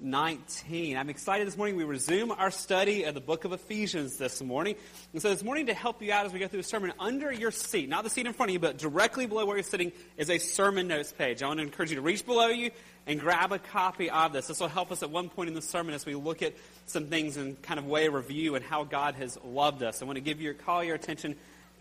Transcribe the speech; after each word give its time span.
19. 0.00 0.96
I'm 0.96 1.10
excited 1.10 1.46
this 1.46 1.56
morning. 1.56 1.74
We 1.74 1.82
resume 1.82 2.30
our 2.30 2.52
study 2.52 3.02
of 3.04 3.14
the 3.14 3.20
book 3.20 3.44
of 3.44 3.52
Ephesians 3.52 4.16
this 4.16 4.40
morning. 4.40 4.76
And 5.12 5.20
so 5.20 5.30
this 5.30 5.42
morning, 5.42 5.66
to 5.66 5.74
help 5.74 6.00
you 6.00 6.12
out 6.12 6.24
as 6.24 6.32
we 6.32 6.38
go 6.38 6.46
through 6.46 6.60
the 6.60 6.68
sermon, 6.68 6.92
under 7.00 7.32
your 7.32 7.50
seat, 7.50 7.88
not 7.88 8.04
the 8.04 8.10
seat 8.10 8.24
in 8.24 8.32
front 8.32 8.50
of 8.50 8.52
you, 8.52 8.60
but 8.60 8.78
directly 8.78 9.26
below 9.26 9.44
where 9.44 9.56
you're 9.56 9.64
sitting, 9.64 9.90
is 10.16 10.30
a 10.30 10.38
sermon 10.38 10.86
notes 10.86 11.12
page. 11.12 11.42
I 11.42 11.48
want 11.48 11.58
to 11.58 11.64
encourage 11.64 11.90
you 11.90 11.96
to 11.96 12.02
reach 12.02 12.24
below 12.24 12.46
you 12.46 12.70
and 13.08 13.18
grab 13.18 13.50
a 13.50 13.58
copy 13.58 14.08
of 14.08 14.32
this. 14.32 14.46
This 14.46 14.60
will 14.60 14.68
help 14.68 14.92
us 14.92 15.02
at 15.02 15.10
one 15.10 15.28
point 15.30 15.48
in 15.48 15.54
the 15.54 15.62
sermon 15.62 15.94
as 15.94 16.06
we 16.06 16.14
look 16.14 16.42
at 16.42 16.54
some 16.86 17.06
things 17.06 17.36
in 17.36 17.56
kind 17.56 17.80
of 17.80 17.86
way 17.86 18.06
of 18.06 18.14
review 18.14 18.54
and 18.54 18.64
how 18.64 18.84
God 18.84 19.16
has 19.16 19.36
loved 19.44 19.82
us. 19.82 20.00
I 20.00 20.04
want 20.04 20.16
to 20.16 20.22
give 20.22 20.40
you, 20.40 20.54
call 20.54 20.84
your 20.84 20.94
attention 20.94 21.34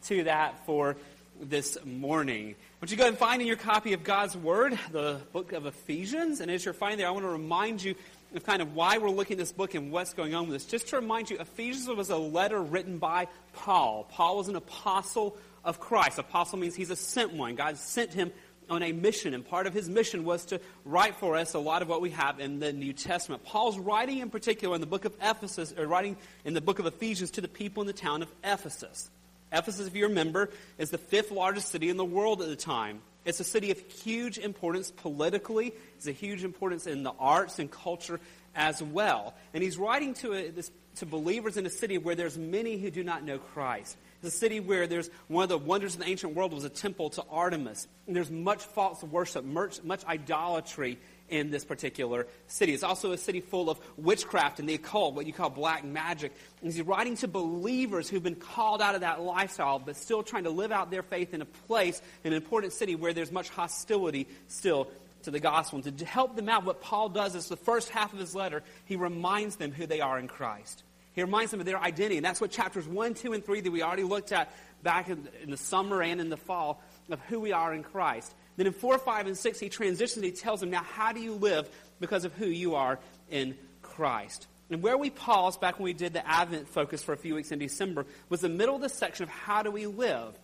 to 0.05 0.23
that 0.23 0.65
for 0.65 0.97
this 1.39 1.77
morning. 1.85 2.55
Would 2.79 2.91
you 2.91 2.97
go 2.97 3.07
and 3.07 3.17
find 3.17 3.41
in 3.41 3.47
your 3.47 3.57
copy 3.57 3.93
of 3.93 4.03
God's 4.03 4.37
Word, 4.37 4.77
the 4.91 5.19
book 5.33 5.51
of 5.51 5.65
Ephesians? 5.65 6.41
And 6.41 6.51
as 6.51 6.63
you're 6.63 6.75
finding 6.75 6.99
there, 6.99 7.07
I 7.07 7.11
want 7.11 7.25
to 7.25 7.29
remind 7.29 7.81
you 7.81 7.95
of 8.35 8.45
kind 8.45 8.61
of 8.61 8.75
why 8.75 8.99
we're 8.99 9.09
looking 9.09 9.33
at 9.33 9.39
this 9.39 9.51
book 9.51 9.73
and 9.73 9.91
what's 9.91 10.13
going 10.13 10.35
on 10.35 10.43
with 10.43 10.51
this. 10.51 10.65
Just 10.65 10.89
to 10.89 10.97
remind 10.97 11.31
you, 11.31 11.39
Ephesians 11.39 11.87
was 11.87 12.11
a 12.11 12.17
letter 12.17 12.61
written 12.61 12.99
by 12.99 13.29
Paul. 13.53 14.05
Paul 14.11 14.37
was 14.37 14.47
an 14.47 14.55
apostle 14.55 15.35
of 15.63 15.79
Christ. 15.79 16.19
Apostle 16.19 16.59
means 16.59 16.75
he's 16.75 16.91
a 16.91 16.95
sent 16.95 17.33
one. 17.33 17.55
God 17.55 17.77
sent 17.77 18.13
him 18.13 18.31
on 18.69 18.83
a 18.83 18.91
mission, 18.91 19.33
and 19.33 19.43
part 19.43 19.65
of 19.65 19.73
his 19.73 19.89
mission 19.89 20.23
was 20.23 20.45
to 20.45 20.61
write 20.85 21.15
for 21.15 21.35
us 21.35 21.55
a 21.55 21.59
lot 21.59 21.81
of 21.81 21.89
what 21.89 21.99
we 21.99 22.11
have 22.11 22.39
in 22.39 22.59
the 22.59 22.73
New 22.73 22.93
Testament. 22.93 23.43
Paul's 23.43 23.79
writing 23.79 24.19
in 24.19 24.29
particular 24.29 24.75
in 24.75 24.81
the 24.81 24.87
book 24.87 25.05
of 25.05 25.15
Ephesus, 25.19 25.73
or 25.75 25.87
writing 25.87 26.15
in 26.45 26.53
the 26.53 26.61
book 26.61 26.77
of 26.77 26.85
Ephesians 26.85 27.31
to 27.31 27.41
the 27.41 27.47
people 27.47 27.81
in 27.81 27.87
the 27.87 27.93
town 27.93 28.21
of 28.21 28.31
Ephesus. 28.43 29.09
Ephesus, 29.51 29.87
if 29.87 29.95
you 29.95 30.07
remember, 30.07 30.49
is 30.77 30.89
the 30.89 30.97
fifth 30.97 31.31
largest 31.31 31.69
city 31.69 31.89
in 31.89 31.97
the 31.97 32.05
world 32.05 32.41
at 32.41 32.49
the 32.49 32.55
time. 32.55 33.01
It's 33.25 33.39
a 33.39 33.45
city 33.45 33.71
of 33.71 33.79
huge 33.79 34.37
importance 34.37 34.91
politically. 34.91 35.73
It's 35.97 36.07
a 36.07 36.11
huge 36.11 36.43
importance 36.43 36.87
in 36.87 37.03
the 37.03 37.11
arts 37.19 37.59
and 37.59 37.69
culture 37.69 38.19
as 38.55 38.81
well. 38.81 39.35
And 39.53 39.61
he's 39.63 39.77
writing 39.77 40.13
to, 40.15 40.33
a, 40.33 40.49
this, 40.49 40.71
to 40.97 41.05
believers 41.05 41.57
in 41.57 41.65
a 41.65 41.69
city 41.69 41.97
where 41.97 42.15
there's 42.15 42.37
many 42.37 42.77
who 42.77 42.89
do 42.89 43.03
not 43.03 43.23
know 43.23 43.37
Christ. 43.37 43.97
It's 44.21 44.35
a 44.35 44.37
city 44.37 44.59
where 44.59 44.87
there's 44.87 45.09
one 45.27 45.43
of 45.43 45.49
the 45.49 45.57
wonders 45.57 45.93
of 45.93 46.01
the 46.01 46.07
ancient 46.07 46.33
world 46.33 46.53
was 46.53 46.63
a 46.63 46.69
temple 46.69 47.11
to 47.11 47.23
Artemis. 47.29 47.87
And 48.07 48.15
there's 48.15 48.31
much 48.31 48.63
false 48.63 49.03
worship, 49.03 49.45
much, 49.45 49.83
much 49.83 50.03
idolatry 50.05 50.97
in 51.29 51.51
this 51.51 51.65
particular 51.65 52.25
city. 52.47 52.73
It's 52.73 52.83
also 52.83 53.11
a 53.11 53.17
city 53.17 53.41
full 53.41 53.69
of 53.69 53.79
witchcraft 53.97 54.59
and 54.59 54.67
the 54.67 54.73
occult, 54.73 55.13
what 55.13 55.27
you 55.27 55.33
call 55.33 55.49
black 55.49 55.83
magic. 55.83 56.33
And 56.61 56.71
he's 56.71 56.81
writing 56.81 57.15
to 57.17 57.27
believers 57.27 58.09
who've 58.09 58.23
been 58.23 58.35
called 58.35 58.81
out 58.81 58.95
of 58.95 59.01
that 59.01 59.21
lifestyle, 59.21 59.77
but 59.77 59.97
still 59.97 60.23
trying 60.23 60.45
to 60.45 60.49
live 60.49 60.71
out 60.71 60.89
their 60.89 61.03
faith 61.03 61.33
in 61.33 61.41
a 61.41 61.45
place, 61.45 62.01
in 62.23 62.33
an 62.33 62.37
important 62.37 62.73
city 62.73 62.95
where 62.95 63.13
there's 63.13 63.31
much 63.31 63.49
hostility 63.49 64.27
still 64.47 64.89
to 65.23 65.31
the 65.31 65.39
gospel. 65.39 65.81
And 65.83 65.97
to 65.97 66.05
help 66.05 66.35
them 66.35 66.49
out, 66.49 66.63
what 66.63 66.81
Paul 66.81 67.09
does 67.09 67.35
is 67.35 67.49
the 67.49 67.57
first 67.57 67.89
half 67.89 68.13
of 68.13 68.19
his 68.19 68.33
letter, 68.33 68.63
he 68.85 68.95
reminds 68.95 69.57
them 69.57 69.71
who 69.71 69.85
they 69.85 70.01
are 70.01 70.17
in 70.17 70.27
Christ. 70.27 70.83
He 71.17 71.23
reminds 71.23 71.49
them 71.49 71.59
of 71.59 71.65
their 71.65 71.81
identity. 71.81 72.17
And 72.17 72.23
that's 72.23 72.39
what 72.39 72.51
chapters 72.51 72.87
1, 72.87 73.15
2, 73.15 73.33
and 73.33 73.43
3 73.43 73.61
that 73.61 73.71
we 73.71 73.81
already 73.81 74.03
looked 74.03 74.31
at 74.31 74.53
back 74.83 75.09
in, 75.09 75.27
in 75.41 75.49
the 75.49 75.57
summer 75.57 76.03
and 76.03 76.21
in 76.21 76.29
the 76.29 76.37
fall 76.37 76.79
of 77.09 77.19
who 77.21 77.39
we 77.39 77.51
are 77.53 77.73
in 77.73 77.81
Christ. 77.81 78.31
Then 78.55 78.67
in 78.67 78.73
4, 78.73 78.99
5, 78.99 79.25
and 79.25 79.35
6, 79.35 79.59
he 79.59 79.67
transitions. 79.67 80.23
He 80.23 80.31
tells 80.31 80.59
them, 80.59 80.69
now, 80.69 80.83
how 80.83 81.13
do 81.13 81.19
you 81.19 81.33
live 81.33 81.67
because 81.99 82.23
of 82.23 82.33
who 82.33 82.45
you 82.45 82.75
are 82.75 82.99
in 83.31 83.57
Christ? 83.81 84.45
And 84.69 84.83
where 84.83 84.95
we 84.95 85.09
paused 85.09 85.59
back 85.59 85.79
when 85.79 85.85
we 85.85 85.93
did 85.93 86.13
the 86.13 86.27
Advent 86.27 86.67
focus 86.67 87.01
for 87.01 87.13
a 87.13 87.17
few 87.17 87.33
weeks 87.33 87.51
in 87.51 87.57
December 87.57 88.05
was 88.29 88.41
the 88.41 88.47
middle 88.47 88.75
of 88.75 88.81
the 88.83 88.87
section 88.87 89.23
of 89.23 89.29
how 89.29 89.63
do 89.63 89.71
we 89.71 89.87
live. 89.87 90.37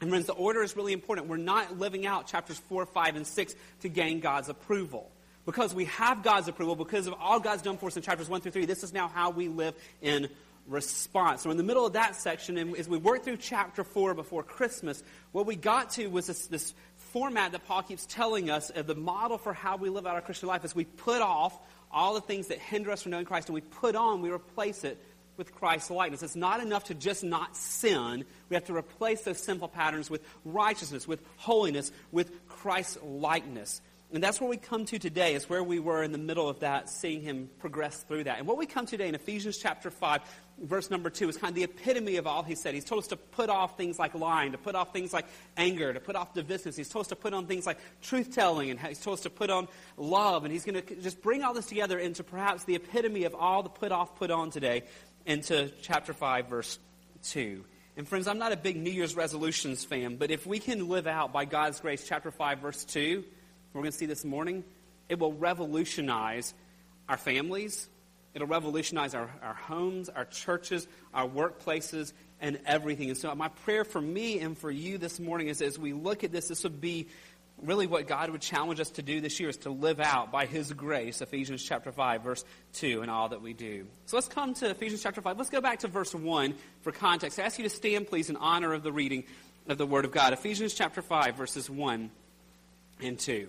And 0.00 0.08
friends, 0.08 0.24
the 0.24 0.32
order 0.32 0.62
is 0.62 0.74
really 0.74 0.94
important. 0.94 1.28
We're 1.28 1.36
not 1.36 1.78
living 1.78 2.06
out 2.06 2.28
chapters 2.28 2.56
4, 2.70 2.86
5, 2.86 3.16
and 3.16 3.26
6 3.26 3.54
to 3.82 3.90
gain 3.90 4.20
God's 4.20 4.48
approval. 4.48 5.10
Because 5.46 5.74
we 5.74 5.84
have 5.86 6.22
God's 6.22 6.48
approval, 6.48 6.74
because 6.74 7.06
of 7.06 7.14
all 7.20 7.38
God's 7.38 7.62
done 7.62 7.76
for 7.76 7.86
us 7.86 7.96
in 7.96 8.02
chapters 8.02 8.28
1 8.28 8.40
through 8.40 8.52
3, 8.52 8.64
this 8.66 8.82
is 8.82 8.92
now 8.92 9.08
how 9.08 9.30
we 9.30 9.48
live 9.48 9.74
in 10.00 10.28
response. 10.66 11.42
So 11.42 11.50
in 11.50 11.56
the 11.56 11.62
middle 11.62 11.84
of 11.84 11.92
that 11.92 12.16
section, 12.16 12.56
and 12.56 12.76
as 12.76 12.88
we 12.88 12.96
worked 12.96 13.24
through 13.24 13.36
chapter 13.36 13.84
4 13.84 14.14
before 14.14 14.42
Christmas, 14.42 15.02
what 15.32 15.46
we 15.46 15.56
got 15.56 15.90
to 15.90 16.06
was 16.06 16.26
this, 16.26 16.46
this 16.46 16.74
format 16.96 17.52
that 17.52 17.66
Paul 17.66 17.82
keeps 17.82 18.06
telling 18.06 18.50
us 18.50 18.70
of 18.70 18.86
the 18.86 18.94
model 18.94 19.38
for 19.38 19.52
how 19.52 19.76
we 19.76 19.90
live 19.90 20.06
out 20.06 20.14
our 20.14 20.22
Christian 20.22 20.48
life 20.48 20.64
is 20.64 20.74
we 20.74 20.84
put 20.84 21.20
off 21.20 21.58
all 21.92 22.14
the 22.14 22.20
things 22.20 22.48
that 22.48 22.58
hinder 22.58 22.90
us 22.90 23.02
from 23.02 23.12
knowing 23.12 23.26
Christ 23.26 23.48
and 23.48 23.54
we 23.54 23.60
put 23.60 23.94
on, 23.94 24.22
we 24.22 24.30
replace 24.30 24.84
it 24.84 24.98
with 25.36 25.54
Christ's 25.54 25.90
likeness. 25.90 26.22
It's 26.22 26.36
not 26.36 26.60
enough 26.60 26.84
to 26.84 26.94
just 26.94 27.24
not 27.24 27.56
sin. 27.56 28.24
We 28.48 28.54
have 28.54 28.64
to 28.66 28.76
replace 28.76 29.22
those 29.22 29.38
sinful 29.38 29.68
patterns 29.68 30.08
with 30.08 30.22
righteousness, 30.44 31.06
with 31.06 31.20
holiness, 31.36 31.92
with 32.12 32.46
Christ's 32.48 32.98
likeness. 33.02 33.80
And 34.14 34.22
that's 34.22 34.40
where 34.40 34.48
we 34.48 34.56
come 34.56 34.84
to 34.86 34.98
today, 35.00 35.34
is 35.34 35.50
where 35.50 35.64
we 35.64 35.80
were 35.80 36.04
in 36.04 36.12
the 36.12 36.18
middle 36.18 36.48
of 36.48 36.60
that, 36.60 36.88
seeing 36.88 37.20
him 37.20 37.50
progress 37.58 38.04
through 38.04 38.24
that. 38.24 38.38
And 38.38 38.46
what 38.46 38.56
we 38.56 38.64
come 38.64 38.86
to 38.86 38.92
today 38.92 39.08
in 39.08 39.14
Ephesians 39.16 39.58
chapter 39.58 39.90
5, 39.90 40.20
verse 40.62 40.88
number 40.88 41.10
2, 41.10 41.28
is 41.30 41.36
kind 41.36 41.50
of 41.50 41.56
the 41.56 41.64
epitome 41.64 42.14
of 42.14 42.24
all 42.24 42.44
he 42.44 42.54
said. 42.54 42.74
He's 42.74 42.84
told 42.84 43.02
us 43.02 43.08
to 43.08 43.16
put 43.16 43.50
off 43.50 43.76
things 43.76 43.98
like 43.98 44.14
lying, 44.14 44.52
to 44.52 44.58
put 44.58 44.76
off 44.76 44.92
things 44.92 45.12
like 45.12 45.26
anger, 45.56 45.92
to 45.92 45.98
put 45.98 46.14
off 46.14 46.32
divisiveness. 46.32 46.76
He's 46.76 46.88
told 46.88 47.02
us 47.02 47.08
to 47.08 47.16
put 47.16 47.34
on 47.34 47.46
things 47.46 47.66
like 47.66 47.78
truth 48.02 48.32
telling, 48.32 48.70
and 48.70 48.78
he's 48.78 49.00
told 49.00 49.18
us 49.18 49.24
to 49.24 49.30
put 49.30 49.50
on 49.50 49.66
love. 49.96 50.44
And 50.44 50.52
he's 50.52 50.64
going 50.64 50.80
to 50.80 50.94
just 50.94 51.20
bring 51.20 51.42
all 51.42 51.52
this 51.52 51.66
together 51.66 51.98
into 51.98 52.22
perhaps 52.22 52.62
the 52.62 52.76
epitome 52.76 53.24
of 53.24 53.34
all 53.34 53.64
the 53.64 53.68
put 53.68 53.90
off, 53.90 54.14
put 54.14 54.30
on 54.30 54.50
today 54.50 54.84
into 55.26 55.72
chapter 55.82 56.12
5, 56.12 56.46
verse 56.46 56.78
2. 57.24 57.64
And 57.96 58.06
friends, 58.06 58.28
I'm 58.28 58.38
not 58.38 58.52
a 58.52 58.56
big 58.56 58.76
New 58.76 58.90
Year's 58.90 59.16
resolutions 59.16 59.84
fan, 59.84 60.18
but 60.18 60.30
if 60.30 60.46
we 60.46 60.60
can 60.60 60.88
live 60.88 61.08
out 61.08 61.32
by 61.32 61.46
God's 61.46 61.80
grace, 61.80 62.06
chapter 62.06 62.30
5, 62.30 62.60
verse 62.60 62.84
2, 62.84 63.24
we're 63.74 63.82
going 63.82 63.92
to 63.92 63.98
see 63.98 64.06
this 64.06 64.24
morning, 64.24 64.64
it 65.08 65.18
will 65.18 65.32
revolutionize 65.32 66.54
our 67.08 67.16
families. 67.16 67.88
It'll 68.32 68.48
revolutionize 68.48 69.14
our, 69.14 69.30
our 69.42 69.54
homes, 69.54 70.08
our 70.08 70.24
churches, 70.24 70.88
our 71.12 71.28
workplaces, 71.28 72.12
and 72.40 72.58
everything. 72.66 73.08
And 73.08 73.18
so, 73.18 73.34
my 73.34 73.48
prayer 73.48 73.84
for 73.84 74.00
me 74.00 74.40
and 74.40 74.56
for 74.56 74.70
you 74.70 74.98
this 74.98 75.20
morning 75.20 75.48
is 75.48 75.60
as 75.60 75.78
we 75.78 75.92
look 75.92 76.24
at 76.24 76.32
this, 76.32 76.48
this 76.48 76.62
would 76.64 76.80
be 76.80 77.08
really 77.62 77.86
what 77.86 78.06
God 78.06 78.30
would 78.30 78.40
challenge 78.40 78.80
us 78.80 78.90
to 78.92 79.02
do 79.02 79.20
this 79.20 79.38
year 79.38 79.48
is 79.48 79.56
to 79.58 79.70
live 79.70 80.00
out 80.00 80.32
by 80.32 80.46
His 80.46 80.72
grace, 80.72 81.20
Ephesians 81.20 81.62
chapter 81.62 81.92
5, 81.92 82.22
verse 82.22 82.44
2, 82.74 83.02
and 83.02 83.10
all 83.10 83.28
that 83.28 83.42
we 83.42 83.52
do. 83.52 83.86
So 84.06 84.16
let's 84.16 84.28
come 84.28 84.54
to 84.54 84.70
Ephesians 84.70 85.02
chapter 85.02 85.20
5. 85.20 85.38
Let's 85.38 85.50
go 85.50 85.60
back 85.60 85.80
to 85.80 85.88
verse 85.88 86.14
1 86.14 86.54
for 86.82 86.92
context. 86.92 87.38
I 87.38 87.42
ask 87.42 87.58
you 87.58 87.64
to 87.64 87.70
stand, 87.70 88.08
please, 88.08 88.30
in 88.30 88.36
honor 88.36 88.72
of 88.72 88.82
the 88.82 88.92
reading 88.92 89.24
of 89.68 89.78
the 89.78 89.86
Word 89.86 90.04
of 90.04 90.12
God. 90.12 90.32
Ephesians 90.32 90.74
chapter 90.74 91.02
5, 91.02 91.36
verses 91.36 91.70
1 91.70 92.10
and 93.00 93.18
2. 93.18 93.48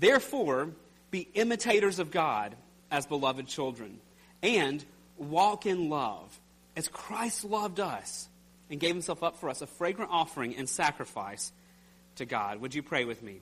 Therefore, 0.00 0.70
be 1.10 1.28
imitators 1.34 1.98
of 1.98 2.10
God 2.10 2.56
as 2.90 3.06
beloved 3.06 3.46
children, 3.46 4.00
and 4.42 4.84
walk 5.18 5.66
in 5.66 5.90
love, 5.90 6.40
as 6.74 6.88
Christ 6.88 7.44
loved 7.44 7.78
us 7.78 8.28
and 8.70 8.80
gave 8.80 8.94
himself 8.94 9.22
up 9.22 9.36
for 9.36 9.50
us, 9.50 9.60
a 9.60 9.66
fragrant 9.66 10.10
offering 10.10 10.56
and 10.56 10.68
sacrifice 10.68 11.52
to 12.16 12.24
God. 12.24 12.60
Would 12.62 12.74
you 12.74 12.82
pray 12.82 13.04
with 13.04 13.22
me? 13.22 13.40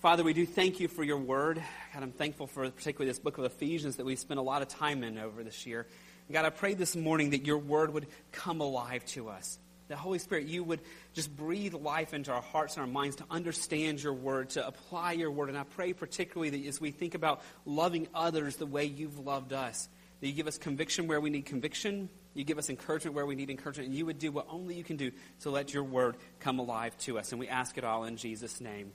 Father, 0.00 0.22
we 0.22 0.32
do 0.32 0.46
thank 0.46 0.80
you 0.80 0.88
for 0.88 1.02
your 1.02 1.18
word. 1.18 1.60
God, 1.92 2.02
I'm 2.02 2.12
thankful 2.12 2.46
for 2.46 2.70
particularly 2.70 3.10
this 3.10 3.18
book 3.18 3.36
of 3.38 3.44
Ephesians 3.44 3.96
that 3.96 4.06
we've 4.06 4.18
spent 4.18 4.38
a 4.38 4.42
lot 4.42 4.62
of 4.62 4.68
time 4.68 5.02
in 5.02 5.18
over 5.18 5.42
this 5.42 5.66
year. 5.66 5.86
God, 6.30 6.44
I 6.44 6.50
pray 6.50 6.74
this 6.74 6.94
morning 6.94 7.30
that 7.30 7.44
your 7.44 7.58
word 7.58 7.92
would 7.92 8.06
come 8.30 8.60
alive 8.60 9.04
to 9.06 9.28
us 9.28 9.58
that 9.90 9.98
Holy 9.98 10.20
Spirit, 10.20 10.46
you 10.46 10.62
would 10.62 10.80
just 11.14 11.36
breathe 11.36 11.74
life 11.74 12.14
into 12.14 12.32
our 12.32 12.40
hearts 12.40 12.76
and 12.76 12.82
our 12.82 12.86
minds 12.86 13.16
to 13.16 13.24
understand 13.28 14.00
your 14.00 14.14
word, 14.14 14.50
to 14.50 14.64
apply 14.64 15.12
your 15.12 15.32
word. 15.32 15.48
And 15.48 15.58
I 15.58 15.64
pray 15.64 15.92
particularly 15.92 16.50
that 16.50 16.64
as 16.68 16.80
we 16.80 16.92
think 16.92 17.14
about 17.14 17.42
loving 17.66 18.06
others 18.14 18.54
the 18.54 18.66
way 18.66 18.84
you've 18.84 19.18
loved 19.18 19.52
us, 19.52 19.88
that 20.20 20.28
you 20.28 20.32
give 20.32 20.46
us 20.46 20.58
conviction 20.58 21.08
where 21.08 21.20
we 21.20 21.28
need 21.28 21.44
conviction, 21.44 22.08
you 22.34 22.44
give 22.44 22.56
us 22.56 22.70
encouragement 22.70 23.16
where 23.16 23.26
we 23.26 23.34
need 23.34 23.50
encouragement, 23.50 23.88
and 23.88 23.98
you 23.98 24.06
would 24.06 24.20
do 24.20 24.30
what 24.30 24.46
only 24.48 24.76
you 24.76 24.84
can 24.84 24.96
do 24.96 25.10
to 25.40 25.50
let 25.50 25.74
your 25.74 25.82
word 25.82 26.16
come 26.38 26.60
alive 26.60 26.96
to 26.98 27.18
us. 27.18 27.32
And 27.32 27.40
we 27.40 27.48
ask 27.48 27.76
it 27.76 27.82
all 27.82 28.04
in 28.04 28.16
Jesus' 28.16 28.60
name. 28.60 28.92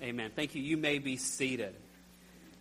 Amen. 0.00 0.30
Thank 0.36 0.54
you. 0.54 0.62
You 0.62 0.76
may 0.76 1.00
be 1.00 1.16
seated. 1.16 1.74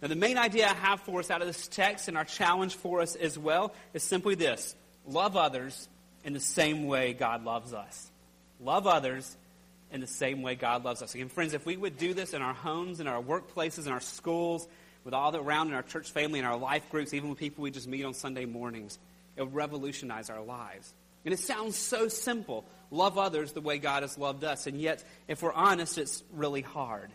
Now, 0.01 0.07
the 0.07 0.15
main 0.15 0.39
idea 0.39 0.67
I 0.67 0.73
have 0.73 1.01
for 1.01 1.19
us 1.19 1.29
out 1.29 1.41
of 1.41 1.47
this 1.47 1.67
text 1.67 2.07
and 2.07 2.17
our 2.17 2.25
challenge 2.25 2.75
for 2.75 3.01
us 3.01 3.15
as 3.15 3.37
well 3.37 3.71
is 3.93 4.01
simply 4.01 4.33
this 4.33 4.75
love 5.05 5.37
others 5.37 5.87
in 6.27 6.33
the 6.33 6.39
same 6.41 6.87
way 6.87 7.13
God 7.13 7.45
loves 7.45 7.73
us. 7.73 8.11
Love 8.59 8.85
others 8.85 9.37
in 9.93 10.01
the 10.01 10.07
same 10.07 10.41
way 10.41 10.55
God 10.55 10.83
loves 10.83 11.01
us. 11.01 11.15
Again, 11.15 11.29
friends, 11.29 11.53
if 11.53 11.65
we 11.65 11.77
would 11.77 11.97
do 11.97 12.13
this 12.13 12.33
in 12.33 12.41
our 12.41 12.53
homes, 12.53 12.99
in 12.99 13.07
our 13.07 13.23
workplaces, 13.23 13.87
in 13.87 13.93
our 13.93 14.01
schools, 14.01 14.67
with 15.05 15.13
all 15.13 15.31
that 15.31 15.39
around 15.39 15.69
in 15.69 15.73
our 15.73 15.83
church 15.83 16.11
family, 16.11 16.39
in 16.39 16.45
our 16.45 16.57
life 16.57 16.89
groups, 16.89 17.13
even 17.13 17.29
with 17.29 17.39
people 17.39 17.63
we 17.63 17.71
just 17.71 17.87
meet 17.87 18.03
on 18.03 18.13
Sunday 18.13 18.43
mornings, 18.43 18.99
it 19.37 19.43
would 19.43 19.55
revolutionize 19.55 20.29
our 20.29 20.41
lives. 20.41 20.93
And 21.23 21.33
it 21.33 21.39
sounds 21.39 21.77
so 21.77 22.09
simple. 22.09 22.65
Love 22.91 23.17
others 23.17 23.53
the 23.53 23.61
way 23.61 23.77
God 23.77 24.03
has 24.03 24.17
loved 24.17 24.43
us. 24.43 24.67
And 24.67 24.81
yet, 24.81 25.05
if 25.29 25.41
we're 25.41 25.53
honest, 25.53 25.97
it's 25.97 26.25
really 26.33 26.61
hard 26.61 27.09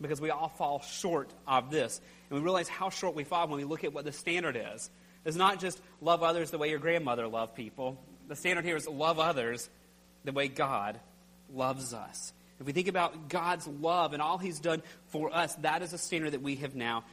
because 0.00 0.22
we 0.22 0.30
all 0.30 0.48
fall 0.48 0.80
short 0.80 1.28
of 1.46 1.70
this. 1.70 2.00
And 2.30 2.38
we 2.38 2.42
realize 2.42 2.70
how 2.70 2.88
short 2.88 3.14
we 3.14 3.24
fall 3.24 3.46
when 3.46 3.58
we 3.58 3.64
look 3.64 3.84
at 3.84 3.92
what 3.92 4.06
the 4.06 4.12
standard 4.12 4.56
is. 4.74 4.88
It's 5.26 5.36
not 5.36 5.60
just 5.60 5.78
love 6.00 6.22
others 6.22 6.50
the 6.50 6.56
way 6.56 6.70
your 6.70 6.78
grandmother 6.78 7.28
loved 7.28 7.54
people 7.54 7.98
the 8.28 8.36
standard 8.36 8.64
here 8.64 8.76
is 8.76 8.88
love 8.88 9.18
others 9.18 9.68
the 10.24 10.32
way 10.32 10.48
God 10.48 10.98
loves 11.52 11.94
us. 11.94 12.32
If 12.60 12.66
we 12.66 12.72
think 12.72 12.88
about 12.88 13.28
God's 13.28 13.66
love 13.66 14.12
and 14.12 14.22
all 14.22 14.38
He's 14.38 14.60
done 14.60 14.82
for 15.08 15.34
us, 15.34 15.54
that 15.56 15.82
is 15.82 15.92
a 15.92 15.98
standard 15.98 16.32
that 16.32 16.42
we 16.42 16.56
have 16.56 16.74
now 16.74 17.04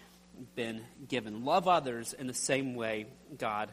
been 0.55 0.81
given. 1.07 1.45
Love 1.45 1.67
others 1.67 2.13
in 2.13 2.27
the 2.27 2.33
same 2.33 2.75
way 2.75 3.07
God 3.37 3.69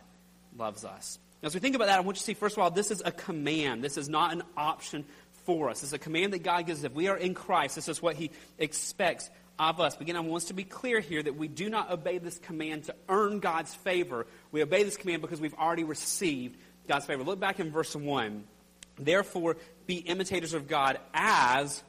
loves 0.56 0.84
us. 0.84 1.18
Now, 1.42 1.46
As 1.46 1.54
we 1.54 1.60
think 1.60 1.76
about 1.76 1.86
that, 1.86 1.98
I 1.98 2.00
want 2.00 2.16
you 2.16 2.20
to 2.20 2.24
see, 2.24 2.34
first 2.34 2.56
of 2.56 2.62
all, 2.62 2.70
this 2.70 2.90
is 2.90 3.02
a 3.04 3.12
command. 3.12 3.84
This 3.84 3.96
is 3.96 4.08
not 4.08 4.32
an 4.32 4.42
option 4.56 5.04
for 5.44 5.70
us. 5.70 5.82
It's 5.82 5.92
a 5.92 5.98
command 5.98 6.32
that 6.32 6.42
God 6.42 6.66
gives. 6.66 6.82
If 6.82 6.94
we 6.94 7.08
are 7.08 7.16
in 7.16 7.34
Christ, 7.34 7.76
this 7.76 7.88
is 7.88 8.02
what 8.02 8.16
He 8.16 8.30
expects 8.58 9.30
of 9.58 9.80
us. 9.80 9.94
But 9.94 10.02
again, 10.02 10.16
I 10.16 10.20
want 10.20 10.42
us 10.42 10.48
to 10.48 10.54
be 10.54 10.64
clear 10.64 11.00
here 11.00 11.22
that 11.22 11.36
we 11.36 11.48
do 11.48 11.68
not 11.68 11.90
obey 11.90 12.18
this 12.18 12.38
command 12.38 12.84
to 12.84 12.94
earn 13.08 13.40
God's 13.40 13.74
favor. 13.74 14.26
We 14.52 14.62
obey 14.62 14.82
this 14.82 14.96
command 14.96 15.22
because 15.22 15.40
we've 15.40 15.54
already 15.54 15.84
received 15.84 16.58
God's 16.88 17.06
favor. 17.06 17.22
Look 17.22 17.38
back 17.38 17.60
in 17.60 17.70
verse 17.70 17.94
1. 17.94 18.44
Therefore, 18.98 19.56
be 19.86 19.96
imitators 19.96 20.54
of 20.54 20.66
God 20.66 20.98
as 21.14 21.82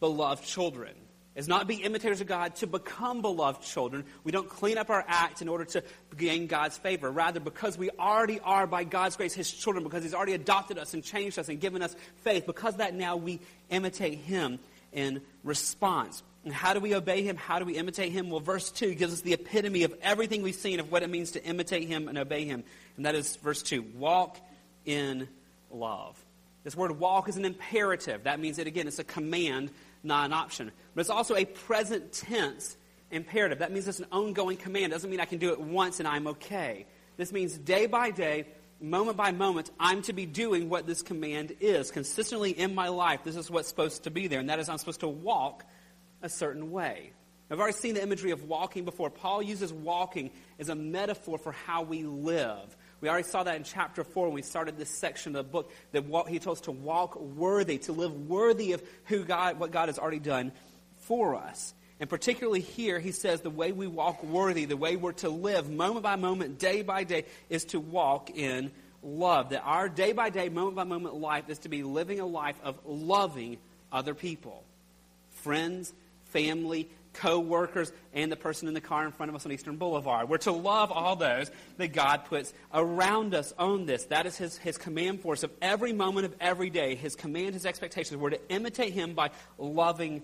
beloved 0.00 0.44
children 0.44 0.94
is 1.34 1.48
not 1.48 1.66
be 1.66 1.76
imitators 1.76 2.20
of 2.20 2.28
God 2.28 2.54
to 2.56 2.66
become 2.66 3.20
beloved 3.20 3.62
children. 3.62 4.04
We 4.22 4.30
don't 4.30 4.48
clean 4.48 4.78
up 4.78 4.88
our 4.88 5.04
act 5.06 5.42
in 5.42 5.48
order 5.48 5.64
to 5.66 5.82
gain 6.16 6.46
God's 6.46 6.78
favor. 6.78 7.10
Rather, 7.10 7.40
because 7.40 7.76
we 7.76 7.90
already 7.98 8.38
are, 8.40 8.66
by 8.66 8.84
God's 8.84 9.16
grace, 9.16 9.34
His 9.34 9.50
children, 9.50 9.82
because 9.82 10.04
He's 10.04 10.14
already 10.14 10.34
adopted 10.34 10.78
us 10.78 10.94
and 10.94 11.02
changed 11.02 11.38
us 11.38 11.48
and 11.48 11.60
given 11.60 11.82
us 11.82 11.94
faith, 12.22 12.46
because 12.46 12.76
that 12.76 12.94
now 12.94 13.16
we 13.16 13.40
imitate 13.68 14.18
Him 14.18 14.60
in 14.92 15.22
response. 15.42 16.22
And 16.44 16.52
how 16.52 16.74
do 16.74 16.80
we 16.80 16.94
obey 16.94 17.22
Him? 17.22 17.36
How 17.36 17.58
do 17.58 17.64
we 17.64 17.76
imitate 17.76 18.12
Him? 18.12 18.30
Well, 18.30 18.40
verse 18.40 18.70
2 18.70 18.94
gives 18.94 19.12
us 19.12 19.20
the 19.22 19.32
epitome 19.32 19.84
of 19.84 19.94
everything 20.02 20.42
we've 20.42 20.54
seen 20.54 20.78
of 20.78 20.92
what 20.92 21.02
it 21.02 21.10
means 21.10 21.32
to 21.32 21.44
imitate 21.44 21.88
Him 21.88 22.08
and 22.08 22.18
obey 22.18 22.44
Him. 22.44 22.64
And 22.96 23.06
that 23.06 23.14
is 23.14 23.36
verse 23.36 23.62
2 23.62 23.82
walk 23.96 24.38
in 24.84 25.28
love. 25.70 26.22
This 26.64 26.76
word 26.76 26.98
walk 26.98 27.28
is 27.28 27.36
an 27.36 27.44
imperative. 27.44 28.24
That 28.24 28.40
means 28.40 28.56
that, 28.58 28.66
again, 28.66 28.86
it's 28.86 28.98
a 28.98 29.04
command 29.04 29.70
not 30.04 30.26
an 30.26 30.32
option. 30.32 30.70
But 30.94 31.00
it's 31.00 31.10
also 31.10 31.34
a 31.34 31.44
present 31.44 32.12
tense 32.12 32.76
imperative. 33.10 33.58
That 33.58 33.72
means 33.72 33.88
it's 33.88 33.98
an 33.98 34.06
ongoing 34.12 34.56
command. 34.56 34.86
It 34.86 34.90
doesn't 34.90 35.10
mean 35.10 35.20
I 35.20 35.24
can 35.24 35.38
do 35.38 35.50
it 35.52 35.60
once 35.60 35.98
and 35.98 36.06
I'm 36.06 36.26
okay. 36.28 36.86
This 37.16 37.32
means 37.32 37.56
day 37.56 37.86
by 37.86 38.10
day, 38.10 38.44
moment 38.80 39.16
by 39.16 39.32
moment, 39.32 39.70
I'm 39.80 40.02
to 40.02 40.12
be 40.12 40.26
doing 40.26 40.68
what 40.68 40.86
this 40.86 41.02
command 41.02 41.56
is. 41.60 41.90
Consistently 41.90 42.50
in 42.50 42.74
my 42.74 42.88
life, 42.88 43.20
this 43.24 43.36
is 43.36 43.50
what's 43.50 43.68
supposed 43.68 44.04
to 44.04 44.10
be 44.10 44.26
there, 44.26 44.40
and 44.40 44.50
that 44.50 44.58
is 44.58 44.68
I'm 44.68 44.78
supposed 44.78 45.00
to 45.00 45.08
walk 45.08 45.64
a 46.24 46.28
certain 46.28 46.72
way. 46.72 47.12
I've 47.50 47.60
already 47.60 47.76
seen 47.76 47.94
the 47.94 48.02
imagery 48.02 48.30
of 48.30 48.44
walking 48.44 48.86
before. 48.86 49.10
Paul 49.10 49.42
uses 49.42 49.72
walking 49.72 50.30
as 50.58 50.70
a 50.70 50.74
metaphor 50.74 51.36
for 51.36 51.52
how 51.52 51.82
we 51.82 52.02
live. 52.02 52.76
We 53.02 53.10
already 53.10 53.28
saw 53.28 53.42
that 53.42 53.56
in 53.56 53.64
chapter 53.64 54.02
4 54.02 54.26
when 54.26 54.34
we 54.34 54.42
started 54.42 54.78
this 54.78 54.88
section 54.88 55.36
of 55.36 55.44
the 55.44 55.50
book 55.50 55.70
that 55.92 56.04
he 56.28 56.38
told 56.38 56.56
us 56.56 56.62
to 56.62 56.72
walk 56.72 57.20
worthy, 57.20 57.76
to 57.78 57.92
live 57.92 58.28
worthy 58.28 58.72
of 58.72 58.82
who 59.04 59.24
God, 59.24 59.60
what 59.60 59.70
God 59.70 59.90
has 59.90 59.98
already 59.98 60.18
done 60.18 60.52
for 61.02 61.34
us. 61.34 61.74
And 62.00 62.08
particularly 62.08 62.60
here, 62.60 62.98
he 62.98 63.12
says 63.12 63.42
the 63.42 63.50
way 63.50 63.72
we 63.72 63.86
walk 63.86 64.24
worthy, 64.24 64.64
the 64.64 64.78
way 64.78 64.96
we're 64.96 65.12
to 65.12 65.28
live 65.28 65.70
moment 65.70 66.02
by 66.02 66.16
moment, 66.16 66.58
day 66.58 66.80
by 66.80 67.04
day, 67.04 67.26
is 67.50 67.66
to 67.66 67.78
walk 67.78 68.30
in 68.30 68.72
love. 69.02 69.50
That 69.50 69.60
our 69.60 69.90
day 69.90 70.12
by 70.12 70.30
day, 70.30 70.48
moment 70.48 70.76
by 70.76 70.84
moment 70.84 71.14
life 71.16 71.50
is 71.50 71.58
to 71.60 71.68
be 71.68 71.82
living 71.82 72.20
a 72.20 72.26
life 72.26 72.56
of 72.64 72.78
loving 72.86 73.58
other 73.92 74.14
people 74.14 74.64
friends, 75.44 75.92
family, 76.34 76.90
co-workers, 77.14 77.92
and 78.12 78.30
the 78.30 78.36
person 78.36 78.68
in 78.68 78.74
the 78.74 78.80
car 78.80 79.06
in 79.06 79.12
front 79.12 79.30
of 79.30 79.36
us 79.36 79.46
on 79.46 79.52
Eastern 79.52 79.76
Boulevard. 79.76 80.28
We're 80.28 80.38
to 80.38 80.52
love 80.52 80.92
all 80.92 81.16
those 81.16 81.50
that 81.78 81.92
God 81.94 82.26
puts 82.26 82.52
around 82.74 83.34
us 83.34 83.54
on 83.58 83.86
this. 83.86 84.04
That 84.06 84.26
is 84.26 84.36
his, 84.36 84.58
his 84.58 84.76
command 84.76 85.20
for 85.20 85.32
us 85.32 85.44
of 85.44 85.52
every 85.62 85.92
moment 85.92 86.26
of 86.26 86.34
every 86.40 86.70
day. 86.70 86.96
His 86.96 87.14
command, 87.14 87.54
his 87.54 87.64
expectations. 87.64 88.20
We're 88.20 88.30
to 88.30 88.50
imitate 88.50 88.92
him 88.92 89.14
by 89.14 89.30
loving 89.56 90.22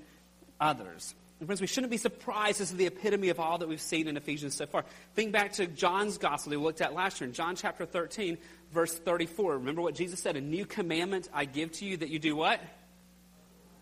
others. 0.60 1.14
And 1.38 1.46
friends, 1.46 1.60
we 1.62 1.68
shouldn't 1.68 1.90
be 1.90 1.96
surprised. 1.96 2.60
This 2.60 2.70
is 2.70 2.76
the 2.76 2.86
epitome 2.86 3.30
of 3.30 3.40
all 3.40 3.56
that 3.58 3.68
we've 3.68 3.80
seen 3.80 4.08
in 4.08 4.18
Ephesians 4.18 4.54
so 4.54 4.66
far. 4.66 4.84
Think 5.14 5.32
back 5.32 5.52
to 5.54 5.66
John's 5.66 6.18
gospel 6.18 6.50
that 6.50 6.58
we 6.58 6.64
looked 6.64 6.82
at 6.82 6.92
last 6.92 7.20
year 7.20 7.28
in 7.28 7.34
John 7.34 7.56
chapter 7.56 7.86
13, 7.86 8.36
verse 8.72 8.92
34. 8.92 9.54
Remember 9.54 9.80
what 9.80 9.94
Jesus 9.94 10.20
said? 10.20 10.36
A 10.36 10.40
new 10.40 10.66
commandment 10.66 11.30
I 11.32 11.46
give 11.46 11.72
to 11.72 11.86
you 11.86 11.96
that 11.98 12.10
you 12.10 12.18
do 12.18 12.36
what? 12.36 12.60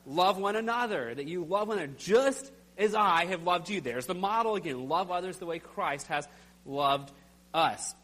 Love 0.08 0.38
one 0.38 0.56
another. 0.56 1.14
That 1.14 1.26
you 1.26 1.44
love 1.44 1.68
one 1.68 1.78
another 1.78 1.92
just 1.98 2.50
as 2.76 2.94
I 2.94 3.26
have 3.26 3.42
loved 3.42 3.68
you. 3.68 3.80
There's 3.80 4.06
the 4.06 4.14
model 4.14 4.54
again. 4.54 4.88
Love 4.88 5.10
others 5.10 5.36
the 5.36 5.46
way 5.46 5.58
Christ 5.58 6.06
has 6.06 6.26
loved 6.64 7.12
us. 7.52 7.94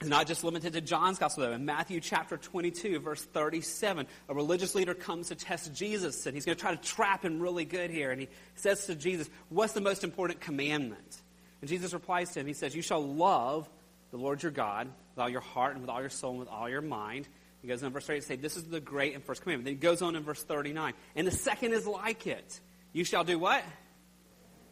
It's 0.00 0.10
not 0.10 0.26
just 0.26 0.44
limited 0.44 0.74
to 0.74 0.82
John's 0.82 1.18
gospel, 1.18 1.44
though. 1.44 1.52
In 1.52 1.64
Matthew 1.64 2.00
chapter 2.00 2.36
22, 2.36 2.98
verse 3.00 3.24
37, 3.24 4.06
a 4.28 4.34
religious 4.34 4.74
leader 4.74 4.92
comes 4.92 5.28
to 5.28 5.34
test 5.34 5.72
Jesus, 5.72 6.26
and 6.26 6.34
he's 6.34 6.44
going 6.44 6.56
to 6.56 6.60
try 6.60 6.74
to 6.74 6.82
trap 6.82 7.24
him 7.24 7.40
really 7.40 7.64
good 7.64 7.90
here. 7.90 8.10
And 8.10 8.20
he 8.20 8.28
says 8.56 8.84
to 8.86 8.94
Jesus, 8.94 9.30
What's 9.48 9.72
the 9.72 9.80
most 9.80 10.04
important 10.04 10.40
commandment? 10.40 11.22
And 11.62 11.70
Jesus 11.70 11.94
replies 11.94 12.30
to 12.32 12.40
him, 12.40 12.46
He 12.46 12.52
says, 12.52 12.76
You 12.76 12.82
shall 12.82 13.02
love 13.02 13.68
the 14.10 14.18
Lord 14.18 14.42
your 14.42 14.52
God 14.52 14.86
with 14.86 15.22
all 15.22 15.30
your 15.30 15.40
heart 15.40 15.72
and 15.72 15.80
with 15.80 15.88
all 15.88 16.00
your 16.00 16.10
soul 16.10 16.32
and 16.32 16.40
with 16.40 16.48
all 16.48 16.68
your 16.68 16.82
mind. 16.82 17.26
He 17.66 17.72
goes 17.72 17.82
on 17.82 17.88
in 17.88 17.92
verse 17.92 18.06
38 18.06 18.20
to 18.20 18.26
say, 18.26 18.36
This 18.36 18.56
is 18.56 18.62
the 18.62 18.78
great 18.78 19.16
and 19.16 19.24
first 19.24 19.42
commandment. 19.42 19.64
Then 19.64 19.74
he 19.74 19.80
goes 19.80 20.00
on 20.00 20.14
in 20.14 20.22
verse 20.22 20.40
39, 20.40 20.94
and 21.16 21.26
the 21.26 21.32
second 21.32 21.72
is 21.72 21.84
like 21.84 22.28
it. 22.28 22.60
You 22.92 23.02
shall 23.02 23.24
do 23.24 23.40
what? 23.40 23.64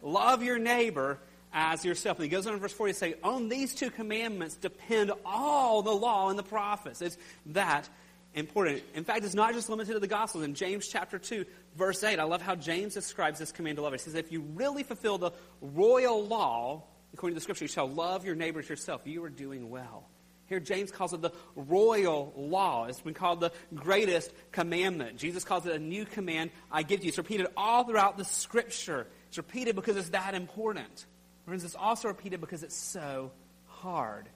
Love 0.01 0.43
your 0.43 0.57
neighbor 0.57 1.19
as 1.51 1.83
yourself. 1.83 2.19
And 2.19 2.23
he 2.23 2.29
goes 2.29 2.47
on 2.47 2.53
in 2.53 2.59
verse 2.59 2.71
40 2.71 2.93
to 2.93 2.97
say, 2.97 3.15
On 3.21 3.49
these 3.49 3.75
two 3.75 3.89
commandments 3.89 4.55
depend 4.55 5.11
all 5.25 5.81
the 5.81 5.91
law 5.91 6.29
and 6.29 6.39
the 6.39 6.43
prophets. 6.43 7.01
It's 7.01 7.17
that 7.47 7.89
important. 8.33 8.81
In 8.93 9.03
fact, 9.03 9.25
it's 9.25 9.35
not 9.35 9.53
just 9.53 9.67
limited 9.67 9.91
to 9.91 9.99
the 9.99 10.07
Gospels. 10.07 10.45
In 10.45 10.55
James 10.55 10.87
chapter 10.87 11.19
2, 11.19 11.43
verse 11.75 12.01
8, 12.01 12.17
I 12.17 12.23
love 12.23 12.41
how 12.41 12.55
James 12.55 12.93
describes 12.93 13.39
this 13.39 13.51
command 13.51 13.75
to 13.75 13.81
love. 13.81 13.91
He 13.91 13.99
says, 13.99 14.15
If 14.15 14.31
you 14.31 14.39
really 14.39 14.83
fulfill 14.83 15.17
the 15.17 15.31
royal 15.59 16.25
law, 16.25 16.83
according 17.13 17.33
to 17.33 17.39
the 17.39 17.43
scripture, 17.43 17.65
you 17.65 17.69
shall 17.69 17.89
love 17.89 18.25
your 18.25 18.35
neighbors 18.35 18.69
yourself. 18.69 19.01
You 19.03 19.21
are 19.25 19.29
doing 19.29 19.69
well. 19.69 20.07
Here, 20.47 20.59
James 20.59 20.91
calls 20.91 21.13
it 21.13 21.21
the 21.21 21.31
royal 21.55 22.31
law. 22.37 22.85
It's 22.85 23.01
been 23.01 23.15
called 23.15 23.39
the 23.39 23.51
greatest 23.73 24.31
commandment. 24.51 25.17
Jesus 25.17 25.43
calls 25.43 25.65
it 25.65 25.75
a 25.75 25.79
new 25.79 26.05
command 26.05 26.51
I 26.71 26.83
give 26.83 27.03
you. 27.03 27.07
It's 27.07 27.17
repeated 27.17 27.47
all 27.57 27.83
throughout 27.83 28.17
the 28.17 28.25
scripture. 28.25 29.07
It's 29.27 29.37
repeated 29.37 29.75
because 29.75 29.97
it's 29.97 30.09
that 30.09 30.35
important. 30.35 31.05
Friends, 31.45 31.63
it's 31.63 31.75
also 31.75 32.09
repeated 32.09 32.41
because 32.41 32.63
it's 32.63 32.75
so 32.75 33.31
hard. 33.67 34.27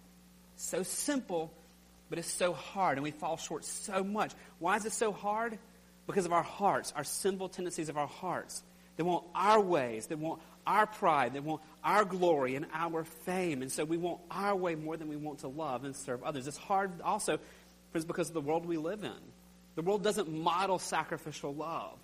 So 0.56 0.84
simple, 0.84 1.54
but 2.10 2.20
it's 2.20 2.32
so 2.32 2.54
hard, 2.54 2.98
and 2.98 3.04
we 3.04 3.12
fall 3.12 3.38
short 3.38 3.64
so 3.64 4.04
much. 4.04 4.34
Why 4.58 4.76
is 4.78 4.86
it 4.86 4.94
so 4.94 5.12
hard? 5.12 5.58
Because 6.08 6.26
of 6.26 6.34
our 6.34 6.44
hearts, 6.44 6.92
our 6.96 7.04
sinful 7.04 7.50
tendencies 7.50 7.90
of 7.90 7.98
our 7.98 8.08
hearts. 8.08 8.64
They 8.98 9.04
want 9.04 9.26
our 9.34 9.62
ways, 9.62 10.08
they 10.08 10.16
want 10.16 10.42
our 10.69 10.86
pride, 10.86 11.33
they 11.33 11.39
want 11.39 11.62
our 11.83 12.06
glory 12.06 12.56
and 12.56 12.68
our 12.74 13.04
fame. 13.04 13.63
And 13.63 13.71
so 13.71 13.83
we 13.83 13.98
want 13.98 14.21
our 14.30 14.56
way 14.56 14.75
more 14.75 14.95
than 14.95 15.10
we 15.10 15.16
want 15.16 15.39
to 15.39 15.48
love 15.48 15.84
and 15.84 15.96
serve 15.96 16.24
others. 16.24 16.48
It's 16.48 16.58
hard 16.58 17.01
also, 17.01 17.39
friends, 17.91 18.05
because 18.05 18.27
of 18.27 18.36
the 18.36 18.41
world 18.41 18.65
we 18.65 18.77
live 18.77 19.03
in. 19.03 19.12
The 19.75 19.82
world 19.82 20.03
doesn't 20.03 20.32
model 20.32 20.77
sacrificial 20.77 21.53
love. 21.55 21.98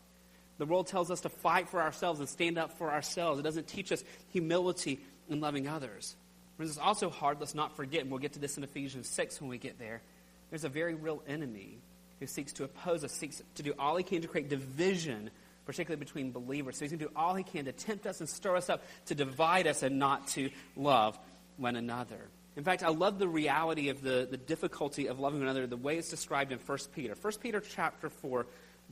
The 0.57 0.65
world 0.65 0.87
tells 0.87 1.11
us 1.11 1.21
to 1.21 1.29
fight 1.29 1.69
for 1.69 1.81
ourselves 1.81 2.19
and 2.19 2.27
stand 2.27 2.57
up 2.57 2.77
for 2.77 2.91
ourselves. 2.91 3.39
It 3.39 3.43
doesn't 3.43 3.67
teach 3.67 3.91
us 3.91 4.03
humility 4.29 4.99
and 5.29 5.41
loving 5.41 5.67
others. 5.67 6.15
Friends, 6.57 6.71
it's 6.71 6.79
also 6.79 7.09
hard, 7.09 7.39
let's 7.39 7.53
not 7.53 7.75
forget, 7.75 8.01
and 8.01 8.09
we'll 8.09 8.19
get 8.19 8.33
to 8.33 8.39
this 8.39 8.57
in 8.57 8.63
Ephesians 8.63 9.07
6 9.09 9.41
when 9.41 9.49
we 9.49 9.57
get 9.57 9.77
there. 9.77 10.01
There's 10.49 10.63
a 10.63 10.69
very 10.69 10.95
real 10.95 11.21
enemy 11.27 11.77
who 12.19 12.27
seeks 12.27 12.53
to 12.53 12.63
oppose 12.63 13.03
us, 13.03 13.11
seeks 13.11 13.43
to 13.55 13.63
do 13.63 13.73
all 13.77 13.97
he 13.97 14.03
can 14.03 14.21
to 14.21 14.27
create 14.27 14.49
division, 14.49 15.29
particularly 15.65 15.99
between 15.99 16.31
believers. 16.31 16.77
So 16.77 16.85
he's 16.85 16.91
going 16.91 16.99
to 16.99 17.05
do 17.05 17.11
all 17.15 17.35
he 17.35 17.43
can 17.43 17.65
to 17.65 17.71
tempt 17.71 18.05
us 18.05 18.19
and 18.19 18.29
stir 18.29 18.55
us 18.55 18.69
up, 18.69 18.83
to 19.07 19.15
divide 19.15 19.67
us 19.67 19.83
and 19.83 19.99
not 19.99 20.27
to 20.29 20.49
love 20.75 21.17
one 21.57 21.75
another. 21.75 22.29
In 22.55 22.63
fact, 22.63 22.83
I 22.83 22.89
love 22.89 23.19
the 23.19 23.27
reality 23.27 23.89
of 23.89 24.01
the, 24.01 24.27
the 24.29 24.37
difficulty 24.37 25.07
of 25.07 25.19
loving 25.19 25.39
one 25.39 25.49
another, 25.49 25.67
the 25.67 25.75
way 25.75 25.97
it's 25.97 26.09
described 26.09 26.51
in 26.51 26.59
1 26.59 26.77
Peter. 26.93 27.13
1 27.19 27.33
Peter 27.41 27.59
chapter 27.59 28.09
4, 28.09 28.45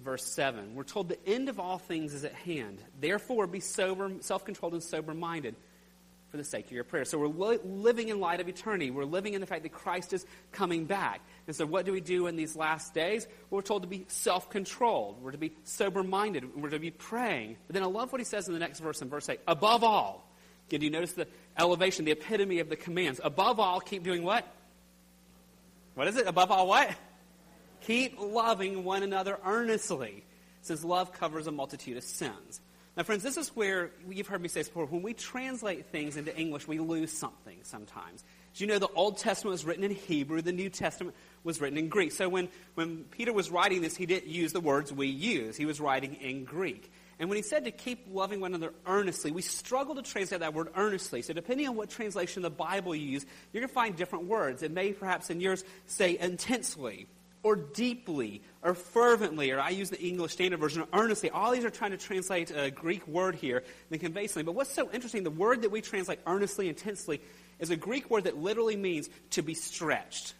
verse 0.03 0.25
7. 0.25 0.75
We're 0.75 0.84
told 0.84 1.08
the 1.08 1.25
end 1.25 1.48
of 1.48 1.60
all 1.60 1.77
things 1.77 2.13
is 2.13 2.25
at 2.25 2.34
hand. 2.34 2.80
Therefore, 3.00 3.48
be 3.48 3.62
sober, 3.62 4.12
self 4.20 4.44
controlled, 4.44 4.74
and 4.74 4.84
sober 4.84 5.13
minded 5.13 5.56
for 6.30 6.38
the 6.38 6.44
sake 6.44 6.65
of 6.65 6.72
your 6.72 6.84
prayer. 6.84 7.06
So 7.06 7.20
we're 7.20 7.27
li- 7.27 7.60
living 7.63 8.10
in 8.10 8.20
light 8.20 8.42
of 8.42 8.50
eternity. 8.50 8.89
We're 8.89 9.06
living 9.06 9.34
in 9.34 9.39
the 9.39 9.48
fact 9.48 9.63
that 9.63 9.72
Christ 9.72 10.13
is 10.13 10.25
coming 10.51 10.86
back. 10.86 11.22
And 11.45 11.55
so, 11.55 11.65
what 11.65 11.85
do 11.85 11.91
we 11.91 12.00
do 12.00 12.27
in 12.27 12.35
these 12.35 12.55
last 12.55 12.93
days? 12.93 13.27
We're 13.50 13.62
told 13.62 13.83
to 13.83 13.88
be 13.88 14.05
self 14.07 14.50
controlled. 14.50 15.21
We're 15.21 15.31
to 15.31 15.38
be 15.38 15.53
sober 15.63 16.03
minded. 16.03 16.55
We're 16.55 16.69
to 16.69 16.79
be 16.79 16.91
praying. 16.91 17.57
But 17.67 17.73
then 17.73 17.83
I 17.83 17.88
love 17.88 18.12
what 18.12 18.21
he 18.21 18.25
says 18.25 18.47
in 18.47 18.53
the 18.53 18.59
next 18.59 18.79
verse, 18.79 19.01
in 19.01 19.09
verse 19.09 19.27
8. 19.27 19.41
Above 19.47 19.83
all, 19.83 20.29
did 20.69 20.81
you 20.81 20.89
notice 20.89 21.13
the 21.13 21.27
elevation, 21.57 22.05
the 22.05 22.12
epitome 22.12 22.59
of 22.59 22.69
the 22.69 22.75
commands? 22.75 23.19
Above 23.23 23.59
all, 23.59 23.81
keep 23.81 24.03
doing 24.03 24.23
what? 24.23 24.47
What 25.95 26.07
is 26.07 26.15
it? 26.15 26.27
Above 26.27 26.50
all, 26.50 26.67
what? 26.67 26.89
Keep 27.81 28.19
loving 28.19 28.85
one 28.85 29.03
another 29.03 29.38
earnestly, 29.45 30.23
since 30.62 30.85
love 30.85 31.12
covers 31.12 31.47
a 31.47 31.51
multitude 31.51 31.97
of 31.97 32.03
sins. 32.03 32.62
Now, 32.95 33.03
friends, 33.03 33.23
this 33.23 33.38
is 33.38 33.50
where 33.50 33.91
you've 34.09 34.27
heard 34.27 34.41
me 34.41 34.47
say 34.47 34.62
this 34.62 34.69
before. 34.69 34.85
When 34.85 35.01
we 35.01 35.13
translate 35.13 35.88
things 35.88 36.15
into 36.15 36.35
English, 36.38 36.67
we 36.67 36.79
lose 36.79 37.12
something 37.12 37.57
sometimes. 37.63 38.23
Do 38.55 38.63
you 38.63 38.67
know 38.67 38.77
the 38.79 38.88
Old 38.89 39.17
Testament 39.17 39.51
was 39.51 39.65
written 39.65 39.83
in 39.83 39.91
Hebrew, 39.91 40.41
the 40.41 40.51
New 40.51 40.69
Testament 40.69 41.15
was 41.43 41.60
written 41.60 41.77
in 41.77 41.89
Greek. 41.89 42.12
So 42.12 42.29
when, 42.29 42.50
when 42.75 43.03
Peter 43.05 43.33
was 43.33 43.50
writing 43.50 43.81
this, 43.81 43.95
he 43.95 44.05
didn't 44.05 44.29
use 44.29 44.53
the 44.53 44.60
words 44.60 44.93
we 44.93 45.07
use. 45.07 45.57
He 45.57 45.65
was 45.65 45.79
writing 45.79 46.15
in 46.15 46.45
Greek. 46.45 46.91
And 47.19 47.29
when 47.29 47.36
he 47.36 47.41
said 47.41 47.65
to 47.65 47.72
keep 47.72 48.07
loving 48.12 48.39
one 48.41 48.53
another 48.53 48.74
earnestly, 48.86 49.31
we 49.31 49.41
struggle 49.41 49.95
to 49.95 50.01
translate 50.01 50.41
that 50.41 50.53
word 50.53 50.69
earnestly. 50.75 51.22
So 51.22 51.33
depending 51.33 51.67
on 51.67 51.75
what 51.75 51.89
translation 51.89 52.43
of 52.43 52.51
the 52.51 52.57
Bible 52.57 52.95
you 52.95 53.07
use, 53.07 53.25
you're 53.51 53.62
going 53.62 53.69
to 53.69 53.74
find 53.74 53.95
different 53.95 54.25
words. 54.25 54.63
It 54.63 54.72
may 54.72 54.93
perhaps 54.93 55.29
in 55.29 55.39
yours 55.39 55.63
say 55.86 56.17
intensely 56.19 57.07
or 57.43 57.55
deeply 57.55 58.41
or 58.63 58.74
fervently, 58.74 59.51
or 59.51 59.60
I 59.60 59.69
use 59.69 59.89
the 59.89 60.01
English 60.01 60.31
Standard 60.31 60.60
Version, 60.60 60.86
earnestly. 60.93 61.29
All 61.29 61.51
these 61.51 61.65
are 61.65 61.69
trying 61.69 61.91
to 61.91 61.98
translate 61.98 62.51
a 62.51 62.72
Greek 62.72 63.05
word 63.07 63.36
here 63.36 63.63
and 63.91 64.00
convey 64.00 64.27
something. 64.27 64.45
But 64.45 64.55
what's 64.55 64.74
so 64.74 64.89
interesting, 64.91 65.24
the 65.24 65.29
word 65.29 65.62
that 65.63 65.72
we 65.72 65.81
translate 65.81 66.19
earnestly, 66.25 66.69
intensely, 66.69 67.22
is 67.60 67.69
a 67.69 67.75
Greek 67.75 68.10
word 68.10 68.25
that 68.25 68.38
literally 68.38 68.75
means 68.75 69.10
to 69.31 69.41
be 69.41 69.53
stretched. 69.53 70.33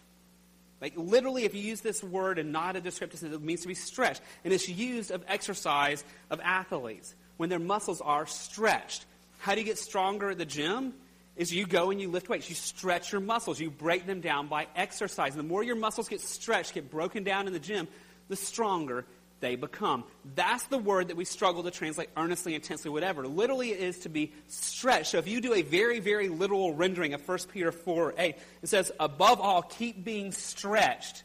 Like 0.80 0.94
literally, 0.96 1.44
if 1.44 1.54
you 1.54 1.62
use 1.62 1.80
this 1.80 2.02
word 2.02 2.38
and 2.38 2.52
not 2.52 2.76
a 2.76 2.80
descriptive 2.80 3.20
sense, 3.20 3.34
it 3.34 3.40
means 3.42 3.62
to 3.62 3.68
be 3.68 3.74
stretched. 3.74 4.20
And 4.44 4.52
it's 4.52 4.68
used 4.68 5.10
of 5.10 5.24
exercise 5.26 6.04
of 6.30 6.40
athletes 6.40 7.14
when 7.36 7.48
their 7.48 7.58
muscles 7.58 8.00
are 8.00 8.26
stretched. 8.26 9.06
How 9.38 9.54
do 9.54 9.60
you 9.60 9.66
get 9.66 9.78
stronger 9.78 10.30
at 10.30 10.38
the 10.38 10.44
gym? 10.44 10.94
Is 11.36 11.52
you 11.52 11.66
go 11.66 11.90
and 11.90 12.00
you 12.00 12.10
lift 12.10 12.28
weights. 12.28 12.48
You 12.48 12.54
stretch 12.54 13.12
your 13.12 13.20
muscles. 13.20 13.58
You 13.58 13.70
break 13.70 14.06
them 14.06 14.20
down 14.20 14.46
by 14.46 14.66
exercise. 14.76 15.32
And 15.32 15.38
the 15.38 15.48
more 15.48 15.62
your 15.62 15.76
muscles 15.76 16.08
get 16.08 16.20
stretched, 16.20 16.74
get 16.74 16.90
broken 16.90 17.24
down 17.24 17.46
in 17.46 17.52
the 17.52 17.58
gym, 17.58 17.88
the 18.28 18.36
stronger 18.36 19.04
they 19.40 19.56
become. 19.56 20.04
That's 20.34 20.64
the 20.68 20.78
word 20.78 21.08
that 21.08 21.16
we 21.16 21.24
struggle 21.24 21.62
to 21.64 21.70
translate 21.70 22.08
earnestly, 22.16 22.54
intensely, 22.54 22.90
whatever. 22.90 23.26
Literally, 23.26 23.72
it 23.72 23.80
is 23.80 24.00
to 24.00 24.08
be 24.08 24.32
stretched. 24.48 25.08
So 25.08 25.18
if 25.18 25.28
you 25.28 25.40
do 25.40 25.54
a 25.54 25.62
very, 25.62 26.00
very 26.00 26.28
literal 26.28 26.74
rendering 26.74 27.14
of 27.14 27.26
1 27.26 27.38
Peter 27.52 27.72
4 27.72 28.14
8, 28.16 28.36
it 28.62 28.68
says, 28.68 28.90
Above 28.98 29.40
all, 29.40 29.62
keep 29.62 30.04
being 30.04 30.32
stretched 30.32 31.22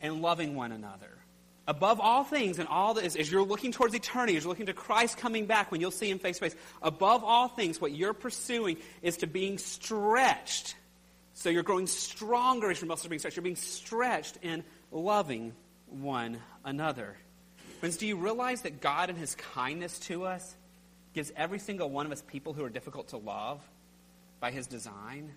and 0.00 0.20
loving 0.20 0.54
one 0.54 0.72
another. 0.72 1.10
Above 1.66 1.98
all 1.98 2.24
things, 2.24 2.58
and 2.58 2.68
all 2.68 2.92
this, 2.92 3.16
as 3.16 3.30
you're 3.30 3.42
looking 3.42 3.72
towards 3.72 3.94
eternity, 3.94 4.36
as 4.36 4.44
you're 4.44 4.50
looking 4.50 4.66
to 4.66 4.74
Christ 4.74 5.16
coming 5.16 5.46
back 5.46 5.72
when 5.72 5.80
you'll 5.80 5.90
see 5.90 6.10
him 6.10 6.18
face 6.18 6.38
to 6.38 6.44
face, 6.44 6.56
above 6.82 7.24
all 7.24 7.48
things, 7.48 7.80
what 7.80 7.92
you're 7.92 8.12
pursuing 8.12 8.76
is 9.00 9.18
to 9.18 9.26
being 9.26 9.56
stretched. 9.56 10.76
So 11.32 11.48
you're 11.48 11.62
growing 11.62 11.86
stronger 11.86 12.70
as 12.70 12.80
your 12.80 12.88
muscles 12.88 13.06
are 13.06 13.08
being 13.08 13.18
stretched. 13.18 13.36
You're 13.36 13.44
being 13.44 13.56
stretched 13.56 14.38
in 14.42 14.62
loving 14.92 15.54
one 15.88 16.38
another. 16.64 17.16
Friends, 17.84 17.98
do 17.98 18.06
you 18.06 18.16
realize 18.16 18.62
that 18.62 18.80
God, 18.80 19.10
in 19.10 19.16
His 19.16 19.34
kindness 19.34 19.98
to 19.98 20.24
us, 20.24 20.56
gives 21.12 21.30
every 21.36 21.58
single 21.58 21.90
one 21.90 22.06
of 22.06 22.12
us 22.12 22.22
people 22.22 22.54
who 22.54 22.64
are 22.64 22.70
difficult 22.70 23.08
to 23.08 23.18
love 23.18 23.60
by 24.40 24.52
His 24.52 24.66
design? 24.66 25.34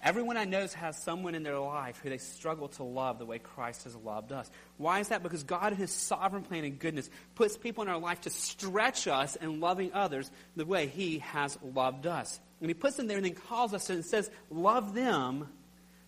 Everyone 0.00 0.36
I 0.36 0.44
know 0.44 0.68
has 0.68 0.96
someone 1.02 1.34
in 1.34 1.42
their 1.42 1.58
life 1.58 1.98
who 2.00 2.10
they 2.10 2.18
struggle 2.18 2.68
to 2.68 2.84
love 2.84 3.18
the 3.18 3.26
way 3.26 3.40
Christ 3.40 3.82
has 3.82 3.96
loved 3.96 4.30
us. 4.30 4.48
Why 4.76 5.00
is 5.00 5.08
that? 5.08 5.24
Because 5.24 5.42
God, 5.42 5.72
in 5.72 5.78
His 5.78 5.90
sovereign 5.90 6.44
plan 6.44 6.62
and 6.62 6.78
goodness, 6.78 7.10
puts 7.34 7.56
people 7.56 7.82
in 7.82 7.88
our 7.88 7.98
life 7.98 8.20
to 8.20 8.30
stretch 8.30 9.08
us 9.08 9.34
in 9.34 9.58
loving 9.58 9.92
others 9.94 10.30
the 10.54 10.64
way 10.64 10.86
He 10.86 11.18
has 11.18 11.58
loved 11.74 12.06
us. 12.06 12.38
And 12.60 12.70
He 12.70 12.74
puts 12.74 12.98
them 12.98 13.08
there 13.08 13.16
and 13.16 13.26
then 13.26 13.34
calls 13.34 13.74
us 13.74 13.90
and 13.90 14.04
says, 14.04 14.30
Love 14.48 14.94
them 14.94 15.48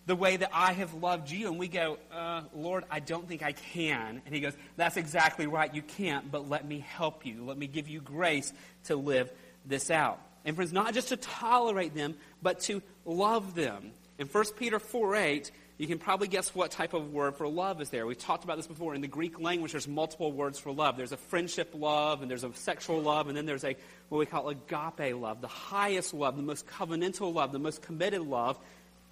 the 0.07 0.15
way 0.15 0.37
that 0.37 0.49
I 0.53 0.73
have 0.73 0.93
loved 0.95 1.29
you. 1.29 1.47
And 1.47 1.59
we 1.59 1.67
go, 1.67 1.99
uh, 2.11 2.41
Lord, 2.55 2.85
I 2.89 2.99
don't 2.99 3.27
think 3.27 3.43
I 3.43 3.51
can. 3.51 4.21
And 4.25 4.33
he 4.33 4.41
goes, 4.41 4.53
That's 4.77 4.97
exactly 4.97 5.45
right. 5.45 5.73
You 5.73 5.83
can't, 5.83 6.31
but 6.31 6.49
let 6.49 6.65
me 6.65 6.79
help 6.79 7.25
you. 7.25 7.45
Let 7.45 7.57
me 7.57 7.67
give 7.67 7.87
you 7.87 8.01
grace 8.01 8.51
to 8.85 8.95
live 8.95 9.29
this 9.65 9.91
out. 9.91 10.19
And 10.45 10.55
friends, 10.55 10.73
not 10.73 10.93
just 10.93 11.09
to 11.09 11.17
tolerate 11.17 11.93
them, 11.93 12.15
but 12.41 12.61
to 12.61 12.81
love 13.05 13.53
them. 13.53 13.91
In 14.17 14.27
1 14.27 14.45
Peter 14.57 14.79
4 14.79 15.15
8, 15.15 15.51
you 15.77 15.85
can 15.85 15.99
probably 15.99 16.27
guess 16.27 16.55
what 16.55 16.71
type 16.71 16.93
of 16.93 17.13
word 17.13 17.35
for 17.35 17.47
love 17.47 17.81
is 17.81 17.89
there. 17.89 18.07
We've 18.07 18.17
talked 18.17 18.43
about 18.43 18.57
this 18.57 18.65
before. 18.65 18.95
In 18.95 19.01
the 19.01 19.07
Greek 19.07 19.39
language, 19.39 19.73
there's 19.73 19.87
multiple 19.87 20.31
words 20.31 20.57
for 20.57 20.71
love. 20.71 20.97
There's 20.97 21.11
a 21.11 21.17
friendship 21.17 21.71
love, 21.75 22.21
and 22.21 22.31
there's 22.31 22.43
a 22.43 22.51
sexual 22.55 22.99
love, 22.99 23.27
and 23.27 23.37
then 23.37 23.45
there's 23.45 23.63
a 23.63 23.75
what 24.09 24.17
we 24.17 24.25
call 24.25 24.49
agape 24.49 25.15
love, 25.15 25.41
the 25.41 25.47
highest 25.47 26.13
love, 26.13 26.35
the 26.35 26.41
most 26.41 26.65
covenantal 26.65 27.31
love, 27.31 27.51
the 27.51 27.59
most 27.59 27.83
committed 27.83 28.21
love 28.21 28.57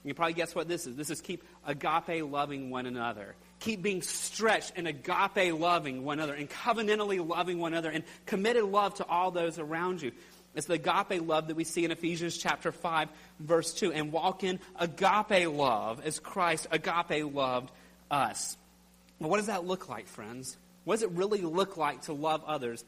you 0.05 0.13
probably 0.13 0.33
guess 0.33 0.53
what 0.53 0.67
this 0.67 0.85
is. 0.85 0.95
This 0.95 1.09
is 1.09 1.19
keep 1.19 1.43
agape 1.65 2.23
loving 2.23 2.69
one 2.69 2.85
another. 2.85 3.35
Keep 3.59 3.81
being 3.81 4.01
stretched 4.03 4.73
and 4.75 4.87
agape 4.87 5.53
loving 5.59 6.05
one 6.05 6.19
another 6.19 6.35
and 6.35 6.47
covenantally 6.49 7.25
loving 7.25 7.59
one 7.59 7.73
another 7.73 7.89
and 7.89 8.03
committed 8.25 8.65
love 8.65 8.93
to 8.95 9.05
all 9.05 9.31
those 9.31 9.57
around 9.57 10.01
you. 10.01 10.11
It's 10.53 10.67
the 10.67 10.75
agape 10.75 11.27
love 11.27 11.47
that 11.47 11.55
we 11.55 11.63
see 11.63 11.83
in 11.83 11.91
Ephesians 11.91 12.37
chapter 12.37 12.71
5, 12.71 13.09
verse 13.39 13.73
2. 13.73 13.91
And 13.91 14.11
walk 14.11 14.43
in 14.43 14.59
agape 14.79 15.49
love 15.51 16.05
as 16.05 16.19
Christ 16.19 16.67
agape 16.71 17.33
loved 17.33 17.71
us. 18.11 18.57
Well, 19.19 19.29
what 19.29 19.37
does 19.37 19.47
that 19.47 19.65
look 19.65 19.89
like, 19.89 20.07
friends? 20.07 20.55
What 20.83 20.95
does 20.95 21.03
it 21.03 21.11
really 21.11 21.41
look 21.41 21.77
like 21.77 22.03
to 22.03 22.13
love 22.13 22.43
others 22.45 22.85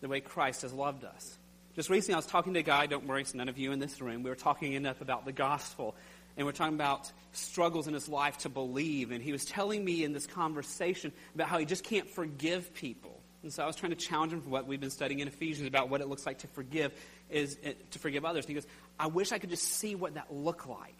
the 0.00 0.08
way 0.08 0.20
Christ 0.20 0.62
has 0.62 0.72
loved 0.72 1.04
us? 1.04 1.36
Just 1.74 1.90
recently, 1.90 2.14
I 2.14 2.18
was 2.18 2.26
talking 2.26 2.54
to 2.54 2.60
a 2.60 2.62
guy, 2.64 2.86
don't 2.86 3.06
worry, 3.06 3.22
it's 3.22 3.34
none 3.34 3.48
of 3.48 3.58
you 3.58 3.72
in 3.72 3.78
this 3.78 4.00
room. 4.00 4.22
We 4.22 4.30
were 4.30 4.36
talking 4.36 4.72
enough 4.72 5.00
about 5.00 5.24
the 5.24 5.32
gospel 5.32 5.94
and 6.40 6.46
we're 6.46 6.52
talking 6.52 6.74
about 6.74 7.12
struggles 7.32 7.86
in 7.86 7.92
his 7.92 8.08
life 8.08 8.38
to 8.38 8.48
believe. 8.48 9.10
And 9.10 9.22
he 9.22 9.30
was 9.30 9.44
telling 9.44 9.84
me 9.84 10.04
in 10.04 10.14
this 10.14 10.26
conversation 10.26 11.12
about 11.34 11.48
how 11.48 11.58
he 11.58 11.66
just 11.66 11.84
can't 11.84 12.08
forgive 12.08 12.72
people. 12.72 13.20
And 13.42 13.52
so 13.52 13.62
I 13.62 13.66
was 13.66 13.76
trying 13.76 13.90
to 13.90 13.96
challenge 13.96 14.32
him 14.32 14.40
for 14.40 14.48
what 14.48 14.66
we've 14.66 14.80
been 14.80 14.88
studying 14.88 15.20
in 15.20 15.28
Ephesians 15.28 15.68
about 15.68 15.90
what 15.90 16.00
it 16.00 16.08
looks 16.08 16.24
like 16.24 16.38
to 16.38 16.46
forgive 16.46 16.94
is 17.28 17.58
eh, 17.62 17.74
to 17.90 17.98
forgive 17.98 18.24
others. 18.24 18.46
And 18.46 18.48
he 18.48 18.54
goes, 18.54 18.66
I 18.98 19.08
wish 19.08 19.32
I 19.32 19.38
could 19.38 19.50
just 19.50 19.64
see 19.64 19.94
what 19.94 20.14
that 20.14 20.32
looked 20.32 20.66
like. 20.66 20.96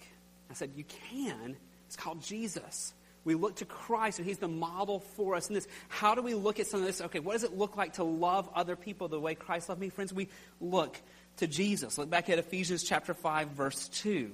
I 0.50 0.52
said, 0.52 0.72
You 0.76 0.84
can. 1.10 1.56
It's 1.86 1.96
called 1.96 2.22
Jesus. 2.22 2.92
We 3.24 3.34
look 3.34 3.56
to 3.56 3.64
Christ, 3.64 4.18
and 4.18 4.28
He's 4.28 4.38
the 4.38 4.48
model 4.48 5.00
for 5.00 5.36
us 5.36 5.48
in 5.48 5.54
this. 5.54 5.66
How 5.88 6.14
do 6.14 6.20
we 6.20 6.34
look 6.34 6.60
at 6.60 6.66
some 6.66 6.80
of 6.80 6.86
this? 6.86 7.00
Okay, 7.00 7.18
what 7.18 7.32
does 7.32 7.44
it 7.44 7.56
look 7.56 7.78
like 7.78 7.94
to 7.94 8.04
love 8.04 8.48
other 8.54 8.76
people 8.76 9.08
the 9.08 9.18
way 9.18 9.34
Christ 9.34 9.70
loved 9.70 9.80
me? 9.80 9.88
Friends, 9.88 10.12
we 10.12 10.28
look 10.60 11.00
to 11.38 11.46
Jesus. 11.46 11.96
Look 11.96 12.10
back 12.10 12.28
at 12.28 12.38
Ephesians 12.38 12.82
chapter 12.82 13.14
5, 13.14 13.48
verse 13.48 13.88
2. 13.88 14.30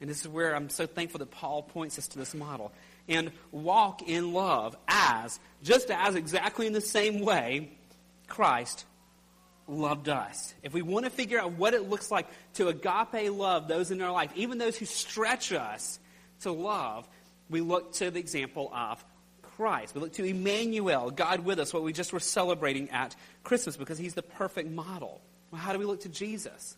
And 0.00 0.08
this 0.08 0.20
is 0.20 0.28
where 0.28 0.54
I'm 0.54 0.70
so 0.70 0.86
thankful 0.86 1.18
that 1.18 1.30
Paul 1.30 1.62
points 1.62 1.98
us 1.98 2.08
to 2.08 2.18
this 2.18 2.34
model. 2.34 2.72
And 3.08 3.32
walk 3.52 4.02
in 4.02 4.32
love 4.32 4.76
as, 4.88 5.38
just 5.62 5.90
as 5.90 6.14
exactly 6.14 6.66
in 6.66 6.72
the 6.72 6.80
same 6.80 7.20
way, 7.20 7.70
Christ 8.28 8.84
loved 9.66 10.08
us. 10.08 10.54
If 10.62 10.72
we 10.72 10.82
want 10.82 11.04
to 11.04 11.10
figure 11.10 11.38
out 11.38 11.52
what 11.52 11.74
it 11.74 11.88
looks 11.88 12.10
like 12.10 12.26
to 12.54 12.68
agape 12.68 13.30
love 13.32 13.68
those 13.68 13.90
in 13.90 14.00
our 14.00 14.12
life, 14.12 14.30
even 14.34 14.58
those 14.58 14.76
who 14.76 14.86
stretch 14.86 15.52
us 15.52 15.98
to 16.40 16.52
love, 16.52 17.08
we 17.48 17.60
look 17.60 17.92
to 17.94 18.10
the 18.10 18.18
example 18.18 18.70
of 18.74 19.04
Christ. 19.42 19.94
We 19.94 20.00
look 20.00 20.14
to 20.14 20.24
Emmanuel, 20.24 21.10
God 21.10 21.40
with 21.40 21.58
us, 21.58 21.74
what 21.74 21.82
we 21.82 21.92
just 21.92 22.12
were 22.12 22.20
celebrating 22.20 22.90
at 22.90 23.14
Christmas, 23.44 23.76
because 23.76 23.98
he's 23.98 24.14
the 24.14 24.22
perfect 24.22 24.70
model. 24.70 25.20
Well, 25.50 25.60
how 25.60 25.72
do 25.72 25.78
we 25.78 25.84
look 25.84 26.00
to 26.02 26.08
Jesus? 26.08 26.76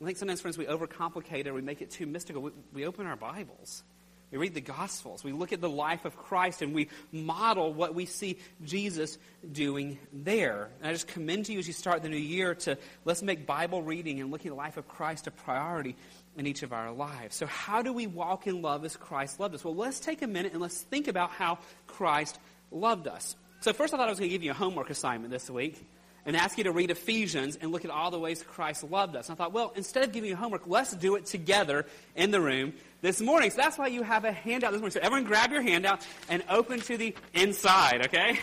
I 0.00 0.04
think 0.06 0.16
sometimes, 0.16 0.40
friends, 0.40 0.56
we 0.56 0.64
overcomplicate 0.64 1.46
it, 1.46 1.54
we 1.54 1.60
make 1.60 1.82
it 1.82 1.90
too 1.90 2.06
mystical. 2.06 2.42
We, 2.42 2.50
we 2.72 2.86
open 2.86 3.06
our 3.06 3.16
Bibles. 3.16 3.82
We 4.30 4.38
read 4.38 4.54
the 4.54 4.60
Gospels. 4.60 5.24
We 5.24 5.32
look 5.32 5.52
at 5.52 5.60
the 5.60 5.68
life 5.68 6.04
of 6.04 6.16
Christ 6.16 6.62
and 6.62 6.72
we 6.72 6.88
model 7.12 7.74
what 7.74 7.94
we 7.94 8.06
see 8.06 8.38
Jesus 8.64 9.18
doing 9.50 9.98
there. 10.12 10.70
And 10.78 10.88
I 10.88 10.92
just 10.92 11.08
commend 11.08 11.46
to 11.46 11.52
you 11.52 11.58
as 11.58 11.66
you 11.66 11.72
start 11.72 12.02
the 12.02 12.08
new 12.08 12.16
year 12.16 12.54
to 12.54 12.78
let's 13.04 13.22
make 13.22 13.44
Bible 13.44 13.82
reading 13.82 14.20
and 14.20 14.30
looking 14.30 14.50
at 14.50 14.54
the 14.54 14.62
life 14.62 14.76
of 14.76 14.86
Christ 14.88 15.26
a 15.26 15.32
priority 15.32 15.96
in 16.36 16.46
each 16.46 16.62
of 16.62 16.72
our 16.72 16.92
lives. 16.92 17.34
So, 17.34 17.46
how 17.46 17.82
do 17.82 17.92
we 17.92 18.06
walk 18.06 18.46
in 18.46 18.62
love 18.62 18.84
as 18.84 18.96
Christ 18.96 19.40
loved 19.40 19.56
us? 19.56 19.64
Well, 19.64 19.74
let's 19.74 19.98
take 19.98 20.22
a 20.22 20.28
minute 20.28 20.52
and 20.52 20.62
let's 20.62 20.80
think 20.80 21.08
about 21.08 21.30
how 21.30 21.58
Christ 21.88 22.38
loved 22.70 23.08
us. 23.08 23.34
So, 23.60 23.72
first, 23.72 23.92
I 23.92 23.96
thought 23.96 24.06
I 24.06 24.10
was 24.10 24.20
going 24.20 24.30
to 24.30 24.34
give 24.34 24.44
you 24.44 24.52
a 24.52 24.54
homework 24.54 24.90
assignment 24.90 25.32
this 25.32 25.50
week 25.50 25.84
and 26.26 26.36
ask 26.36 26.58
you 26.58 26.64
to 26.64 26.72
read 26.72 26.90
Ephesians 26.90 27.56
and 27.60 27.72
look 27.72 27.84
at 27.84 27.90
all 27.90 28.10
the 28.10 28.18
ways 28.18 28.42
Christ 28.42 28.84
loved 28.84 29.16
us. 29.16 29.28
And 29.28 29.36
I 29.36 29.38
thought, 29.38 29.52
well, 29.52 29.72
instead 29.76 30.04
of 30.04 30.12
giving 30.12 30.30
you 30.30 30.36
homework, 30.36 30.66
let's 30.66 30.92
do 30.94 31.16
it 31.16 31.26
together 31.26 31.86
in 32.14 32.30
the 32.30 32.40
room 32.40 32.74
this 33.00 33.20
morning. 33.20 33.50
So 33.50 33.58
that's 33.58 33.78
why 33.78 33.88
you 33.88 34.02
have 34.02 34.24
a 34.24 34.32
handout 34.32 34.72
this 34.72 34.80
morning. 34.80 34.92
So 34.92 35.00
everyone 35.00 35.24
grab 35.24 35.50
your 35.50 35.62
handout 35.62 36.06
and 36.28 36.42
open 36.48 36.80
to 36.80 36.96
the 36.96 37.14
inside, 37.34 38.06
okay? 38.06 38.38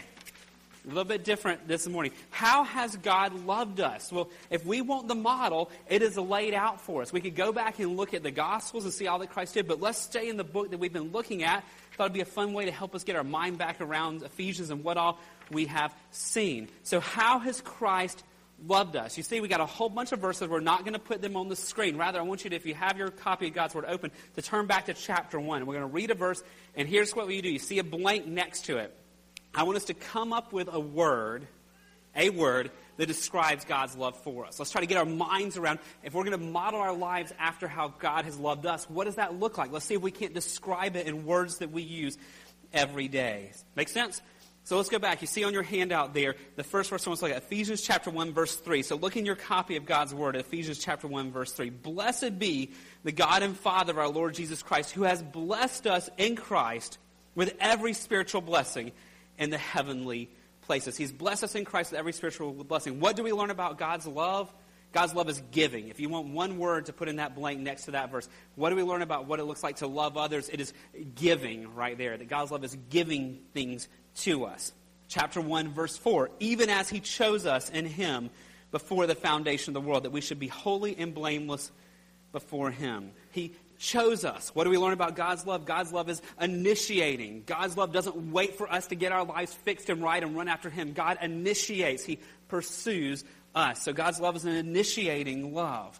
A 0.85 0.87
little 0.87 1.03
bit 1.03 1.25
different 1.25 1.67
this 1.67 1.85
morning. 1.85 2.13
How 2.29 2.63
has 2.63 2.95
God 2.95 3.45
loved 3.45 3.81
us? 3.81 4.09
Well, 4.09 4.29
if 4.49 4.65
we 4.65 4.79
want 4.79 5.09
the 5.09 5.15
model, 5.15 5.69
it 5.89 6.01
is 6.01 6.17
laid 6.17 6.53
out 6.53 6.79
for 6.79 7.01
us. 7.01 7.11
We 7.11 7.19
could 7.19 7.35
go 7.35 7.51
back 7.51 7.79
and 7.79 7.97
look 7.97 8.13
at 8.13 8.23
the 8.23 8.31
Gospels 8.31 8.85
and 8.85 8.93
see 8.93 9.05
all 9.05 9.19
that 9.19 9.29
Christ 9.29 9.53
did, 9.53 9.67
but 9.67 9.81
let's 9.81 9.97
stay 9.97 10.29
in 10.29 10.37
the 10.37 10.45
book 10.45 10.71
that 10.71 10.77
we've 10.77 10.93
been 10.93 11.11
looking 11.11 11.43
at. 11.43 11.65
Thought 11.97 12.05
it'd 12.05 12.13
be 12.13 12.21
a 12.21 12.25
fun 12.25 12.53
way 12.53 12.65
to 12.65 12.71
help 12.71 12.95
us 12.95 13.03
get 13.03 13.17
our 13.17 13.23
mind 13.23 13.57
back 13.57 13.81
around 13.81 14.23
Ephesians 14.23 14.69
and 14.69 14.81
what 14.83 14.95
all 14.95 15.19
we 15.51 15.65
have 15.65 15.95
seen. 16.11 16.69
So, 16.83 16.99
how 16.99 17.39
has 17.39 17.61
Christ 17.61 18.23
loved 18.65 18.95
us? 18.95 19.17
You 19.17 19.23
see, 19.23 19.39
we 19.41 19.47
got 19.47 19.61
a 19.61 19.65
whole 19.65 19.89
bunch 19.89 20.11
of 20.11 20.19
verses. 20.19 20.47
We're 20.47 20.59
not 20.59 20.81
going 20.81 20.93
to 20.93 20.99
put 20.99 21.21
them 21.21 21.35
on 21.35 21.49
the 21.49 21.55
screen. 21.55 21.97
Rather, 21.97 22.19
I 22.19 22.23
want 22.23 22.43
you 22.43 22.49
to, 22.49 22.55
if 22.55 22.65
you 22.65 22.73
have 22.73 22.97
your 22.97 23.09
copy 23.09 23.47
of 23.47 23.53
God's 23.53 23.75
Word 23.75 23.85
open, 23.87 24.11
to 24.35 24.41
turn 24.41 24.67
back 24.67 24.85
to 24.85 24.93
chapter 24.93 25.39
1. 25.39 25.59
And 25.59 25.67
we're 25.67 25.75
going 25.75 25.87
to 25.87 25.93
read 25.93 26.11
a 26.11 26.15
verse, 26.15 26.41
and 26.75 26.87
here's 26.87 27.15
what 27.15 27.27
we 27.27 27.41
do. 27.41 27.49
You 27.49 27.59
see 27.59 27.79
a 27.79 27.83
blank 27.83 28.25
next 28.25 28.65
to 28.65 28.77
it. 28.77 28.95
I 29.53 29.63
want 29.63 29.77
us 29.77 29.85
to 29.85 29.93
come 29.93 30.33
up 30.33 30.53
with 30.53 30.69
a 30.71 30.79
word, 30.79 31.47
a 32.15 32.29
word 32.29 32.71
that 32.97 33.05
describes 33.05 33.63
God's 33.65 33.95
love 33.95 34.17
for 34.21 34.45
us. 34.45 34.59
Let's 34.59 34.71
try 34.71 34.81
to 34.81 34.87
get 34.87 34.97
our 34.97 35.05
minds 35.05 35.57
around 35.57 35.79
if 36.03 36.13
we're 36.13 36.23
going 36.23 36.37
to 36.37 36.45
model 36.45 36.79
our 36.79 36.93
lives 36.93 37.31
after 37.39 37.67
how 37.67 37.93
God 37.99 38.25
has 38.25 38.37
loved 38.37 38.65
us, 38.65 38.89
what 38.89 39.05
does 39.05 39.15
that 39.15 39.39
look 39.39 39.57
like? 39.57 39.71
Let's 39.71 39.85
see 39.85 39.95
if 39.95 40.01
we 40.01 40.11
can't 40.11 40.33
describe 40.33 40.95
it 40.95 41.07
in 41.07 41.25
words 41.25 41.59
that 41.59 41.71
we 41.71 41.83
use 41.83 42.17
every 42.73 43.07
day. 43.07 43.51
Make 43.75 43.89
sense? 43.89 44.21
So 44.67 44.75
let's 44.75 44.89
go 44.89 44.99
back. 44.99 45.21
You 45.21 45.27
see 45.27 45.45
on 45.45 45.53
your 45.53 45.63
handout 45.63 46.13
there, 46.13 46.35
the 46.57 46.63
first 46.63 46.89
verse 46.89 47.07
I 47.07 47.09
want 47.09 47.21
to 47.21 47.27
look 47.27 47.33
at, 47.33 47.41
Ephesians 47.41 47.81
chapter 47.81 48.09
1, 48.09 48.33
verse 48.33 48.57
3. 48.57 48.83
So 48.83 48.97
look 48.97 49.15
in 49.15 49.25
your 49.25 49.37
copy 49.37 49.77
of 49.77 49.85
God's 49.85 50.13
Word, 50.13 50.35
Ephesians 50.35 50.77
chapter 50.77 51.07
1, 51.07 51.31
verse 51.31 51.53
3. 51.53 51.69
Blessed 51.69 52.37
be 52.37 52.71
the 53.05 53.13
God 53.13 53.43
and 53.43 53.55
Father 53.55 53.93
of 53.93 53.97
our 53.97 54.09
Lord 54.09 54.33
Jesus 54.33 54.61
Christ, 54.61 54.91
who 54.91 55.03
has 55.03 55.23
blessed 55.23 55.87
us 55.87 56.09
in 56.17 56.35
Christ 56.35 56.97
with 57.33 57.55
every 57.61 57.93
spiritual 57.93 58.41
blessing 58.41 58.91
in 59.37 59.51
the 59.51 59.57
heavenly 59.57 60.29
places. 60.63 60.97
He's 60.97 61.13
blessed 61.13 61.45
us 61.45 61.55
in 61.55 61.63
Christ 61.63 61.91
with 61.91 61.99
every 61.99 62.11
spiritual 62.11 62.51
blessing. 62.51 62.99
What 62.99 63.15
do 63.15 63.23
we 63.23 63.31
learn 63.31 63.51
about 63.51 63.77
God's 63.77 64.05
love? 64.05 64.51
God's 64.91 65.13
love 65.13 65.29
is 65.29 65.41
giving. 65.51 65.87
If 65.87 66.01
you 66.01 66.09
want 66.09 66.27
one 66.27 66.57
word 66.57 66.87
to 66.87 66.93
put 66.93 67.07
in 67.07 67.17
that 67.17 67.35
blank 67.35 67.61
next 67.61 67.85
to 67.85 67.91
that 67.91 68.11
verse, 68.11 68.27
what 68.55 68.71
do 68.71 68.75
we 68.75 68.83
learn 68.83 69.01
about 69.01 69.27
what 69.27 69.39
it 69.39 69.45
looks 69.45 69.63
like 69.63 69.77
to 69.77 69.87
love 69.87 70.17
others? 70.17 70.49
It 70.49 70.59
is 70.59 70.73
giving 71.15 71.73
right 71.73 71.97
there. 71.97 72.17
That 72.17 72.27
God's 72.27 72.51
love 72.51 72.65
is 72.65 72.75
giving 72.89 73.39
things 73.53 73.87
to 74.17 74.45
us. 74.45 74.73
Chapter 75.07 75.39
1, 75.39 75.69
verse 75.69 75.97
4 75.97 76.29
Even 76.39 76.69
as 76.69 76.89
he 76.89 76.99
chose 76.99 77.45
us 77.45 77.69
in 77.69 77.85
him 77.85 78.29
before 78.71 79.07
the 79.07 79.15
foundation 79.15 79.75
of 79.75 79.81
the 79.81 79.87
world, 79.87 80.03
that 80.03 80.11
we 80.11 80.21
should 80.21 80.39
be 80.39 80.47
holy 80.47 80.97
and 80.97 81.13
blameless 81.13 81.71
before 82.31 82.71
him. 82.71 83.11
He 83.31 83.53
chose 83.79 84.25
us. 84.25 84.49
What 84.53 84.65
do 84.65 84.69
we 84.69 84.77
learn 84.77 84.93
about 84.93 85.15
God's 85.15 85.45
love? 85.45 85.65
God's 85.65 85.93
love 85.93 86.09
is 86.09 86.21
initiating. 86.41 87.43
God's 87.45 87.77
love 87.77 87.93
doesn't 87.93 88.31
wait 88.31 88.57
for 88.57 88.71
us 88.71 88.87
to 88.87 88.95
get 88.95 89.11
our 89.11 89.23
lives 89.23 89.53
fixed 89.53 89.89
and 89.89 90.01
right 90.01 90.21
and 90.21 90.35
run 90.35 90.47
after 90.47 90.69
him. 90.69 90.93
God 90.93 91.19
initiates, 91.21 92.03
he 92.03 92.19
pursues 92.47 93.23
us. 93.55 93.83
So 93.83 93.93
God's 93.93 94.19
love 94.19 94.35
is 94.35 94.45
an 94.45 94.55
initiating 94.55 95.53
love. 95.53 95.99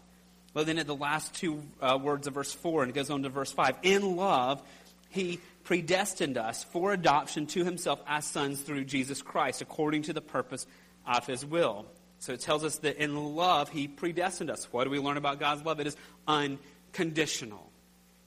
Well, 0.54 0.64
then 0.64 0.78
at 0.78 0.86
the 0.86 0.94
last 0.94 1.34
two 1.34 1.62
uh, 1.80 1.98
words 2.02 2.26
of 2.26 2.34
verse 2.34 2.52
4, 2.52 2.82
and 2.82 2.90
it 2.90 2.94
goes 2.94 3.10
on 3.10 3.22
to 3.22 3.28
verse 3.28 3.52
5. 3.52 3.76
In 3.82 4.16
love, 4.16 4.62
he 5.10 5.40
predestined 5.68 6.38
us 6.38 6.64
for 6.64 6.94
adoption 6.94 7.46
to 7.46 7.62
himself 7.62 8.00
as 8.06 8.24
sons 8.24 8.62
through 8.62 8.86
Jesus 8.86 9.20
Christ, 9.20 9.60
according 9.60 10.00
to 10.04 10.14
the 10.14 10.22
purpose 10.22 10.66
of 11.06 11.26
his 11.26 11.44
will. 11.44 11.84
So 12.20 12.32
it 12.32 12.40
tells 12.40 12.64
us 12.64 12.78
that 12.78 12.96
in 12.96 13.36
love, 13.36 13.68
he 13.68 13.86
predestined 13.86 14.48
us. 14.48 14.66
What 14.72 14.84
do 14.84 14.90
we 14.90 14.98
learn 14.98 15.18
about 15.18 15.38
God's 15.38 15.62
love? 15.66 15.78
It 15.78 15.86
is 15.86 15.96
unconditional. 16.26 17.70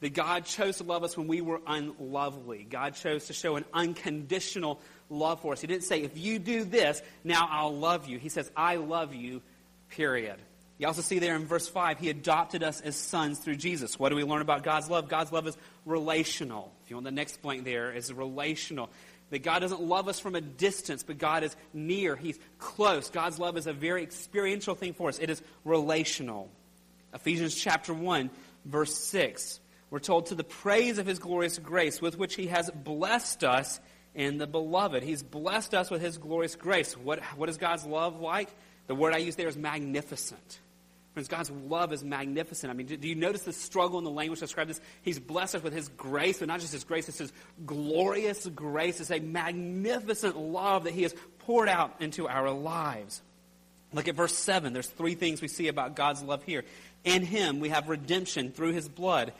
That 0.01 0.13
God 0.13 0.45
chose 0.45 0.77
to 0.77 0.83
love 0.83 1.03
us 1.03 1.17
when 1.17 1.25
we 1.25 1.41
were 1.41 1.61
unlovely. 1.65 2.67
God 2.69 2.93
chose 2.93 3.25
to 3.25 3.33
show 3.33 3.55
an 3.55 3.65
unconditional 3.73 4.79
love 5.09 5.41
for 5.41 5.53
us. 5.53 5.61
He 5.61 5.67
didn't 5.67 5.85
say, 5.85 6.03
if 6.03 6.15
you 6.15 6.37
do 6.37 6.63
this, 6.63 7.01
now 7.23 7.47
I'll 7.49 7.75
love 7.75 8.07
you. 8.07 8.19
He 8.19 8.29
says, 8.29 8.51
I 8.55 8.75
love 8.75 9.15
you, 9.15 9.41
period. 9.89 10.37
You 10.81 10.87
also 10.87 11.03
see 11.03 11.19
there 11.19 11.35
in 11.35 11.45
verse 11.45 11.67
5, 11.67 11.99
he 11.99 12.09
adopted 12.09 12.63
us 12.63 12.81
as 12.81 12.95
sons 12.95 13.37
through 13.37 13.57
Jesus. 13.57 13.99
What 13.99 14.09
do 14.09 14.15
we 14.15 14.23
learn 14.23 14.41
about 14.41 14.63
God's 14.63 14.89
love? 14.89 15.07
God's 15.07 15.31
love 15.31 15.45
is 15.45 15.55
relational. 15.85 16.73
If 16.83 16.89
you 16.89 16.95
want 16.95 17.05
the 17.05 17.11
next 17.11 17.39
blank 17.43 17.65
there, 17.65 17.91
is 17.91 18.11
relational. 18.11 18.89
That 19.29 19.43
God 19.43 19.59
doesn't 19.59 19.79
love 19.79 20.07
us 20.07 20.19
from 20.19 20.33
a 20.33 20.41
distance, 20.41 21.03
but 21.03 21.19
God 21.19 21.43
is 21.43 21.55
near. 21.71 22.15
He's 22.15 22.39
close. 22.57 23.11
God's 23.11 23.37
love 23.37 23.57
is 23.57 23.67
a 23.67 23.73
very 23.73 24.01
experiential 24.01 24.73
thing 24.73 24.93
for 24.93 25.07
us. 25.07 25.19
It 25.19 25.29
is 25.29 25.43
relational. 25.65 26.49
Ephesians 27.13 27.53
chapter 27.53 27.93
1, 27.93 28.31
verse 28.65 28.95
6. 28.95 29.59
We're 29.91 29.99
told 29.99 30.25
to 30.27 30.35
the 30.35 30.43
praise 30.43 30.97
of 30.97 31.05
his 31.05 31.19
glorious 31.19 31.59
grace 31.59 32.01
with 32.01 32.17
which 32.17 32.33
he 32.33 32.47
has 32.47 32.71
blessed 32.71 33.43
us 33.43 33.79
in 34.15 34.39
the 34.39 34.47
beloved. 34.47 35.03
He's 35.03 35.21
blessed 35.21 35.75
us 35.75 35.91
with 35.91 36.01
his 36.01 36.17
glorious 36.17 36.55
grace. 36.55 36.97
What, 36.97 37.19
what 37.37 37.49
is 37.49 37.57
God's 37.57 37.85
love 37.85 38.19
like? 38.19 38.49
The 38.87 38.95
word 38.95 39.13
I 39.13 39.17
use 39.17 39.35
there 39.35 39.47
is 39.47 39.55
magnificent. 39.55 40.59
Friends, 41.13 41.27
God's 41.27 41.51
love 41.51 41.91
is 41.91 42.03
magnificent. 42.03 42.71
I 42.71 42.73
mean, 42.73 42.87
do, 42.87 42.95
do 42.95 43.07
you 43.07 43.15
notice 43.15 43.41
the 43.41 43.51
struggle 43.51 43.97
in 43.97 44.05
the 44.05 44.11
language 44.11 44.39
to 44.39 44.45
describe 44.45 44.69
this? 44.69 44.79
He's 45.01 45.19
blessed 45.19 45.55
us 45.55 45.63
with 45.63 45.73
His 45.73 45.89
grace, 45.89 46.39
but 46.39 46.47
not 46.47 46.61
just 46.61 46.71
His 46.71 46.85
grace, 46.85 47.09
it's 47.09 47.17
His 47.17 47.33
glorious 47.65 48.45
grace. 48.47 49.01
It's 49.01 49.11
a 49.11 49.19
magnificent 49.19 50.37
love 50.37 50.85
that 50.85 50.93
He 50.93 51.03
has 51.03 51.13
poured 51.39 51.67
out 51.67 51.95
into 51.99 52.29
our 52.29 52.49
lives. 52.51 53.21
Look 53.91 54.07
at 54.07 54.15
verse 54.15 54.33
7. 54.33 54.71
There's 54.71 54.87
three 54.87 55.15
things 55.15 55.41
we 55.41 55.49
see 55.49 55.67
about 55.67 55.97
God's 55.97 56.23
love 56.23 56.43
here. 56.43 56.63
In 57.03 57.23
Him, 57.23 57.59
we 57.59 57.69
have 57.69 57.89
redemption 57.89 58.51
through 58.51 58.71
His 58.71 58.87
blood, 58.87 59.33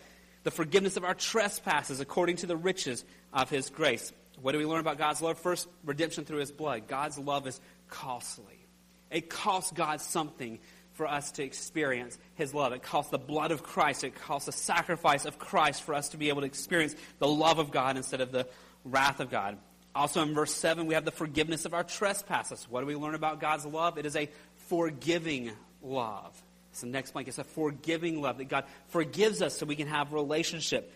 the 0.44 0.52
forgiveness 0.52 0.98
of 0.98 1.06
our 1.06 1.14
trespasses 1.14 2.02
according 2.02 2.38
to 2.38 2.48
the 2.48 2.58
riches 2.58 3.06
of 3.32 3.50
His 3.50 3.70
grace. 3.70 4.12
What 4.42 4.52
do 4.52 4.58
we 4.58 4.66
learn 4.66 4.82
about 4.82 4.98
God's 4.98 5.22
love? 5.22 5.40
First, 5.40 5.70
redemption 5.86 6.26
through 6.26 6.40
His 6.40 6.52
blood. 6.52 6.90
God's 6.90 7.18
love 7.18 7.48
is 7.48 7.62
costly. 7.88 8.68
It 9.10 9.30
costs 9.30 9.72
God 9.72 10.02
something 10.02 10.60
for 11.02 11.08
us 11.08 11.32
to 11.32 11.44
experience 11.44 12.16
His 12.36 12.54
love. 12.54 12.74
It 12.74 12.84
costs 12.84 13.10
the 13.10 13.18
blood 13.18 13.50
of 13.50 13.64
Christ. 13.64 14.04
It 14.04 14.14
costs 14.14 14.46
the 14.46 14.52
sacrifice 14.52 15.26
of 15.26 15.40
Christ 15.40 15.82
for 15.82 15.96
us 15.96 16.10
to 16.10 16.18
be 16.18 16.30
able 16.30 16.42
to 16.42 16.46
experience 16.46 16.96
the 17.18 17.28
love 17.28 17.58
of 17.58 17.72
God 17.72 17.98
instead 17.98 18.22
of 18.22 18.32
the 18.32 18.48
wrath 18.86 19.20
of 19.20 19.32
God. 19.32 19.58
Also 19.96 20.22
in 20.22 20.36
verse 20.36 20.54
7, 20.54 20.86
we 20.86 20.94
have 20.94 21.04
the 21.04 21.10
forgiveness 21.10 21.66
of 21.66 21.74
our 21.74 21.84
trespasses. 21.84 22.68
What 22.70 22.82
do 22.82 22.86
we 22.86 22.96
learn 22.96 23.16
about 23.16 23.40
God's 23.40 23.66
love? 23.66 23.98
It 23.98 24.06
is 24.06 24.16
a 24.16 24.30
forgiving 24.68 25.54
love. 25.82 26.40
So 26.74 26.86
next 26.86 27.14
blank. 27.14 27.28
It's 27.28 27.40
a 27.40 27.44
forgiving 27.44 28.22
love 28.22 28.38
that 28.38 28.46
God 28.46 28.66
forgives 28.90 29.42
us 29.42 29.58
so 29.58 29.66
we 29.66 29.76
can 29.76 29.88
have 29.88 30.14
relationship. 30.14 30.94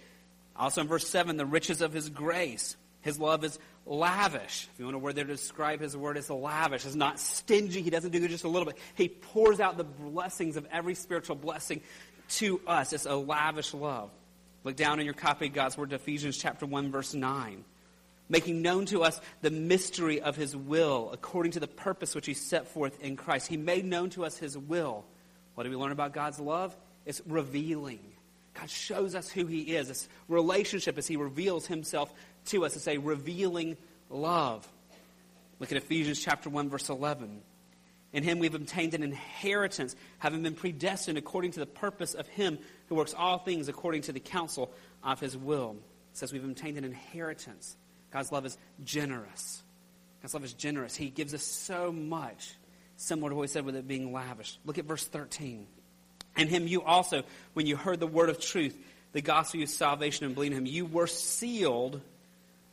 Also 0.55 0.81
in 0.81 0.87
verse 0.87 1.07
7, 1.09 1.35
the 1.35 1.47
riches 1.47 1.81
of 1.81 1.93
His 1.93 2.11
grace. 2.11 2.77
His 3.01 3.17
love 3.17 3.43
is 3.43 3.57
lavish. 3.85 4.67
If 4.73 4.79
you 4.79 4.85
want 4.85 4.95
a 4.95 4.99
word 4.99 5.15
there 5.15 5.25
to 5.25 5.31
describe 5.31 5.79
his 5.79 5.95
word, 5.95 6.17
it's 6.17 6.29
lavish. 6.29 6.85
It's 6.85 6.95
not 6.95 7.19
stingy. 7.19 7.81
He 7.81 7.89
doesn't 7.89 8.11
do 8.11 8.27
just 8.27 8.43
a 8.43 8.49
little 8.49 8.65
bit. 8.65 8.77
He 8.95 9.07
pours 9.07 9.59
out 9.59 9.77
the 9.77 9.83
blessings 9.83 10.57
of 10.57 10.65
every 10.71 10.95
spiritual 10.95 11.35
blessing 11.35 11.81
to 12.29 12.59
us. 12.65 12.93
It's 12.93 13.05
a 13.05 13.15
lavish 13.15 13.73
love. 13.73 14.09
Look 14.63 14.75
down 14.75 14.99
in 14.99 15.05
your 15.05 15.13
copy 15.13 15.47
of 15.47 15.53
God's 15.53 15.77
word 15.77 15.91
to 15.91 15.97
Ephesians 15.97 16.37
chapter 16.37 16.65
1, 16.65 16.91
verse 16.91 17.13
9. 17.13 17.63
Making 18.27 18.63
known 18.63 18.87
to 18.87 19.03
us 19.03 19.21
the 19.41 19.51
mystery 19.51 20.19
of 20.19 20.35
his 20.35 20.55
will 20.55 21.11
according 21.13 21.51
to 21.51 21.59
the 21.59 21.67
purpose 21.67 22.15
which 22.15 22.25
he 22.25 22.33
set 22.33 22.67
forth 22.69 22.99
in 23.03 23.15
Christ. 23.15 23.47
He 23.47 23.57
made 23.57 23.85
known 23.85 24.09
to 24.11 24.25
us 24.25 24.37
his 24.37 24.57
will. 24.57 25.05
What 25.53 25.65
do 25.65 25.69
we 25.69 25.75
learn 25.75 25.91
about 25.91 26.13
God's 26.13 26.39
love? 26.39 26.75
It's 27.05 27.21
revealing. 27.27 27.99
God 28.55 28.69
shows 28.69 29.13
us 29.13 29.29
who 29.29 29.45
he 29.45 29.75
is. 29.75 29.89
This 29.89 30.07
relationship 30.27 30.97
as 30.97 31.07
he 31.07 31.17
reveals 31.17 31.67
himself 31.67 32.11
to 32.45 32.65
us. 32.65 32.75
It's 32.75 32.87
a 32.87 32.97
revealing 32.97 33.77
love. 34.09 34.67
Look 35.59 35.71
at 35.71 35.77
Ephesians 35.77 36.21
chapter 36.21 36.49
1, 36.49 36.69
verse 36.69 36.89
11. 36.89 37.41
In 38.13 38.23
him 38.23 38.39
we've 38.39 38.55
obtained 38.55 38.93
an 38.93 39.03
inheritance, 39.03 39.95
having 40.19 40.41
been 40.41 40.55
predestined 40.55 41.17
according 41.17 41.51
to 41.51 41.59
the 41.59 41.65
purpose 41.65 42.13
of 42.13 42.27
him 42.27 42.57
who 42.87 42.95
works 42.95 43.13
all 43.13 43.39
things 43.39 43.67
according 43.67 44.03
to 44.03 44.13
the 44.13 44.19
counsel 44.19 44.71
of 45.03 45.19
his 45.19 45.35
will. 45.35 45.75
It 46.11 46.17
says 46.17 46.31
we've 46.31 46.43
obtained 46.43 46.77
an 46.77 46.85
inheritance. 46.85 47.75
God's 48.11 48.31
love 48.31 48.45
is 48.45 48.57
generous. 48.83 49.61
God's 50.21 50.33
love 50.33 50.45
is 50.45 50.53
generous. 50.53 50.95
He 50.95 51.09
gives 51.09 51.33
us 51.33 51.43
so 51.43 51.91
much, 51.91 52.53
similar 52.95 53.31
to 53.31 53.35
what 53.35 53.43
he 53.43 53.47
said 53.49 53.65
with 53.65 53.75
it 53.75 53.87
being 53.87 54.13
lavish. 54.13 54.57
Look 54.65 54.77
at 54.77 54.85
verse 54.85 55.05
13. 55.05 55.67
In 56.37 56.47
him 56.47 56.67
you 56.67 56.83
also, 56.83 57.23
when 57.53 57.67
you 57.67 57.75
heard 57.75 57.99
the 57.99 58.07
word 58.07 58.29
of 58.29 58.39
truth, 58.39 58.77
the 59.11 59.21
gospel 59.21 59.61
of 59.61 59.69
salvation 59.69 60.25
and 60.25 60.35
believed 60.35 60.53
in 60.53 60.59
him, 60.59 60.65
you 60.65 60.85
were 60.85 61.07
sealed 61.07 62.01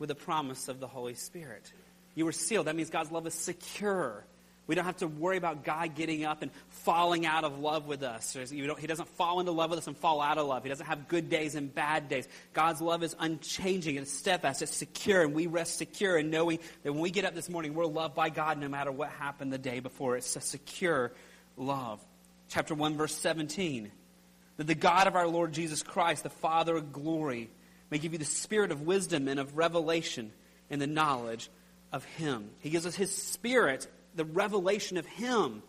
with 0.02 0.08
the 0.08 0.16
promise 0.16 0.66
of 0.66 0.80
the 0.80 0.88
Holy 0.88 1.14
Spirit. 1.14 1.72
You 2.16 2.24
were 2.24 2.32
sealed. 2.32 2.66
That 2.66 2.74
means 2.74 2.90
God's 2.90 3.12
love 3.12 3.24
is 3.28 3.34
secure. 3.34 4.26
We 4.66 4.74
don't 4.74 4.84
have 4.84 4.96
to 4.96 5.06
worry 5.06 5.36
about 5.36 5.62
God 5.62 5.94
getting 5.94 6.24
up 6.24 6.42
and 6.42 6.50
falling 6.70 7.24
out 7.24 7.44
of 7.44 7.60
love 7.60 7.86
with 7.86 8.02
us. 8.02 8.36
He 8.50 8.66
doesn't 8.66 9.08
fall 9.10 9.38
into 9.38 9.52
love 9.52 9.70
with 9.70 9.78
us 9.78 9.86
and 9.86 9.96
fall 9.96 10.20
out 10.20 10.38
of 10.38 10.48
love. 10.48 10.64
He 10.64 10.68
doesn't 10.68 10.86
have 10.86 11.06
good 11.06 11.30
days 11.30 11.54
and 11.54 11.72
bad 11.72 12.08
days. 12.08 12.26
God's 12.52 12.80
love 12.80 13.04
is 13.04 13.14
unchanging. 13.20 13.94
It's 13.94 14.12
steadfast. 14.12 14.60
It's 14.60 14.74
secure. 14.74 15.22
And 15.22 15.34
we 15.34 15.46
rest 15.46 15.78
secure 15.78 16.18
in 16.18 16.30
knowing 16.30 16.58
that 16.82 16.92
when 16.92 17.00
we 17.00 17.12
get 17.12 17.24
up 17.24 17.36
this 17.36 17.48
morning, 17.48 17.74
we're 17.74 17.86
loved 17.86 18.16
by 18.16 18.28
God 18.28 18.58
no 18.58 18.68
matter 18.68 18.90
what 18.90 19.08
happened 19.10 19.52
the 19.52 19.58
day 19.58 19.78
before. 19.78 20.16
It's 20.16 20.34
a 20.34 20.40
secure 20.40 21.12
love. 21.56 22.00
Chapter 22.48 22.74
1, 22.74 22.96
verse 22.96 23.14
17. 23.14 23.92
That 24.56 24.66
the 24.66 24.74
God 24.74 25.06
of 25.06 25.14
our 25.14 25.28
Lord 25.28 25.52
Jesus 25.52 25.80
Christ, 25.84 26.24
the 26.24 26.30
Father 26.30 26.76
of 26.76 26.92
glory, 26.92 27.50
may 27.92 27.98
give 27.98 28.12
you 28.12 28.18
the 28.18 28.24
spirit 28.24 28.72
of 28.72 28.80
wisdom 28.80 29.28
and 29.28 29.38
of 29.38 29.56
revelation 29.56 30.32
and 30.70 30.80
the 30.80 30.86
knowledge 30.86 31.50
of 31.92 32.04
Him. 32.04 32.48
He 32.60 32.70
gives 32.70 32.86
us 32.86 32.94
His 32.94 33.14
Spirit, 33.14 33.86
the 34.14 34.24
revelation 34.24 34.96
of 34.96 35.04
Him. 35.04 35.62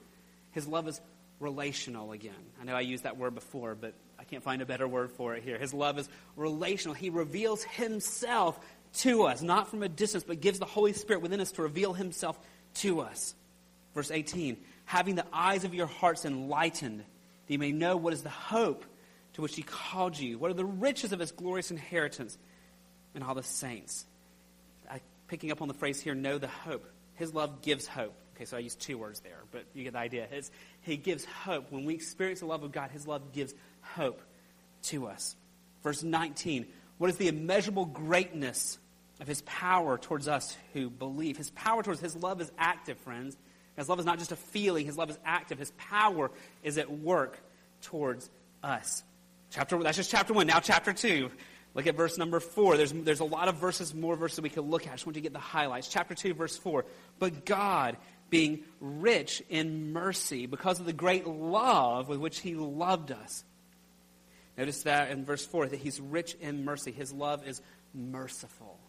His 0.51 0.65
love 0.65 0.87
is 0.87 1.01
relational 1.41 2.13
again. 2.13 2.33
I 2.61 2.63
know 2.63 2.75
I 2.75 2.79
used 2.79 3.03
that 3.03 3.17
word 3.17 3.35
before, 3.35 3.75
but 3.75 3.93
I 4.17 4.23
can't 4.23 4.41
find 4.41 4.61
a 4.61 4.65
better 4.65 4.87
word 4.87 5.11
for 5.11 5.35
it 5.35 5.43
here. 5.43 5.57
His 5.57 5.73
love 5.73 5.99
is 5.99 6.07
relational. 6.37 6.93
He 6.93 7.09
reveals 7.09 7.61
Himself 7.65 8.57
to 8.99 9.23
us, 9.23 9.41
not 9.41 9.67
from 9.67 9.83
a 9.83 9.89
distance, 9.89 10.23
but 10.23 10.39
gives 10.39 10.59
the 10.59 10.65
Holy 10.65 10.93
Spirit 10.93 11.21
within 11.21 11.41
us 11.41 11.51
to 11.53 11.63
reveal 11.63 11.91
Himself 11.91 12.39
to 12.75 13.01
us. 13.01 13.35
Verse 13.93 14.11
18 14.11 14.55
having 14.85 15.15
the 15.15 15.25
eyes 15.33 15.65
of 15.65 15.73
your 15.73 15.87
hearts 15.87 16.23
enlightened, 16.23 16.99
that 16.99 17.53
you 17.53 17.59
may 17.59 17.71
know 17.73 17.97
what 17.97 18.13
is 18.13 18.23
the 18.23 18.29
hope 18.29 18.85
to 19.33 19.41
which 19.41 19.55
he 19.55 19.63
called 19.63 20.17
you? 20.17 20.37
What 20.37 20.51
are 20.51 20.55
the 20.55 20.65
riches 20.65 21.11
of 21.11 21.19
his 21.19 21.31
glorious 21.31 21.71
inheritance 21.71 22.37
in 23.15 23.23
all 23.23 23.35
the 23.35 23.43
saints? 23.43 24.05
I, 24.89 25.01
picking 25.27 25.51
up 25.51 25.61
on 25.61 25.67
the 25.67 25.73
phrase 25.73 26.01
here, 26.01 26.15
know 26.15 26.37
the 26.37 26.47
hope. 26.47 26.85
His 27.15 27.33
love 27.33 27.61
gives 27.61 27.87
hope. 27.87 28.15
Okay, 28.35 28.45
so 28.45 28.57
I 28.57 28.61
use 28.61 28.75
two 28.75 28.97
words 28.97 29.19
there, 29.19 29.39
but 29.51 29.65
you 29.73 29.83
get 29.83 29.93
the 29.93 29.99
idea. 29.99 30.27
His, 30.29 30.49
he 30.81 30.97
gives 30.97 31.23
hope. 31.25 31.71
When 31.71 31.85
we 31.85 31.93
experience 31.93 32.39
the 32.39 32.47
love 32.47 32.63
of 32.63 32.71
God, 32.71 32.89
his 32.91 33.07
love 33.07 33.31
gives 33.31 33.53
hope 33.81 34.21
to 34.83 35.07
us. 35.07 35.35
Verse 35.83 36.01
19. 36.01 36.65
What 36.97 37.09
is 37.09 37.17
the 37.17 37.27
immeasurable 37.27 37.85
greatness 37.85 38.79
of 39.19 39.27
his 39.27 39.41
power 39.43 39.97
towards 39.97 40.27
us 40.27 40.55
who 40.73 40.89
believe. 40.89 41.37
His 41.37 41.49
power 41.51 41.83
towards 41.83 42.01
his 42.01 42.15
love 42.15 42.41
is 42.41 42.51
active, 42.57 42.97
friends. 42.99 43.37
His 43.77 43.89
love 43.89 43.99
is 43.99 44.05
not 44.05 44.19
just 44.19 44.31
a 44.31 44.35
feeling, 44.35 44.85
his 44.85 44.97
love 44.97 45.09
is 45.09 45.17
active. 45.25 45.59
His 45.59 45.71
power 45.71 46.31
is 46.61 46.77
at 46.77 46.91
work 46.91 47.39
towards 47.81 48.29
us. 48.61 49.03
Chapter 49.53 49.77
that's 49.83 49.97
just 49.97 50.09
chapter 50.09 50.33
one. 50.33 50.47
Now 50.47 50.59
chapter 50.59 50.93
two. 50.93 51.29
Look 51.75 51.85
at 51.85 51.95
verse 51.95 52.17
number 52.17 52.39
four. 52.39 52.75
There's, 52.75 52.91
there's 52.91 53.19
a 53.19 53.25
lot 53.25 53.47
of 53.47 53.55
verses, 53.55 53.93
more 53.93 54.15
verses 54.15 54.41
we 54.41 54.49
could 54.49 54.65
look 54.65 54.85
at. 54.85 54.89
I 54.89 54.95
just 54.95 55.05
want 55.05 55.15
to 55.15 55.21
get 55.21 55.33
the 55.33 55.39
highlights. 55.39 55.87
Chapter 55.87 56.15
two, 56.15 56.33
verse 56.33 56.57
four. 56.57 56.85
But 57.19 57.45
God, 57.45 57.97
being 58.31 58.63
rich 58.79 59.43
in 59.49 59.93
mercy, 59.93 60.47
because 60.47 60.79
of 60.79 60.87
the 60.87 60.93
great 60.93 61.27
love 61.27 62.09
with 62.09 62.19
which 62.19 62.39
he 62.39 62.55
loved 62.55 63.11
us. 63.11 63.43
Notice 64.57 64.83
that 64.83 65.11
in 65.11 65.25
verse 65.25 65.45
4 65.45 65.67
that 65.67 65.79
he's 65.79 65.99
rich 65.99 66.35
in 66.39 66.63
mercy. 66.63 66.91
His 66.91 67.11
love 67.11 67.47
is 67.47 67.61
merciful. 67.93 68.79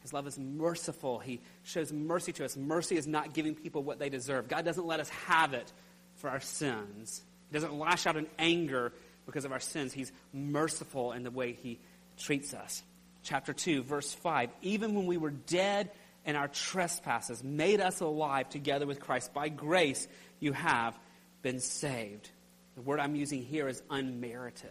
His 0.00 0.12
love 0.12 0.26
is 0.26 0.38
merciful. 0.38 1.18
He 1.18 1.40
shows 1.62 1.92
mercy 1.92 2.32
to 2.32 2.44
us. 2.44 2.56
Mercy 2.58 2.96
is 2.96 3.06
not 3.06 3.32
giving 3.32 3.54
people 3.54 3.82
what 3.82 3.98
they 3.98 4.10
deserve. 4.10 4.48
God 4.48 4.66
doesn't 4.66 4.86
let 4.86 5.00
us 5.00 5.08
have 5.08 5.54
it 5.54 5.72
for 6.16 6.28
our 6.28 6.40
sins. 6.40 7.22
He 7.50 7.54
doesn't 7.54 7.78
lash 7.78 8.06
out 8.06 8.16
in 8.16 8.26
anger 8.38 8.92
because 9.26 9.44
of 9.44 9.52
our 9.52 9.60
sins. 9.60 9.92
He's 9.92 10.12
merciful 10.32 11.12
in 11.12 11.22
the 11.22 11.30
way 11.30 11.52
he 11.52 11.78
treats 12.18 12.54
us. 12.54 12.82
Chapter 13.22 13.52
2, 13.52 13.82
verse 13.82 14.12
5. 14.12 14.50
Even 14.62 14.94
when 14.94 15.06
we 15.06 15.16
were 15.16 15.30
dead 15.30 15.90
in 16.24 16.36
our 16.36 16.48
trespasses, 16.48 17.42
made 17.42 17.80
us 17.80 18.00
alive 18.00 18.48
together 18.48 18.86
with 18.86 19.00
Christ. 19.00 19.32
By 19.32 19.48
grace 19.48 20.06
you 20.40 20.52
have 20.52 20.98
been 21.42 21.60
saved. 21.60 22.30
The 22.74 22.82
word 22.82 23.00
I'm 23.00 23.14
using 23.14 23.42
here 23.42 23.68
is 23.68 23.82
unmerited. 23.90 24.70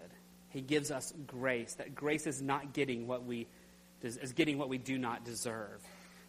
He 0.50 0.62
gives 0.62 0.92
us 0.92 1.14
grace. 1.26 1.76
That 1.76 1.96
grace 1.96 2.28
is 2.28 2.42
not 2.42 2.74
getting 2.74 3.08
what 3.08 3.26
we 3.26 3.48
is 4.04 4.34
getting 4.34 4.58
what 4.58 4.68
we 4.68 4.78
do 4.78 4.98
not 4.98 5.24
deserve. 5.24 5.82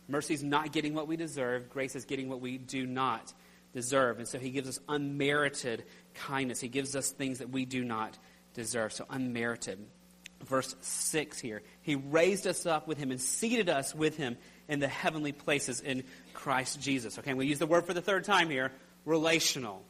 Mercy 0.07 0.35
is 0.35 0.45
not 0.45 0.71
getting 0.71 0.95
what 0.95 1.09
we 1.09 1.17
deserve. 1.17 1.69
Grace 1.71 1.97
is 1.97 2.05
getting 2.05 2.29
what 2.29 2.41
we 2.41 2.57
do 2.57 2.87
not 2.87 3.33
deserve. 3.75 4.19
And 4.19 4.27
so 4.27 4.39
he 4.39 4.51
gives 4.51 4.69
us 4.69 4.81
unmerited 4.89 5.85
kindness. 6.15 6.61
He 6.61 6.69
gives 6.69 6.97
us 6.97 7.11
things 7.11 7.41
that 7.41 7.51
we 7.51 7.67
do 7.67 7.85
not 7.85 8.17
deserve. 8.55 8.93
So 8.93 9.05
unmerited. 9.11 9.85
Verse 10.45 10.75
6 10.81 11.39
here. 11.41 11.63
He 11.83 11.97
raised 11.97 12.47
us 12.47 12.65
up 12.65 12.87
with 12.87 12.99
him 12.99 13.11
and 13.11 13.21
seated 13.21 13.69
us 13.69 13.95
with 13.95 14.17
him 14.17 14.37
in 14.69 14.79
the 14.79 14.89
heavenly 14.89 15.33
places 15.33 15.81
in 15.81 16.05
Christ 16.33 16.81
Jesus. 16.81 17.19
Okay, 17.19 17.35
we 17.35 17.47
use 17.47 17.59
the 17.59 17.67
word 17.67 17.87
for 17.87 17.95
the 17.95 18.03
third 18.03 18.25
time 18.25 18.49
here 18.49 18.73
relational. 19.05 19.83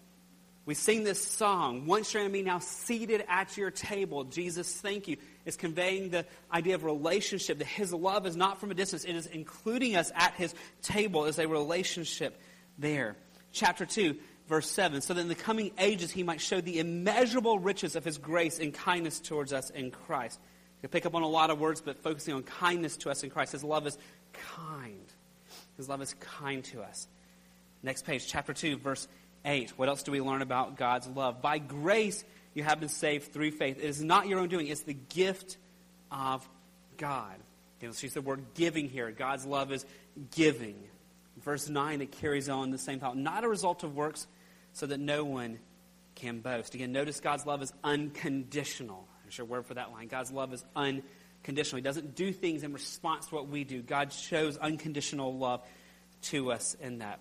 We 0.66 0.74
sing 0.74 1.04
this 1.04 1.22
song, 1.22 1.86
Once 1.86 2.14
you're 2.14 2.24
in 2.24 2.32
me, 2.32 2.42
now 2.42 2.58
seated 2.58 3.22
at 3.28 3.56
your 3.56 3.70
table. 3.70 4.24
Jesus, 4.24 4.72
thank 4.80 5.08
you. 5.08 5.18
It's 5.44 5.58
conveying 5.58 6.08
the 6.08 6.24
idea 6.50 6.74
of 6.74 6.84
relationship, 6.84 7.58
that 7.58 7.66
his 7.66 7.92
love 7.92 8.26
is 8.26 8.34
not 8.34 8.60
from 8.60 8.70
a 8.70 8.74
distance. 8.74 9.04
It 9.04 9.14
is 9.14 9.26
including 9.26 9.94
us 9.94 10.10
at 10.14 10.34
his 10.34 10.54
table 10.80 11.26
as 11.26 11.38
a 11.38 11.46
relationship 11.46 12.40
there. 12.78 13.16
Chapter 13.54 13.86
2, 13.86 14.16
verse 14.48 14.68
7. 14.70 15.00
So 15.00 15.14
that 15.14 15.20
in 15.20 15.28
the 15.28 15.34
coming 15.34 15.70
ages 15.78 16.10
he 16.10 16.24
might 16.24 16.40
show 16.40 16.60
the 16.60 16.80
immeasurable 16.80 17.58
riches 17.58 17.96
of 17.96 18.04
his 18.04 18.18
grace 18.18 18.58
and 18.58 18.74
kindness 18.74 19.20
towards 19.20 19.52
us 19.52 19.70
in 19.70 19.92
Christ. 19.92 20.38
You 20.82 20.88
can 20.88 20.90
pick 20.90 21.06
up 21.06 21.14
on 21.14 21.22
a 21.22 21.28
lot 21.28 21.50
of 21.50 21.60
words, 21.60 21.80
but 21.80 22.02
focusing 22.02 22.34
on 22.34 22.42
kindness 22.42 22.96
to 22.98 23.10
us 23.10 23.22
in 23.22 23.30
Christ. 23.30 23.52
His 23.52 23.64
love 23.64 23.86
is 23.86 23.96
kind. 24.32 25.06
His 25.76 25.88
love 25.88 26.02
is 26.02 26.14
kind 26.20 26.64
to 26.64 26.82
us. 26.82 27.06
Next 27.82 28.04
page, 28.04 28.26
chapter 28.26 28.52
2, 28.52 28.76
verse 28.78 29.06
8. 29.44 29.78
What 29.78 29.88
else 29.88 30.02
do 30.02 30.10
we 30.10 30.20
learn 30.20 30.42
about 30.42 30.76
God's 30.76 31.06
love? 31.06 31.40
By 31.40 31.58
grace, 31.58 32.24
you 32.54 32.64
have 32.64 32.80
been 32.80 32.88
saved 32.88 33.32
through 33.32 33.52
faith. 33.52 33.78
It 33.78 33.84
is 33.84 34.02
not 34.02 34.26
your 34.26 34.40
own 34.40 34.48
doing, 34.48 34.66
it's 34.66 34.82
the 34.82 34.94
gift 34.94 35.58
of 36.10 36.46
God. 36.96 37.36
Okay, 37.78 37.86
let's 37.86 38.02
use 38.02 38.14
the 38.14 38.22
word 38.22 38.42
giving 38.54 38.88
here. 38.88 39.10
God's 39.10 39.46
love 39.46 39.70
is 39.70 39.86
giving. 40.34 40.76
Verse 41.44 41.68
9, 41.68 42.00
it 42.00 42.10
carries 42.10 42.48
on 42.48 42.70
the 42.70 42.78
same 42.78 42.98
thought. 42.98 43.16
Not 43.16 43.44
a 43.44 43.48
result 43.48 43.84
of 43.84 43.94
works, 43.94 44.26
so 44.72 44.86
that 44.86 44.98
no 44.98 45.24
one 45.24 45.58
can 46.14 46.40
boast. 46.40 46.74
Again, 46.74 46.92
notice 46.92 47.20
God's 47.20 47.44
love 47.46 47.62
is 47.62 47.72
unconditional. 47.82 49.06
There's 49.22 49.38
your 49.38 49.46
word 49.46 49.66
for 49.66 49.74
that 49.74 49.92
line. 49.92 50.08
God's 50.08 50.30
love 50.30 50.52
is 50.52 50.64
unconditional. 50.74 51.76
He 51.76 51.82
doesn't 51.82 52.14
do 52.14 52.32
things 52.32 52.62
in 52.62 52.72
response 52.72 53.26
to 53.26 53.34
what 53.34 53.48
we 53.48 53.64
do. 53.64 53.82
God 53.82 54.12
shows 54.12 54.56
unconditional 54.56 55.36
love 55.36 55.62
to 56.22 56.50
us 56.50 56.76
in 56.80 56.98
that. 56.98 57.20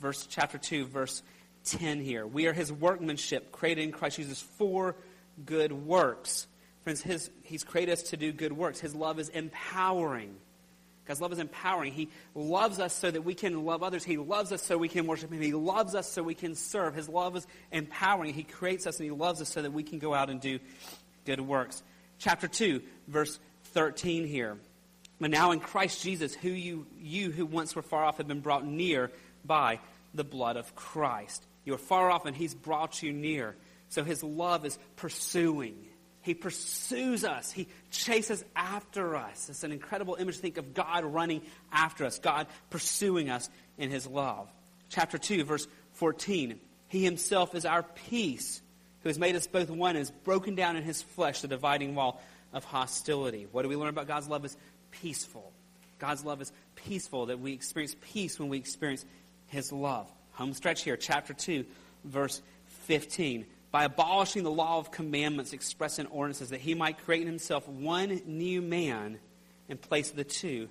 Verse 0.00 0.26
chapter 0.26 0.58
2, 0.58 0.86
verse 0.86 1.22
10 1.64 2.00
here. 2.00 2.26
We 2.26 2.46
are 2.46 2.52
his 2.52 2.72
workmanship, 2.72 3.52
created 3.52 3.82
in 3.82 3.92
Christ 3.92 4.16
Jesus 4.16 4.40
for 4.40 4.96
good 5.44 5.72
works. 5.72 6.46
Friends, 6.82 7.02
his, 7.02 7.30
he's 7.42 7.64
created 7.64 7.92
us 7.92 8.02
to 8.04 8.16
do 8.16 8.32
good 8.32 8.52
works. 8.52 8.78
His 8.78 8.94
love 8.94 9.18
is 9.18 9.28
empowering. 9.28 10.36
God's 11.06 11.20
love 11.20 11.32
is 11.32 11.38
empowering. 11.38 11.92
He 11.92 12.08
loves 12.34 12.80
us 12.80 12.92
so 12.92 13.10
that 13.10 13.22
we 13.22 13.34
can 13.34 13.64
love 13.64 13.82
others. 13.82 14.04
He 14.04 14.16
loves 14.16 14.50
us 14.52 14.62
so 14.62 14.76
we 14.76 14.88
can 14.88 15.06
worship 15.06 15.32
Him. 15.32 15.40
He 15.40 15.52
loves 15.52 15.94
us 15.94 16.10
so 16.10 16.22
we 16.22 16.34
can 16.34 16.54
serve. 16.54 16.94
His 16.94 17.08
love 17.08 17.36
is 17.36 17.46
empowering. 17.70 18.34
He 18.34 18.42
creates 18.42 18.86
us 18.86 18.96
and 18.98 19.04
He 19.04 19.12
loves 19.12 19.40
us 19.40 19.48
so 19.48 19.62
that 19.62 19.72
we 19.72 19.84
can 19.84 19.98
go 19.98 20.14
out 20.14 20.30
and 20.30 20.40
do 20.40 20.58
good 21.24 21.40
works. 21.40 21.82
Chapter 22.18 22.48
2, 22.48 22.82
verse 23.06 23.38
13 23.66 24.26
here. 24.26 24.56
But 25.20 25.30
now 25.30 25.52
in 25.52 25.60
Christ 25.60 26.02
Jesus, 26.02 26.34
who 26.34 26.50
you, 26.50 26.86
you 27.00 27.30
who 27.30 27.46
once 27.46 27.74
were 27.74 27.82
far 27.82 28.04
off 28.04 28.18
have 28.18 28.28
been 28.28 28.40
brought 28.40 28.66
near 28.66 29.10
by 29.44 29.80
the 30.12 30.24
blood 30.24 30.56
of 30.56 30.74
Christ. 30.74 31.44
You 31.64 31.74
are 31.74 31.78
far 31.78 32.10
off, 32.10 32.26
and 32.26 32.36
He's 32.36 32.54
brought 32.54 33.02
you 33.02 33.12
near. 33.12 33.56
So 33.88 34.04
His 34.04 34.22
love 34.22 34.66
is 34.66 34.78
pursuing. 34.96 35.76
He 36.26 36.34
pursues 36.34 37.22
us. 37.22 37.52
He 37.52 37.68
chases 37.92 38.44
after 38.56 39.14
us. 39.14 39.48
It's 39.48 39.62
an 39.62 39.70
incredible 39.70 40.16
image 40.16 40.34
to 40.34 40.42
think 40.42 40.56
of 40.56 40.74
God 40.74 41.04
running 41.04 41.40
after 41.70 42.04
us, 42.04 42.18
God 42.18 42.48
pursuing 42.68 43.30
us 43.30 43.48
in 43.78 43.90
His 43.90 44.08
love. 44.08 44.48
Chapter 44.88 45.18
2, 45.18 45.44
verse 45.44 45.68
14. 45.92 46.58
He 46.88 47.04
Himself 47.04 47.54
is 47.54 47.64
our 47.64 47.84
peace, 47.84 48.60
who 49.04 49.08
has 49.08 49.20
made 49.20 49.36
us 49.36 49.46
both 49.46 49.70
one, 49.70 49.90
and 49.90 49.98
has 49.98 50.10
broken 50.10 50.56
down 50.56 50.74
in 50.74 50.82
His 50.82 51.00
flesh 51.00 51.42
the 51.42 51.48
dividing 51.48 51.94
wall 51.94 52.20
of 52.52 52.64
hostility. 52.64 53.46
What 53.52 53.62
do 53.62 53.68
we 53.68 53.76
learn 53.76 53.90
about 53.90 54.08
God's 54.08 54.26
love? 54.26 54.44
Is 54.44 54.56
peaceful. 54.90 55.52
God's 56.00 56.24
love 56.24 56.42
is 56.42 56.50
peaceful, 56.74 57.26
that 57.26 57.38
we 57.38 57.52
experience 57.52 57.94
peace 58.00 58.36
when 58.40 58.48
we 58.48 58.58
experience 58.58 59.04
His 59.46 59.70
love. 59.70 60.10
Home 60.32 60.54
stretch 60.54 60.82
here, 60.82 60.96
chapter 60.96 61.34
2, 61.34 61.64
verse 62.04 62.42
15. 62.86 63.46
By 63.76 63.84
abolishing 63.84 64.42
the 64.42 64.50
law 64.50 64.78
of 64.78 64.90
commandments 64.90 65.52
expressed 65.52 65.98
in 65.98 66.06
ordinances, 66.06 66.48
that 66.48 66.62
he 66.62 66.72
might 66.72 67.04
create 67.04 67.20
in 67.20 67.26
himself 67.26 67.68
one 67.68 68.22
new 68.24 68.62
man 68.62 69.18
in 69.68 69.76
place 69.76 70.08
of 70.08 70.16
the 70.16 70.24
two, 70.24 70.70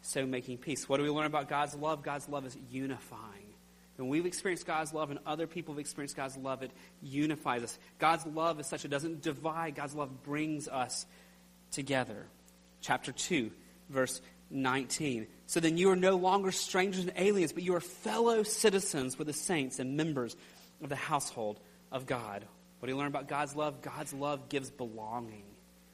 so 0.00 0.24
making 0.24 0.56
peace. 0.56 0.88
What 0.88 0.96
do 0.96 1.02
we 1.02 1.10
learn 1.10 1.26
about 1.26 1.50
God's 1.50 1.74
love? 1.74 2.02
God's 2.02 2.26
love 2.26 2.46
is 2.46 2.56
unifying. 2.70 3.52
When 3.96 4.08
we've 4.08 4.24
experienced 4.24 4.64
God's 4.64 4.94
love 4.94 5.10
and 5.10 5.18
other 5.26 5.46
people 5.46 5.74
have 5.74 5.78
experienced 5.78 6.16
God's 6.16 6.38
love, 6.38 6.62
it 6.62 6.70
unifies 7.02 7.64
us. 7.64 7.78
God's 7.98 8.24
love 8.24 8.58
is 8.60 8.66
such 8.66 8.86
it 8.86 8.88
doesn't 8.88 9.20
divide. 9.20 9.74
God's 9.74 9.94
love 9.94 10.22
brings 10.22 10.68
us 10.68 11.04
together. 11.70 12.24
Chapter 12.80 13.12
2, 13.12 13.50
verse 13.90 14.22
19. 14.48 15.26
So 15.48 15.60
then 15.60 15.76
you 15.76 15.90
are 15.90 15.96
no 15.96 16.16
longer 16.16 16.50
strangers 16.50 17.02
and 17.02 17.12
aliens, 17.14 17.52
but 17.52 17.62
you 17.62 17.74
are 17.74 17.80
fellow 17.82 18.42
citizens 18.42 19.18
with 19.18 19.26
the 19.26 19.34
saints 19.34 19.80
and 19.80 19.98
members 19.98 20.34
of 20.82 20.88
the 20.88 20.96
household 20.96 21.60
of 21.90 22.06
God. 22.06 22.44
What 22.78 22.86
do 22.86 22.92
you 22.92 22.98
learn 22.98 23.08
about 23.08 23.28
God's 23.28 23.56
love? 23.56 23.82
God's 23.82 24.12
love 24.12 24.48
gives 24.48 24.70
belonging. 24.70 25.44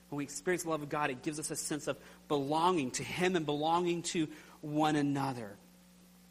When 0.08 0.18
we 0.18 0.24
experience 0.24 0.64
the 0.64 0.70
love 0.70 0.82
of 0.82 0.88
God, 0.88 1.10
it 1.10 1.22
gives 1.22 1.40
us 1.40 1.50
a 1.50 1.56
sense 1.56 1.88
of 1.88 1.96
belonging 2.28 2.90
to 2.92 3.02
Him 3.02 3.36
and 3.36 3.46
belonging 3.46 4.02
to 4.02 4.28
one 4.60 4.96
another. 4.96 5.56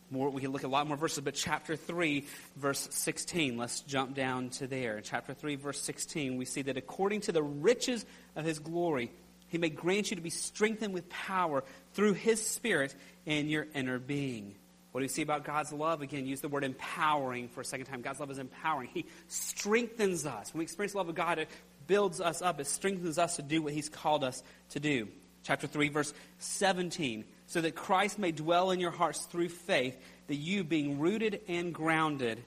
More, 0.09 0.29
we 0.29 0.41
can 0.41 0.51
look 0.51 0.63
at 0.63 0.67
a 0.67 0.69
lot 0.69 0.87
more 0.87 0.95
verses, 0.95 1.23
but 1.23 1.33
chapter 1.33 1.75
3, 1.75 2.25
verse 2.55 2.87
16, 2.91 3.57
let's 3.57 3.81
jump 3.81 4.13
down 4.13 4.49
to 4.51 4.67
there. 4.67 4.97
In 4.97 5.03
chapter 5.03 5.33
3, 5.33 5.55
verse 5.55 5.81
16, 5.81 6.37
we 6.37 6.45
see 6.45 6.61
that 6.63 6.77
according 6.77 7.21
to 7.21 7.31
the 7.31 7.41
riches 7.41 8.05
of 8.35 8.45
His 8.45 8.59
glory, 8.59 9.11
he 9.47 9.57
may 9.57 9.69
grant 9.69 10.09
you 10.09 10.15
to 10.15 10.21
be 10.21 10.29
strengthened 10.29 10.93
with 10.93 11.09
power 11.09 11.63
through 11.93 12.13
His 12.13 12.45
Spirit 12.45 12.95
in 13.25 13.49
your 13.49 13.67
inner 13.73 13.99
being. 13.99 14.55
What 14.93 14.99
do 14.99 15.05
you 15.05 15.09
see 15.09 15.23
about 15.23 15.43
God's 15.43 15.73
love? 15.73 16.03
Again, 16.03 16.27
use 16.27 16.41
the 16.41 16.47
word 16.47 16.63
empowering 16.63 17.49
for 17.49 17.61
a 17.61 17.65
second 17.65 17.87
time. 17.87 18.03
God's 18.03 18.19
love 18.19 18.29
is 18.29 18.37
empowering. 18.37 18.89
He 18.93 19.07
strengthens 19.27 20.23
us. 20.23 20.53
When 20.53 20.59
we 20.59 20.65
experience 20.65 20.91
the 20.91 20.99
love 20.99 21.09
of 21.09 21.15
God, 21.15 21.39
it 21.39 21.49
builds 21.87 22.21
us 22.21 22.43
up. 22.43 22.59
It 22.59 22.67
strengthens 22.67 23.17
us 23.17 23.37
to 23.37 23.41
do 23.41 23.63
what 23.63 23.73
He's 23.73 23.89
called 23.89 24.23
us 24.23 24.43
to 24.69 24.79
do. 24.79 25.07
Chapter 25.41 25.65
3, 25.65 25.89
verse 25.89 26.13
17. 26.37 27.25
So 27.47 27.59
that 27.61 27.73
Christ 27.73 28.19
may 28.19 28.31
dwell 28.31 28.69
in 28.69 28.79
your 28.79 28.91
hearts 28.91 29.25
through 29.25 29.49
faith, 29.49 29.99
that 30.27 30.35
you, 30.35 30.63
being 30.63 30.99
rooted 30.99 31.41
and 31.47 31.73
grounded 31.73 32.43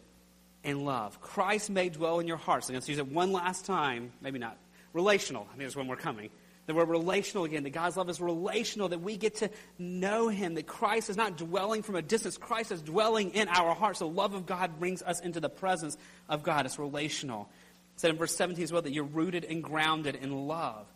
in 0.63 0.85
love, 0.85 1.21
Christ 1.21 1.69
may 1.69 1.89
dwell 1.89 2.21
in 2.21 2.29
your 2.29 2.37
hearts. 2.37 2.69
I'm 2.69 2.75
going 2.75 2.83
to 2.83 2.91
use 2.93 3.01
it 3.01 3.09
one 3.09 3.33
last 3.33 3.67
time. 3.67 4.13
Maybe 4.21 4.39
not. 4.39 4.57
Relational. 4.93 5.43
I 5.43 5.49
think 5.49 5.59
there's 5.63 5.77
one 5.77 5.89
more 5.89 5.97
coming 5.97 6.31
that 6.67 6.75
we're 6.75 6.85
relational 6.85 7.45
again, 7.45 7.63
that 7.63 7.71
God's 7.71 7.97
love 7.97 8.11
is 8.11 8.21
relational, 8.21 8.89
that 8.89 9.01
we 9.01 9.17
get 9.17 9.37
to 9.37 9.51
know 9.79 10.29
Him, 10.29 10.55
that 10.55 10.67
Christ 10.67 11.09
is 11.11 11.17
not 11.17 11.37
dwelling 11.37 11.83
from 11.83 11.95
a 11.95 12.03
distance. 12.03 12.37
Christ 12.37 12.73
is 12.73 12.83
dwelling 12.83 13.31
in 13.31 13.49
our 13.49 13.75
hearts. 13.75 14.01
The 14.01 14.07
love 14.09 14.35
of 14.35 14.47
God 14.47 14.79
brings 14.79 15.03
us 15.03 15.21
into 15.21 15.41
the 15.41 15.49
presence 15.49 15.97
of 16.29 16.43
God. 16.43 16.67
It's 16.67 16.79
relational. 16.79 17.49
It 17.95 18.01
said 18.01 18.11
in 18.11 18.17
verse 18.17 18.35
17 18.37 18.63
as 18.65 18.73
well 18.73 18.83
that 18.83 18.93
you're 18.93 19.05
rooted 19.05 19.45
and 19.45 19.63
grounded 19.63 20.17
in 20.17 20.47
love. 20.49 20.87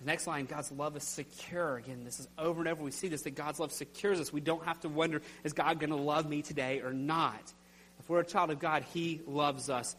The 0.00 0.06
next 0.06 0.26
line, 0.26 0.44
God's 0.44 0.70
love 0.70 0.96
is 0.96 1.04
secure. 1.04 1.78
Again, 1.78 2.04
this 2.04 2.20
is 2.20 2.28
over 2.36 2.60
and 2.60 2.68
over. 2.68 2.82
We 2.82 2.90
see 2.90 3.08
this 3.08 3.22
that 3.22 3.34
God's 3.34 3.58
love 3.58 3.72
secures 3.72 4.20
us. 4.20 4.32
We 4.32 4.42
don't 4.42 4.64
have 4.64 4.80
to 4.80 4.88
wonder, 4.90 5.22
is 5.44 5.54
God 5.54 5.80
going 5.80 5.90
to 5.90 5.96
love 5.96 6.28
me 6.28 6.42
today 6.42 6.82
or 6.82 6.92
not? 6.92 7.52
If 7.98 8.10
we're 8.10 8.20
a 8.20 8.24
child 8.24 8.50
of 8.50 8.58
God, 8.58 8.84
He 8.92 9.22
loves 9.26 9.70
us, 9.70 9.96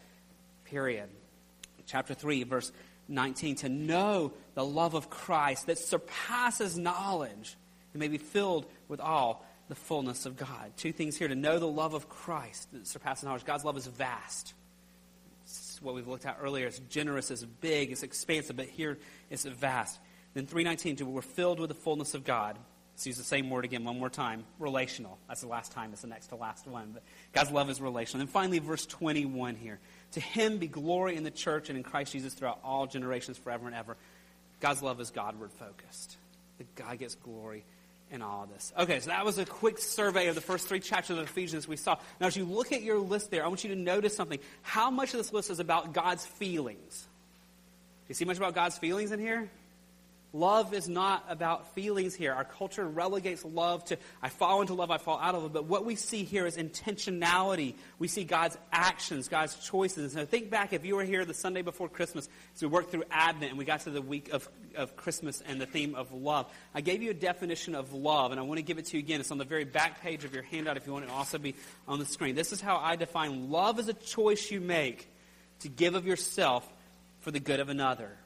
period. 0.66 1.10
Chapter 1.88 2.14
3, 2.14 2.44
verse 2.44 2.72
19. 3.08 3.58
To 3.58 3.70
know 3.70 4.34
the 4.54 4.66
love 4.66 4.94
of 4.94 5.10
Christ 5.10 5.68
that 5.68 5.78
surpasses 5.78 6.78
knowledge 6.78 7.56
and 7.94 8.00
may 8.00 8.08
be 8.08 8.18
filled 8.18 8.66
with 8.88 9.00
all 9.00 9.46
the 9.68 9.76
fullness 9.76 10.26
of 10.26 10.38
God. 10.38 10.72
Two 10.78 10.92
things 10.92 11.18
here 11.18 11.28
to 11.28 11.36
know 11.36 11.60
the 11.60 11.68
love 11.68 11.94
of 11.94 12.10
Christ 12.10 12.72
that 12.74 12.88
surpasses 12.88 13.24
knowledge. 13.24 13.46
God's 13.46 13.66
love 13.66 13.78
is 13.78 13.88
vast. 13.88 14.54
It's 15.44 15.82
what 15.82 15.96
we've 15.96 16.08
looked 16.08 16.26
at 16.26 16.38
earlier. 16.42 16.68
It's 16.68 16.80
generous, 16.90 17.32
it's 17.32 17.44
big, 17.44 17.92
it's 17.92 18.04
expansive, 18.04 18.56
but 18.56 18.68
here 18.68 18.98
it's 19.30 19.46
vast. 19.46 20.00
Then 20.34 20.46
319, 20.46 20.98
to 20.98 21.06
we're 21.06 21.22
filled 21.22 21.60
with 21.60 21.70
the 21.70 21.76
fullness 21.76 22.14
of 22.14 22.24
God. 22.24 22.58
Let's 22.94 23.08
use 23.08 23.18
the 23.18 23.24
same 23.24 23.50
word 23.50 23.66
again 23.66 23.84
one 23.84 24.00
more 24.00 24.10
time. 24.10 24.46
Relational. 24.58 25.18
That's 25.28 25.42
the 25.42 25.48
last 25.48 25.74
time. 25.74 25.92
It's 25.92 26.02
the 26.02 26.08
next 26.08 26.28
to 26.28 26.36
last 26.36 26.66
one. 26.66 26.92
But 26.94 27.04
God's 27.34 27.52
love 27.52 27.70
is 27.70 27.82
relational. 27.82 28.22
And 28.22 28.30
finally, 28.30 28.60
verse 28.60 28.86
21 28.86 29.56
here. 29.56 29.80
To 30.14 30.20
him 30.20 30.58
be 30.58 30.68
glory 30.68 31.16
in 31.16 31.24
the 31.24 31.32
church 31.32 31.70
and 31.70 31.78
in 31.78 31.84
Christ 31.84 32.14
Jesus 32.14 32.34
throughout 32.34 32.60
all 32.64 32.88
generations, 32.88 33.38
forever 33.38 33.68
and 33.68 33.76
ever. 33.76 33.98
God's 34.62 34.82
love 34.82 35.02
is 35.02 35.12
Godward 35.12 35.52
focused. 35.52 36.18
That 36.58 36.74
God 36.76 36.98
gets 37.00 37.16
glory 37.16 37.64
in 38.12 38.22
all 38.22 38.44
of 38.44 38.50
this. 38.50 38.72
Okay, 38.78 39.00
so 39.00 39.10
that 39.10 39.26
was 39.26 39.38
a 39.38 39.46
quick 39.46 39.78
survey 39.78 40.28
of 40.28 40.36
the 40.36 40.42
first 40.42 40.68
three 40.68 40.80
chapters 40.80 41.18
of 41.18 41.24
Ephesians 41.24 41.68
we 41.68 41.76
saw. 41.76 41.98
Now, 42.22 42.28
as 42.28 42.38
you 42.38 42.46
look 42.46 42.72
at 42.72 42.82
your 42.82 43.00
list 43.00 43.32
there, 43.32 43.44
I 43.44 43.48
want 43.48 43.64
you 43.64 43.72
to 43.72 43.76
notice 43.76 44.16
something. 44.16 44.40
How 44.62 44.90
much 44.90 45.14
of 45.14 45.18
this 45.18 45.34
list 45.34 45.50
is 45.50 45.60
about 45.60 45.94
God's 45.94 46.26
feelings? 46.26 47.02
Do 47.02 48.10
you 48.10 48.16
see 48.16 48.26
much 48.26 48.38
about 48.38 48.56
God's 48.56 48.78
feelings 48.78 49.12
in 49.12 49.20
here? 49.20 49.50
Love 50.36 50.74
is 50.74 50.90
not 50.90 51.24
about 51.30 51.74
feelings 51.76 52.14
here. 52.14 52.34
Our 52.34 52.44
culture 52.44 52.86
relegates 52.86 53.46
love 53.46 53.86
to, 53.86 53.98
I 54.22 54.28
fall 54.28 54.60
into 54.60 54.74
love, 54.74 54.92
I 54.92 54.98
fall 54.98 55.18
out 55.18 55.34
of 55.34 55.44
love. 55.44 55.54
But 55.54 55.64
what 55.64 55.86
we 55.86 55.96
see 55.96 56.26
here 56.26 56.46
is 56.46 56.58
intentionality. 56.58 57.76
We 58.00 58.10
see 58.10 58.26
God's 58.26 58.58
actions, 58.70 59.30
God's 59.30 59.56
choices. 59.56 59.98
And 59.98 60.12
so 60.12 60.26
think 60.26 60.50
back 60.50 60.74
if 60.74 60.84
you 60.84 60.98
were 60.98 61.06
here 61.06 61.24
the 61.24 61.34
Sunday 61.34 61.62
before 61.62 61.88
Christmas, 61.88 62.28
as 62.54 62.62
we 62.62 62.68
worked 62.68 62.92
through 62.92 63.06
Advent 63.12 63.52
and 63.52 63.58
we 63.58 63.64
got 63.64 63.80
to 63.82 63.92
the 63.92 64.02
week 64.02 64.34
of, 64.34 64.50
of 64.76 64.98
Christmas 64.98 65.42
and 65.48 65.62
the 65.62 65.66
theme 65.66 65.96
of 65.96 66.12
love. 66.12 66.48
I 66.74 66.82
gave 66.82 67.02
you 67.02 67.12
a 67.12 67.14
definition 67.14 67.74
of 67.74 67.94
love, 67.94 68.32
and 68.32 68.40
I 68.40 68.44
want 68.44 68.58
to 68.58 68.64
give 68.64 68.78
it 68.78 68.88
to 68.88 68.98
you 68.98 69.04
again. 69.04 69.22
It's 69.22 69.32
on 69.32 69.38
the 69.38 69.46
very 69.46 69.64
back 69.64 70.02
page 70.02 70.26
of 70.26 70.34
your 70.34 70.44
handout 70.44 70.76
if 70.76 70.86
you 70.86 70.92
want 70.92 71.06
it 71.06 71.08
to 71.08 71.14
also 71.14 71.38
be 71.38 71.56
on 71.88 71.98
the 71.98 72.06
screen. 72.06 72.36
This 72.36 72.52
is 72.52 72.60
how 72.60 72.76
I 72.76 72.98
define 72.98 73.52
love 73.52 73.80
as 73.80 73.88
a 73.88 73.94
choice 73.94 74.52
you 74.52 74.60
make 74.60 75.10
to 75.60 75.70
give 75.70 75.96
of 75.96 76.06
yourself 76.06 76.70
for 77.22 77.32
the 77.32 77.40
good 77.40 77.62
of 77.62 77.70
another. 77.70 78.18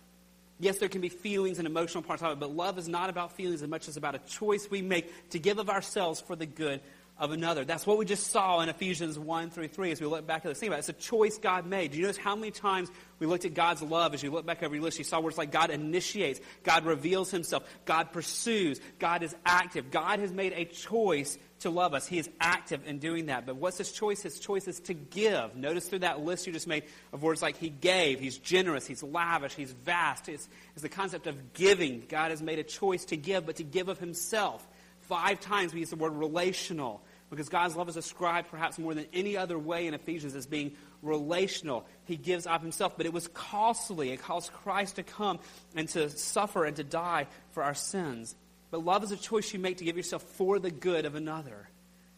Yes, 0.59 0.77
there 0.77 0.89
can 0.89 0.99
be 0.99 1.09
feelings 1.09 1.57
and 1.57 1.65
emotional 1.65 2.03
parts 2.03 2.21
of 2.21 2.33
it, 2.33 2.39
but 2.39 2.51
love 2.51 2.77
is 2.77 2.87
not 2.87 3.09
about 3.09 3.31
feelings 3.31 3.61
as 3.61 3.69
much 3.69 3.87
as 3.87 3.95
about 3.95 4.15
a 4.15 4.19
choice 4.19 4.69
we 4.69 4.81
make 4.81 5.29
to 5.29 5.39
give 5.39 5.57
of 5.57 5.69
ourselves 5.69 6.19
for 6.19 6.35
the 6.35 6.45
good 6.45 6.81
of 7.19 7.31
another. 7.31 7.65
That's 7.65 7.85
what 7.85 7.97
we 7.97 8.05
just 8.05 8.27
saw 8.27 8.61
in 8.61 8.69
Ephesians 8.69 9.19
1 9.19 9.49
through 9.49 9.67
3 9.67 9.91
as 9.91 9.99
we 9.99 10.07
look 10.07 10.25
back 10.25 10.45
at 10.45 10.49
this. 10.49 10.59
Think 10.59 10.69
about 10.69 10.77
it. 10.77 10.89
It's 10.89 10.89
a 10.89 10.93
choice 10.93 11.37
God 11.37 11.65
made. 11.65 11.91
Do 11.91 11.97
you 11.97 12.03
notice 12.03 12.17
how 12.17 12.35
many 12.35 12.51
times 12.51 12.89
we 13.19 13.27
looked 13.27 13.43
at 13.43 13.53
God's 13.53 13.81
love 13.81 14.13
as 14.13 14.23
you 14.23 14.31
look 14.31 14.45
back 14.45 14.63
over 14.63 14.73
your 14.73 14.83
list? 14.83 14.97
You 14.97 15.03
saw 15.03 15.19
words 15.19 15.37
like 15.37 15.51
God 15.51 15.69
initiates, 15.69 16.39
God 16.63 16.85
reveals 16.85 17.29
himself, 17.29 17.63
God 17.83 18.13
pursues, 18.13 18.79
God 18.99 19.21
is 19.21 19.35
active. 19.45 19.91
God 19.91 20.19
has 20.19 20.31
made 20.31 20.53
a 20.53 20.63
choice 20.63 21.37
to 21.59 21.69
love 21.69 21.93
us. 21.93 22.07
He 22.07 22.19
is 22.19 22.29
active 22.39 22.87
in 22.87 22.99
doing 22.99 23.25
that. 23.25 23.45
But 23.45 23.57
what's 23.57 23.77
his 23.77 23.91
choice? 23.91 24.21
His 24.21 24.39
choice 24.39 24.65
is 24.69 24.79
to 24.81 24.93
give. 24.93 25.57
Notice 25.57 25.89
through 25.89 25.99
that 25.99 26.21
list 26.21 26.47
you 26.47 26.53
just 26.53 26.67
made 26.67 26.83
of 27.11 27.21
words 27.21 27.41
like 27.41 27.57
he 27.57 27.69
gave, 27.69 28.21
he's 28.21 28.37
generous, 28.37 28.87
he's 28.87 29.03
lavish, 29.03 29.55
he's 29.55 29.73
vast. 29.73 30.29
It's, 30.29 30.47
it's 30.73 30.83
the 30.83 30.89
concept 30.89 31.27
of 31.27 31.51
giving. 31.51 32.05
God 32.07 32.31
has 32.31 32.41
made 32.41 32.59
a 32.59 32.63
choice 32.63 33.03
to 33.05 33.17
give, 33.17 33.45
but 33.45 33.57
to 33.57 33.63
give 33.63 33.89
of 33.89 33.99
himself. 33.99 34.65
Five 35.01 35.39
times 35.39 35.73
we 35.73 35.79
use 35.79 35.89
the 35.89 35.95
word 35.95 36.13
relational 36.13 37.01
because 37.29 37.49
God's 37.49 37.75
love 37.75 37.89
is 37.89 37.97
ascribed 37.97 38.49
perhaps 38.49 38.79
more 38.79 38.93
than 38.93 39.05
any 39.13 39.37
other 39.37 39.57
way 39.57 39.87
in 39.87 39.93
Ephesians 39.93 40.35
as 40.35 40.45
being 40.45 40.71
relational. 41.01 41.85
He 42.05 42.15
gives 42.15 42.47
of 42.47 42.61
himself, 42.61 42.97
but 42.97 43.05
it 43.05 43.13
was 43.13 43.27
costly. 43.29 44.11
It 44.11 44.21
caused 44.21 44.51
Christ 44.51 44.95
to 44.95 45.03
come 45.03 45.39
and 45.75 45.87
to 45.89 46.09
suffer 46.09 46.65
and 46.65 46.75
to 46.77 46.83
die 46.83 47.27
for 47.51 47.63
our 47.63 47.75
sins. 47.75 48.35
But 48.71 48.83
love 48.83 49.03
is 49.03 49.11
a 49.11 49.17
choice 49.17 49.51
you 49.53 49.59
make 49.59 49.77
to 49.77 49.83
give 49.83 49.97
yourself 49.97 50.23
for 50.23 50.59
the 50.59 50.71
good 50.71 51.05
of 51.05 51.15
another. 51.15 51.69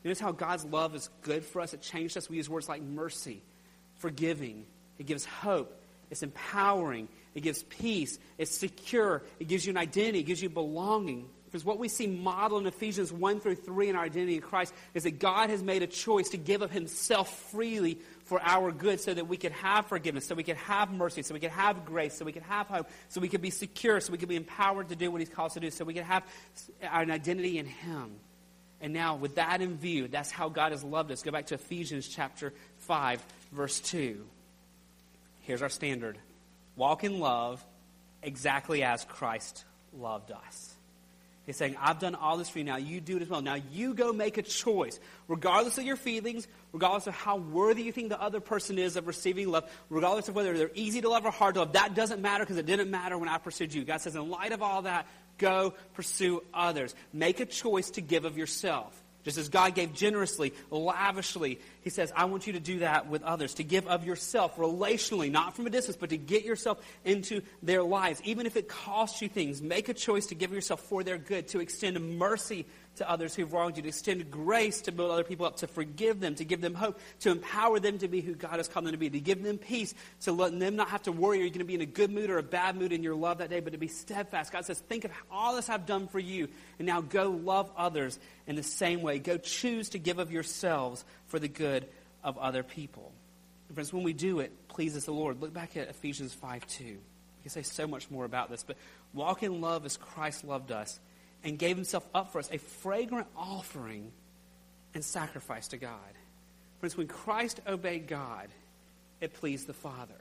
Notice 0.03 0.19
how 0.19 0.31
God's 0.31 0.65
love 0.65 0.95
is 0.95 1.09
good 1.21 1.43
for 1.43 1.61
us. 1.61 1.73
It 1.73 1.81
changed 1.81 2.17
us. 2.17 2.29
We 2.29 2.37
use 2.37 2.49
words 2.49 2.67
like 2.67 2.81
mercy, 2.81 3.43
forgiving. 3.97 4.65
It 4.97 5.05
gives 5.05 5.25
hope. 5.25 5.77
It's 6.09 6.23
empowering. 6.23 7.07
It 7.35 7.41
gives 7.41 7.63
peace. 7.63 8.19
It's 8.37 8.51
secure. 8.51 9.23
It 9.39 9.47
gives 9.47 9.65
you 9.65 9.71
an 9.71 9.77
identity. 9.77 10.19
It 10.19 10.23
gives 10.23 10.41
you 10.41 10.49
belonging. 10.49 11.29
Because 11.51 11.65
what 11.65 11.79
we 11.79 11.89
see 11.89 12.07
modeled 12.07 12.61
in 12.61 12.67
Ephesians 12.67 13.11
1 13.11 13.41
through 13.41 13.55
3 13.55 13.89
in 13.89 13.95
our 13.97 14.05
identity 14.05 14.35
in 14.35 14.41
Christ 14.41 14.73
is 14.93 15.03
that 15.03 15.19
God 15.19 15.49
has 15.49 15.61
made 15.61 15.83
a 15.83 15.87
choice 15.87 16.29
to 16.29 16.37
give 16.37 16.61
of 16.61 16.71
himself 16.71 17.51
freely 17.51 17.97
for 18.23 18.41
our 18.41 18.71
good 18.71 19.01
so 19.01 19.13
that 19.13 19.27
we 19.27 19.35
could 19.35 19.51
have 19.51 19.87
forgiveness, 19.87 20.25
so 20.25 20.33
we 20.33 20.43
could 20.43 20.55
have 20.55 20.93
mercy, 20.93 21.21
so 21.23 21.33
we 21.33 21.41
could 21.41 21.51
have 21.51 21.83
grace, 21.83 22.13
so 22.13 22.23
we 22.23 22.31
could 22.31 22.43
have 22.43 22.67
hope, 22.67 22.89
so 23.09 23.19
we 23.19 23.27
could 23.27 23.41
be 23.41 23.49
secure, 23.49 23.99
so 23.99 24.13
we 24.13 24.17
could 24.17 24.29
be 24.29 24.37
empowered 24.37 24.87
to 24.89 24.95
do 24.95 25.11
what 25.11 25.19
he's 25.19 25.29
called 25.29 25.47
us 25.47 25.55
to 25.55 25.59
do, 25.59 25.69
so 25.69 25.83
we 25.83 25.93
could 25.93 26.03
have 26.03 26.23
an 26.81 27.11
identity 27.11 27.57
in 27.57 27.65
him. 27.65 28.11
And 28.79 28.93
now, 28.93 29.15
with 29.17 29.35
that 29.35 29.61
in 29.61 29.75
view, 29.75 30.07
that's 30.07 30.31
how 30.31 30.47
God 30.47 30.71
has 30.71 30.85
loved 30.85 31.11
us. 31.11 31.21
Go 31.21 31.31
back 31.31 31.47
to 31.47 31.55
Ephesians 31.55 32.07
chapter 32.07 32.53
5, 32.77 33.23
verse 33.51 33.81
2. 33.81 34.25
Here's 35.41 35.61
our 35.61 35.69
standard 35.69 36.17
walk 36.77 37.03
in 37.03 37.19
love 37.19 37.61
exactly 38.23 38.83
as 38.83 39.03
Christ 39.03 39.65
loved 39.93 40.31
us. 40.31 40.73
He's 41.45 41.57
saying, 41.57 41.75
I've 41.79 41.99
done 41.99 42.13
all 42.13 42.37
this 42.37 42.49
for 42.49 42.59
you. 42.59 42.63
Now 42.63 42.77
you 42.77 43.01
do 43.01 43.17
it 43.17 43.23
as 43.23 43.27
well. 43.27 43.41
Now 43.41 43.55
you 43.55 43.95
go 43.95 44.13
make 44.13 44.37
a 44.37 44.43
choice. 44.43 44.99
Regardless 45.27 45.77
of 45.79 45.83
your 45.83 45.95
feelings, 45.95 46.47
regardless 46.71 47.07
of 47.07 47.15
how 47.15 47.37
worthy 47.37 47.81
you 47.81 47.91
think 47.91 48.09
the 48.09 48.21
other 48.21 48.39
person 48.39 48.77
is 48.77 48.95
of 48.95 49.07
receiving 49.07 49.49
love, 49.49 49.69
regardless 49.89 50.29
of 50.29 50.35
whether 50.35 50.55
they're 50.55 50.71
easy 50.75 51.01
to 51.01 51.09
love 51.09 51.25
or 51.25 51.31
hard 51.31 51.55
to 51.55 51.61
love, 51.61 51.73
that 51.73 51.95
doesn't 51.95 52.21
matter 52.21 52.43
because 52.43 52.57
it 52.57 52.67
didn't 52.67 52.91
matter 52.91 53.17
when 53.17 53.27
I 53.27 53.39
pursued 53.39 53.73
you. 53.73 53.83
God 53.83 54.01
says, 54.01 54.15
in 54.15 54.29
light 54.29 54.51
of 54.51 54.61
all 54.61 54.83
that, 54.83 55.07
go 55.39 55.73
pursue 55.93 56.43
others. 56.53 56.93
Make 57.11 57.39
a 57.39 57.45
choice 57.45 57.89
to 57.91 58.01
give 58.01 58.25
of 58.25 58.37
yourself. 58.37 59.00
Just 59.23 59.37
as 59.37 59.49
God 59.49 59.75
gave 59.75 59.93
generously, 59.93 60.53
lavishly, 60.69 61.59
He 61.81 61.89
says, 61.89 62.11
I 62.15 62.25
want 62.25 62.47
you 62.47 62.53
to 62.53 62.59
do 62.59 62.79
that 62.79 63.07
with 63.07 63.23
others, 63.23 63.55
to 63.55 63.63
give 63.63 63.87
of 63.87 64.05
yourself 64.05 64.57
relationally, 64.57 65.31
not 65.31 65.55
from 65.55 65.67
a 65.67 65.69
distance, 65.69 65.97
but 65.99 66.09
to 66.09 66.17
get 66.17 66.43
yourself 66.43 66.83
into 67.05 67.41
their 67.61 67.83
lives. 67.83 68.21
Even 68.23 68.45
if 68.45 68.55
it 68.55 68.67
costs 68.67 69.21
you 69.21 69.29
things, 69.29 69.61
make 69.61 69.89
a 69.89 69.93
choice 69.93 70.27
to 70.27 70.35
give 70.35 70.51
yourself 70.51 70.81
for 70.81 71.03
their 71.03 71.17
good, 71.17 71.47
to 71.49 71.59
extend 71.59 72.17
mercy 72.17 72.65
to 72.97 73.09
others 73.09 73.33
who've 73.33 73.51
wronged 73.51 73.77
you, 73.77 73.83
to 73.83 73.89
extend 73.89 74.29
grace 74.29 74.81
to 74.81 74.91
build 74.91 75.11
other 75.11 75.23
people 75.23 75.45
up, 75.45 75.57
to 75.57 75.67
forgive 75.67 76.19
them, 76.19 76.35
to 76.35 76.43
give 76.43 76.61
them 76.61 76.73
hope, 76.73 76.99
to 77.21 77.31
empower 77.31 77.79
them 77.79 77.97
to 77.99 78.07
be 78.07 78.21
who 78.21 78.35
God 78.35 78.57
has 78.57 78.67
called 78.67 78.85
them 78.85 78.91
to 78.91 78.97
be, 78.97 79.09
to 79.09 79.19
give 79.19 79.41
them 79.41 79.57
peace, 79.57 79.93
to 80.21 80.31
let 80.31 80.57
them 80.59 80.75
not 80.75 80.89
have 80.89 81.03
to 81.03 81.11
worry 81.11 81.39
are 81.39 81.43
you 81.43 81.49
going 81.49 81.59
to 81.59 81.65
be 81.65 81.75
in 81.75 81.81
a 81.81 81.85
good 81.85 82.11
mood 82.11 82.29
or 82.29 82.37
a 82.37 82.43
bad 82.43 82.75
mood 82.75 82.91
in 82.91 83.01
your 83.01 83.15
love 83.15 83.37
that 83.37 83.49
day, 83.49 83.59
but 83.59 83.73
to 83.73 83.79
be 83.79 83.87
steadfast. 83.87 84.51
God 84.51 84.65
says, 84.65 84.79
think 84.79 85.05
of 85.05 85.11
all 85.31 85.55
this 85.55 85.69
I've 85.69 85.85
done 85.85 86.07
for 86.07 86.19
you, 86.19 86.49
and 86.79 86.85
now 86.85 87.01
go 87.01 87.29
love 87.29 87.71
others 87.77 88.19
in 88.45 88.55
the 88.55 88.63
same 88.63 89.01
way. 89.01 89.19
Go 89.19 89.37
choose 89.37 89.89
to 89.89 89.99
give 89.99 90.19
of 90.19 90.31
yourselves 90.31 91.05
for 91.27 91.39
the 91.39 91.47
good 91.47 91.87
of 92.23 92.37
other 92.37 92.63
people. 92.63 93.13
And 93.69 93.75
friends, 93.75 93.93
when 93.93 94.03
we 94.03 94.13
do 94.13 94.41
it, 94.41 94.67
pleases 94.67 95.05
the 95.05 95.13
Lord. 95.13 95.41
Look 95.41 95.53
back 95.53 95.77
at 95.77 95.87
Ephesians 95.89 96.33
5 96.33 96.67
2. 96.67 96.83
You 96.83 96.99
can 97.41 97.51
say 97.51 97.63
so 97.63 97.87
much 97.87 98.11
more 98.11 98.25
about 98.25 98.51
this, 98.51 98.63
but 98.63 98.75
walk 99.13 99.43
in 99.43 99.61
love 99.61 99.85
as 99.85 99.97
Christ 99.97 100.43
loved 100.43 100.71
us 100.71 100.99
and 101.43 101.57
gave 101.57 101.75
himself 101.75 102.07
up 102.13 102.31
for 102.31 102.39
us, 102.39 102.49
a 102.51 102.57
fragrant 102.57 103.27
offering 103.35 104.11
and 104.93 105.03
sacrifice 105.03 105.69
to 105.69 105.77
God. 105.77 105.97
Friends, 106.79 106.97
when 106.97 107.07
Christ 107.07 107.61
obeyed 107.67 108.07
God, 108.07 108.47
it 109.19 109.33
pleased 109.33 109.67
the 109.67 109.73
Father. 109.73 110.13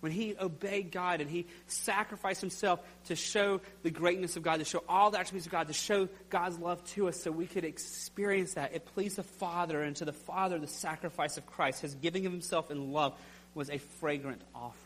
When 0.00 0.12
he 0.12 0.36
obeyed 0.38 0.92
God 0.92 1.20
and 1.20 1.30
he 1.30 1.46
sacrificed 1.66 2.42
himself 2.42 2.80
to 3.06 3.16
show 3.16 3.60
the 3.82 3.90
greatness 3.90 4.36
of 4.36 4.42
God, 4.42 4.58
to 4.58 4.64
show 4.64 4.84
all 4.88 5.10
the 5.10 5.18
attributes 5.18 5.46
of 5.46 5.52
God, 5.52 5.68
to 5.68 5.72
show 5.72 6.08
God's 6.28 6.58
love 6.58 6.84
to 6.92 7.08
us 7.08 7.22
so 7.22 7.30
we 7.30 7.46
could 7.46 7.64
experience 7.64 8.54
that, 8.54 8.74
it 8.74 8.84
pleased 8.84 9.16
the 9.16 9.22
Father, 9.22 9.82
and 9.82 9.96
to 9.96 10.04
the 10.04 10.12
Father, 10.12 10.58
the 10.58 10.66
sacrifice 10.66 11.38
of 11.38 11.46
Christ, 11.46 11.80
his 11.80 11.94
giving 11.94 12.26
of 12.26 12.32
himself 12.32 12.70
in 12.70 12.92
love, 12.92 13.18
was 13.54 13.70
a 13.70 13.78
fragrant 13.78 14.42
offering. 14.54 14.85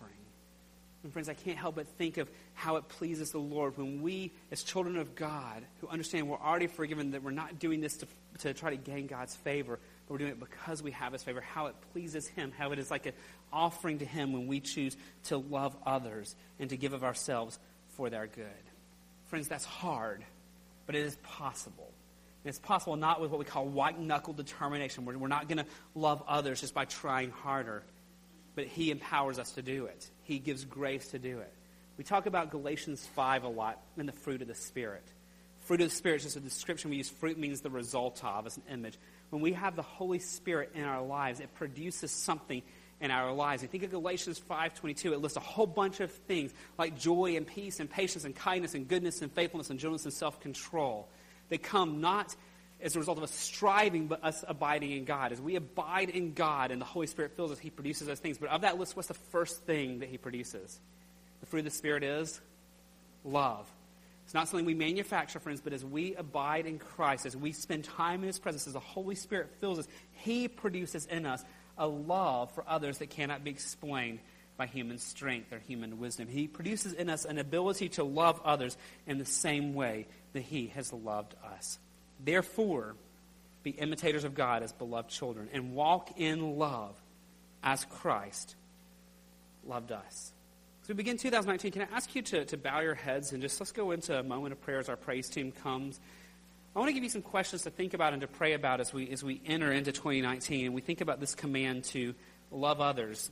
And 1.03 1.13
friends, 1.13 1.31
I 1.31 1.35
can't 1.35 1.57
help 1.57 1.77
but 1.77 1.87
think 1.97 2.19
of 2.19 2.31
how 2.53 2.77
it 2.77 2.89
pleases 2.89 3.31
the 3.31 3.39
Lord 3.39 3.79
when 3.79 4.03
we, 4.03 4.33
as 4.51 4.63
children 4.63 4.99
of 4.99 5.15
God, 5.15 5.63
who 5.81 5.89
understand 5.89 6.29
we're 6.29 6.37
already 6.37 6.67
forgiven, 6.67 7.13
that 7.13 7.23
we're 7.23 7.31
not 7.31 7.59
doing 7.59 7.81
this 7.81 7.97
to, 7.99 8.07
to 8.41 8.53
try 8.53 8.71
to 8.71 8.77
gain 8.77 9.07
God's 9.07 9.35
favor, 9.35 9.79
but 10.07 10.13
we're 10.13 10.19
doing 10.19 10.33
it 10.33 10.41
because 10.41 10.83
we 10.83 10.91
have 10.91 11.15
His 11.15 11.23
favor, 11.23 11.41
how 11.41 11.67
it 11.67 11.75
pleases 11.93 12.27
Him, 12.27 12.53
how 12.57 12.73
it 12.73 12.79
is 12.79 12.91
like 12.91 13.07
an 13.07 13.15
offering 13.51 14.01
to 14.01 14.05
Him 14.05 14.35
when 14.35 14.47
we 14.47 14.61
choose 14.61 14.95
to 15.25 15.39
love 15.39 15.75
others 15.87 16.37
and 16.59 16.69
to 16.69 16.77
give 16.77 16.93
of 16.93 17.03
ourselves 17.03 17.59
for 17.97 18.11
their 18.11 18.27
good. 18.27 18.45
Friends, 19.29 19.49
that's 19.49 19.65
hard, 19.65 20.23
but 20.85 20.95
it 20.95 21.07
is 21.07 21.17
possible. 21.23 21.91
And 22.45 22.51
it's 22.51 22.59
possible 22.59 22.97
not 22.97 23.23
with 23.23 23.31
what 23.31 23.39
we 23.39 23.47
call 23.47 23.67
white 23.67 23.99
knuckle 23.99 24.35
determination. 24.35 25.07
We're, 25.07 25.17
we're 25.17 25.29
not 25.29 25.49
going 25.49 25.59
to 25.59 25.67
love 25.95 26.23
others 26.29 26.61
just 26.61 26.75
by 26.75 26.85
trying 26.85 27.31
harder, 27.31 27.83
but 28.55 28.67
He 28.67 28.91
empowers 28.91 29.39
us 29.39 29.53
to 29.53 29.63
do 29.63 29.87
it. 29.87 30.11
He 30.23 30.39
gives 30.39 30.65
grace 30.65 31.09
to 31.09 31.19
do 31.19 31.39
it. 31.39 31.53
We 31.97 32.05
talk 32.05 32.27
about 32.27 32.51
Galatians 32.51 33.07
5 33.15 33.45
a 33.45 33.49
lot 33.49 33.81
and 33.99 34.09
the 34.09 34.13
fruit 34.13 34.43
of 34.43 34.49
the 34.49 34.55
Spirit. 34.55 35.05
Fruit 35.61 35.83
of 35.83 35.91
the 35.91 35.95
Spirit 35.95 36.17
is 36.17 36.23
just 36.25 36.37
a 36.37 36.41
description 36.41 36.91
we 36.91 36.97
use. 36.97 37.09
Fruit 37.09 37.39
means 37.39 37.61
the 37.61 37.71
result 37.71 38.25
of, 38.25 38.47
as 38.47 38.57
an 38.57 38.63
image. 38.73 38.99
When 39.29 39.43
we 39.43 39.53
have 39.53 39.77
the 39.77 39.83
Holy 39.83 40.19
Spirit 40.19 40.73
in 40.75 40.85
our 40.85 41.03
lives, 41.03 41.41
it 41.41 41.55
produces 41.55 42.11
something 42.11 42.63
in 43.01 43.11
our 43.11 43.33
lives. 43.33 43.63
I 43.63 43.67
think 43.67 43.85
of 43.85 43.91
Galatians 43.91 44.41
5.22. 44.41 45.13
It 45.13 45.19
lists 45.21 45.37
a 45.37 45.41
whole 45.41 45.67
bunch 45.67 46.01
of 46.01 46.11
things 46.11 46.53
like 46.79 46.99
joy 46.99 47.37
and 47.37 47.47
peace 47.47 47.81
and 47.81 47.89
patience 47.89 48.25
and 48.25 48.35
kindness 48.35 48.75
and 48.75 48.89
goodness 48.89 49.23
and 49.23 49.33
faithfulness 49.33 49.71
and 49.71 49.79
gentleness 49.79 50.05
and 50.05 50.13
self-control. 50.13 51.09
They 51.49 51.59
come 51.59 52.01
not 52.01 52.35
as 52.83 52.97
a 52.97 52.99
result 52.99 53.19
of 53.19 53.25
us 53.25 53.31
striving, 53.31 54.07
but 54.07 54.25
us 54.25 54.45
abiding 54.47 54.93
in 54.93 55.05
God. 55.05 55.33
As 55.33 55.41
we 55.41 55.57
abide 55.57 56.11
in 56.11 56.33
God 56.33 56.71
and 56.71 56.81
the 56.81 56.87
Holy 56.87 57.07
Spirit 57.07 57.37
fills 57.37 57.51
us, 57.51 57.59
He 57.59 57.71
produces 57.71 58.07
those 58.07 58.21
things. 58.21 58.39
But 58.39 58.51
of 58.51 58.63
that 58.63 58.79
list, 58.79 58.97
what's 58.97 59.09
the 59.09 59.15
first 59.15 59.63
thing 59.65 60.01
that 60.01 60.09
He 60.09 60.19
produces? 60.19 60.81
The 61.41 61.47
fruit 61.47 61.61
of 61.61 61.65
the 61.67 61.71
Spirit 61.71 62.03
is 62.03 62.41
love. 63.25 63.71
It's 64.25 64.35
not 64.35 64.49
something 64.49 64.65
we 64.65 64.75
manufacture, 64.75 65.41
friends, 65.41 65.61
but 65.61 65.73
as 65.73 65.85
we 65.85 66.15
abide 66.15 66.67
in 66.67 66.79
Christ, 66.79 67.27
as 67.27 67.37
we 67.37 67.53
spend 67.53 67.85
time 67.85 68.21
in 68.21 68.29
His 68.29 68.39
presence, 68.39 68.67
as 68.67 68.75
the 68.75 68.81
Holy 68.81 69.15
Spirit 69.15 69.51
fills 69.61 69.79
us, 69.79 69.89
He 70.13 70.49
produces 70.49 71.07
in 71.07 71.27
us 71.27 71.45
a 71.77 71.87
love 71.87 72.53
for 72.55 72.65
others 72.69 72.99
that 72.99 73.11
cannot 73.11 73.43
be 73.43 73.51
explained 73.51 74.21
by 74.57 74.67
human 74.67 74.99
strength 74.99 75.53
or 75.53 75.59
human 75.59 75.99
wisdom. 75.99 76.29
He 76.29 76.47
produces 76.47 76.93
in 76.93 77.09
us 77.09 77.25
an 77.25 77.39
ability 77.39 77.89
to 77.91 78.05
love 78.05 78.41
others 78.45 78.77
in 79.07 79.19
the 79.19 79.25
same 79.25 79.75
way 79.75 80.07
that 80.35 80.43
He 80.43 80.69
has 80.69 80.93
loved 80.93 81.35
us. 81.55 81.79
Therefore, 82.25 82.95
be 83.63 83.71
imitators 83.71 84.25
of 84.25 84.35
God 84.35 84.63
as 84.63 84.73
beloved 84.73 85.11
children 85.11 85.49
and 85.53 85.75
walk 85.75 86.19
in 86.19 86.59
love 86.59 86.95
as 87.63 87.85
Christ 87.85 88.55
loved 89.67 89.93
us. 89.93 90.33
As 90.83 90.89
we 90.89 90.95
begin 90.95 91.19
2019, 91.19 91.73
can 91.73 91.83
I 91.83 91.97
ask 91.97 92.15
you 92.15 92.23
to, 92.23 92.45
to 92.47 92.57
bow 92.57 92.81
your 92.81 92.95
heads 92.95 93.33
and 93.33 93.43
just 93.43 93.61
let's 93.61 93.73
go 93.73 93.91
into 93.91 94.19
a 94.19 94.23
moment 94.23 94.53
of 94.53 94.61
prayer 94.63 94.79
as 94.79 94.89
our 94.89 94.97
praise 94.97 95.29
team 95.29 95.53
comes. 95.53 96.01
I 96.75 96.79
want 96.79 96.89
to 96.89 96.95
give 96.95 97.03
you 97.03 97.11
some 97.11 97.23
questions 97.23 97.63
to 97.63 97.71
think 97.71 97.95
about 97.95 98.13
and 98.13 98.23
to 98.23 98.29
pray 98.29 98.55
about 98.55 98.81
as 98.81 98.93
we, 98.93 99.11
as 99.11 99.23
we 99.23 99.41
enter 99.45 99.71
into 99.73 99.93
2019 99.93 100.67
and 100.67 100.75
we 100.75 100.81
think 100.81 101.01
about 101.01 101.21
this 101.21 101.35
command 101.35 101.85
to 101.85 102.15
love 102.51 102.81
others 102.81 103.31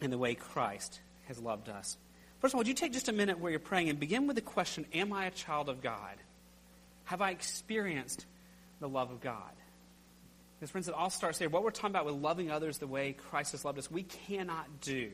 in 0.00 0.10
the 0.10 0.18
way 0.18 0.34
Christ 0.34 1.00
has 1.26 1.38
loved 1.38 1.68
us. 1.68 1.96
First 2.40 2.54
of 2.54 2.56
all, 2.56 2.60
would 2.60 2.68
you 2.68 2.74
take 2.74 2.92
just 2.92 3.08
a 3.08 3.12
minute 3.12 3.38
where 3.40 3.50
you're 3.50 3.58
praying 3.58 3.88
and 3.90 3.98
begin 3.98 4.26
with 4.26 4.36
the 4.36 4.42
question 4.42 4.86
Am 4.92 5.12
I 5.12 5.26
a 5.26 5.30
child 5.30 5.68
of 5.68 5.82
God? 5.82 6.16
Have 7.08 7.22
I 7.22 7.30
experienced 7.30 8.26
the 8.80 8.88
love 8.88 9.10
of 9.10 9.22
God? 9.22 9.52
Because, 10.58 10.70
friends, 10.70 10.88
it 10.88 10.94
all 10.94 11.08
starts 11.08 11.38
there. 11.38 11.48
What 11.48 11.62
we're 11.62 11.70
talking 11.70 11.90
about 11.90 12.04
with 12.04 12.16
loving 12.16 12.50
others 12.50 12.76
the 12.76 12.86
way 12.86 13.14
Christ 13.14 13.52
has 13.52 13.64
loved 13.64 13.78
us, 13.78 13.90
we 13.90 14.02
cannot 14.02 14.82
do 14.82 15.10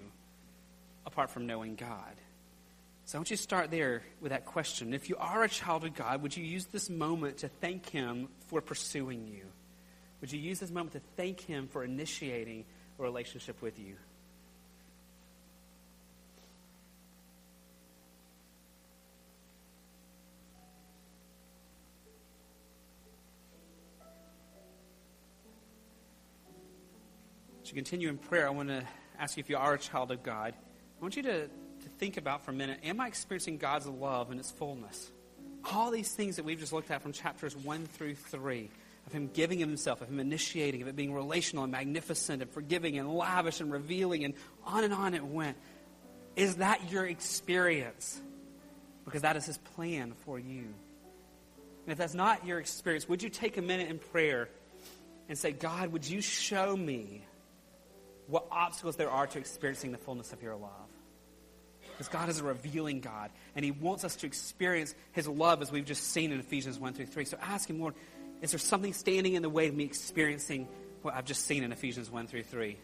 apart 1.06 1.30
from 1.30 1.46
knowing 1.46 1.76
God. 1.76 2.16
So 3.04 3.16
I 3.16 3.20
want 3.20 3.30
you 3.30 3.36
to 3.36 3.42
start 3.42 3.70
there 3.70 4.02
with 4.20 4.32
that 4.32 4.44
question. 4.44 4.92
If 4.92 5.08
you 5.08 5.16
are 5.18 5.44
a 5.44 5.48
child 5.48 5.84
of 5.84 5.94
God, 5.94 6.20
would 6.22 6.36
you 6.36 6.42
use 6.42 6.66
this 6.66 6.90
moment 6.90 7.38
to 7.38 7.48
thank 7.48 7.88
Him 7.90 8.26
for 8.48 8.60
pursuing 8.60 9.28
you? 9.28 9.44
Would 10.20 10.32
you 10.32 10.40
use 10.40 10.58
this 10.58 10.72
moment 10.72 10.94
to 10.94 11.00
thank 11.16 11.42
Him 11.42 11.68
for 11.68 11.84
initiating 11.84 12.64
a 12.98 13.02
relationship 13.04 13.62
with 13.62 13.78
you? 13.78 13.94
Continue 27.74 28.08
in 28.08 28.18
prayer, 28.18 28.46
I 28.46 28.50
want 28.50 28.68
to 28.68 28.84
ask 29.18 29.36
you 29.36 29.40
if 29.40 29.50
you 29.50 29.56
are 29.56 29.74
a 29.74 29.78
child 29.78 30.12
of 30.12 30.22
God, 30.22 30.54
I 30.54 31.02
want 31.02 31.16
you 31.16 31.24
to, 31.24 31.48
to 31.48 31.88
think 31.98 32.16
about 32.16 32.44
for 32.44 32.52
a 32.52 32.54
minute 32.54 32.78
am 32.84 33.00
I 33.00 33.08
experiencing 33.08 33.58
God's 33.58 33.88
love 33.88 34.30
in 34.30 34.38
its 34.38 34.52
fullness? 34.52 35.10
All 35.72 35.90
these 35.90 36.12
things 36.12 36.36
that 36.36 36.44
we've 36.44 36.58
just 36.58 36.72
looked 36.72 36.92
at 36.92 37.02
from 37.02 37.10
chapters 37.10 37.56
1 37.56 37.86
through 37.86 38.14
3 38.14 38.70
of 39.08 39.12
Him 39.12 39.28
giving 39.34 39.58
Himself, 39.58 40.02
of 40.02 40.08
Him 40.08 40.20
initiating, 40.20 40.82
of 40.82 40.88
it 40.88 40.94
being 40.94 41.12
relational 41.12 41.64
and 41.64 41.72
magnificent 41.72 42.42
and 42.42 42.50
forgiving 42.52 42.96
and 42.96 43.12
lavish 43.12 43.60
and 43.60 43.72
revealing, 43.72 44.24
and 44.24 44.34
on 44.64 44.84
and 44.84 44.94
on 44.94 45.14
it 45.14 45.24
went. 45.24 45.56
Is 46.36 46.56
that 46.56 46.92
your 46.92 47.04
experience? 47.04 48.20
Because 49.04 49.22
that 49.22 49.36
is 49.36 49.46
His 49.46 49.58
plan 49.58 50.14
for 50.24 50.38
you. 50.38 50.62
And 51.86 51.92
if 51.92 51.98
that's 51.98 52.14
not 52.14 52.46
your 52.46 52.60
experience, 52.60 53.08
would 53.08 53.22
you 53.22 53.30
take 53.30 53.56
a 53.56 53.62
minute 53.62 53.88
in 53.90 53.98
prayer 53.98 54.48
and 55.28 55.36
say, 55.36 55.50
God, 55.50 55.90
would 55.92 56.08
you 56.08 56.20
show 56.20 56.76
me 56.76 57.24
what 58.26 58.46
obstacles 58.50 58.96
there 58.96 59.10
are 59.10 59.26
to 59.26 59.38
experiencing 59.38 59.92
the 59.92 59.98
fullness 59.98 60.32
of 60.32 60.42
your 60.42 60.56
love. 60.56 60.70
Because 61.92 62.08
God 62.08 62.28
is 62.28 62.40
a 62.40 62.44
revealing 62.44 63.00
God, 63.00 63.30
and 63.54 63.64
He 63.64 63.70
wants 63.70 64.04
us 64.04 64.16
to 64.16 64.26
experience 64.26 64.94
His 65.12 65.28
love 65.28 65.62
as 65.62 65.70
we've 65.70 65.84
just 65.84 66.10
seen 66.10 66.32
in 66.32 66.40
Ephesians 66.40 66.78
1 66.78 66.94
through 66.94 67.06
3. 67.06 67.24
So 67.24 67.36
ask 67.40 67.68
Him, 67.68 67.80
Lord, 67.80 67.94
is 68.42 68.50
there 68.50 68.58
something 68.58 68.92
standing 68.92 69.34
in 69.34 69.42
the 69.42 69.48
way 69.48 69.68
of 69.68 69.74
me 69.74 69.84
experiencing 69.84 70.68
what 71.02 71.14
I've 71.14 71.24
just 71.24 71.46
seen 71.46 71.62
in 71.62 71.72
Ephesians 71.72 72.10
1 72.10 72.26
through 72.26 72.42
3? 72.44 72.76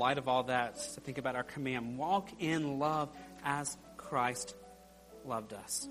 Light 0.00 0.16
of 0.16 0.28
all 0.28 0.44
that, 0.44 0.76
to 0.94 1.00
think 1.00 1.18
about 1.18 1.36
our 1.36 1.44
command 1.44 1.98
walk 1.98 2.30
in 2.38 2.78
love 2.78 3.10
as 3.44 3.76
Christ 3.98 4.56
loved 5.26 5.52
us. 5.52 5.86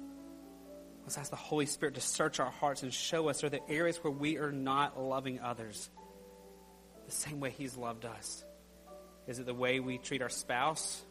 Let's 1.03 1.17
ask 1.17 1.29
the 1.29 1.35
Holy 1.35 1.67
Spirit 1.67 1.95
to 1.95 2.01
search 2.01 2.39
our 2.39 2.49
hearts 2.49 2.81
and 2.81 2.91
show 2.91 3.29
us 3.29 3.43
are 3.43 3.49
the 3.49 3.61
areas 3.69 3.97
where 4.03 4.11
we 4.11 4.37
are 4.37 4.51
not 4.51 4.99
loving 4.99 5.39
others 5.39 5.89
the 7.05 7.11
same 7.11 7.39
way 7.39 7.51
He's 7.51 7.77
loved 7.77 8.05
us. 8.05 8.43
Is 9.27 9.37
it 9.37 9.45
the 9.45 9.53
way 9.53 9.79
we 9.79 9.99
treat 9.99 10.23
our 10.23 10.29
spouse, 10.29 11.03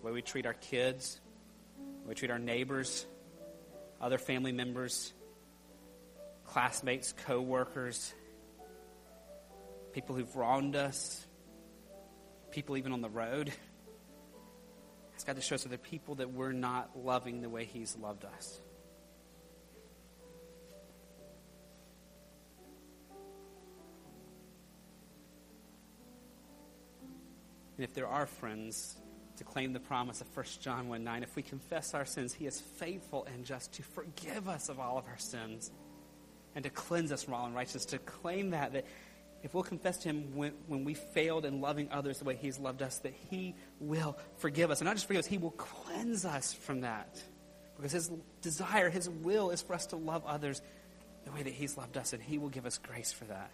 the 0.00 0.06
way 0.06 0.12
we 0.12 0.22
treat 0.22 0.44
our 0.44 0.54
kids, 0.54 1.20
we 2.04 2.14
treat 2.14 2.32
our 2.32 2.38
neighbors, 2.38 3.06
other 4.00 4.18
family 4.18 4.52
members, 4.52 5.12
classmates, 6.44 7.14
co 7.26 7.40
workers, 7.40 8.12
people 9.92 10.16
who've 10.16 10.34
wronged 10.34 10.74
us, 10.74 11.24
people 12.50 12.76
even 12.76 12.92
on 12.92 13.00
the 13.00 13.08
road. 13.08 13.52
Ask 15.14 15.26
God 15.26 15.36
to 15.36 15.42
show 15.42 15.54
us 15.56 15.66
other 15.66 15.78
people 15.78 16.16
that 16.16 16.32
we're 16.32 16.52
not 16.52 16.90
loving 16.96 17.40
the 17.40 17.48
way 17.48 17.64
He's 17.64 17.96
loved 17.96 18.24
us. 18.24 18.60
And 27.76 27.84
if 27.84 27.94
there 27.94 28.08
are 28.08 28.26
friends, 28.26 28.96
to 29.38 29.44
claim 29.44 29.72
the 29.72 29.80
promise 29.80 30.20
of 30.20 30.36
1 30.36 30.46
John 30.60 30.88
1 30.88 31.04
9, 31.04 31.22
if 31.22 31.36
we 31.36 31.42
confess 31.42 31.94
our 31.94 32.04
sins, 32.04 32.34
He 32.34 32.46
is 32.46 32.60
faithful 32.60 33.26
and 33.32 33.44
just 33.44 33.72
to 33.74 33.82
forgive 33.82 34.48
us 34.48 34.68
of 34.68 34.80
all 34.80 34.98
of 34.98 35.06
our 35.06 35.18
sins 35.18 35.70
and 36.54 36.64
to 36.64 36.70
cleanse 36.70 37.12
us 37.12 37.22
from 37.22 37.34
all 37.34 37.46
unrighteousness. 37.46 37.86
To 37.86 37.98
claim 37.98 38.50
that, 38.50 38.72
that 38.72 38.86
if 39.42 39.54
we'll 39.54 39.62
confess 39.62 39.98
to 39.98 40.08
Him 40.08 40.34
when, 40.34 40.52
when 40.66 40.84
we 40.84 40.94
failed 40.94 41.44
in 41.44 41.60
loving 41.60 41.88
others 41.92 42.18
the 42.18 42.24
way 42.24 42.36
He's 42.36 42.58
loved 42.58 42.82
us, 42.82 42.98
that 42.98 43.14
He 43.30 43.54
will 43.80 44.18
forgive 44.38 44.70
us. 44.70 44.80
And 44.80 44.86
not 44.86 44.96
just 44.96 45.06
forgive 45.06 45.20
us, 45.20 45.26
He 45.26 45.38
will 45.38 45.52
cleanse 45.52 46.24
us 46.24 46.52
from 46.52 46.80
that. 46.80 47.22
Because 47.76 47.92
His 47.92 48.10
desire, 48.42 48.90
His 48.90 49.08
will 49.08 49.50
is 49.50 49.62
for 49.62 49.74
us 49.74 49.86
to 49.86 49.96
love 49.96 50.24
others 50.26 50.60
the 51.24 51.30
way 51.32 51.42
that 51.42 51.52
He's 51.52 51.76
loved 51.76 51.96
us, 51.96 52.12
and 52.12 52.22
He 52.22 52.38
will 52.38 52.48
give 52.48 52.66
us 52.66 52.78
grace 52.78 53.12
for 53.12 53.26
that. 53.26 53.50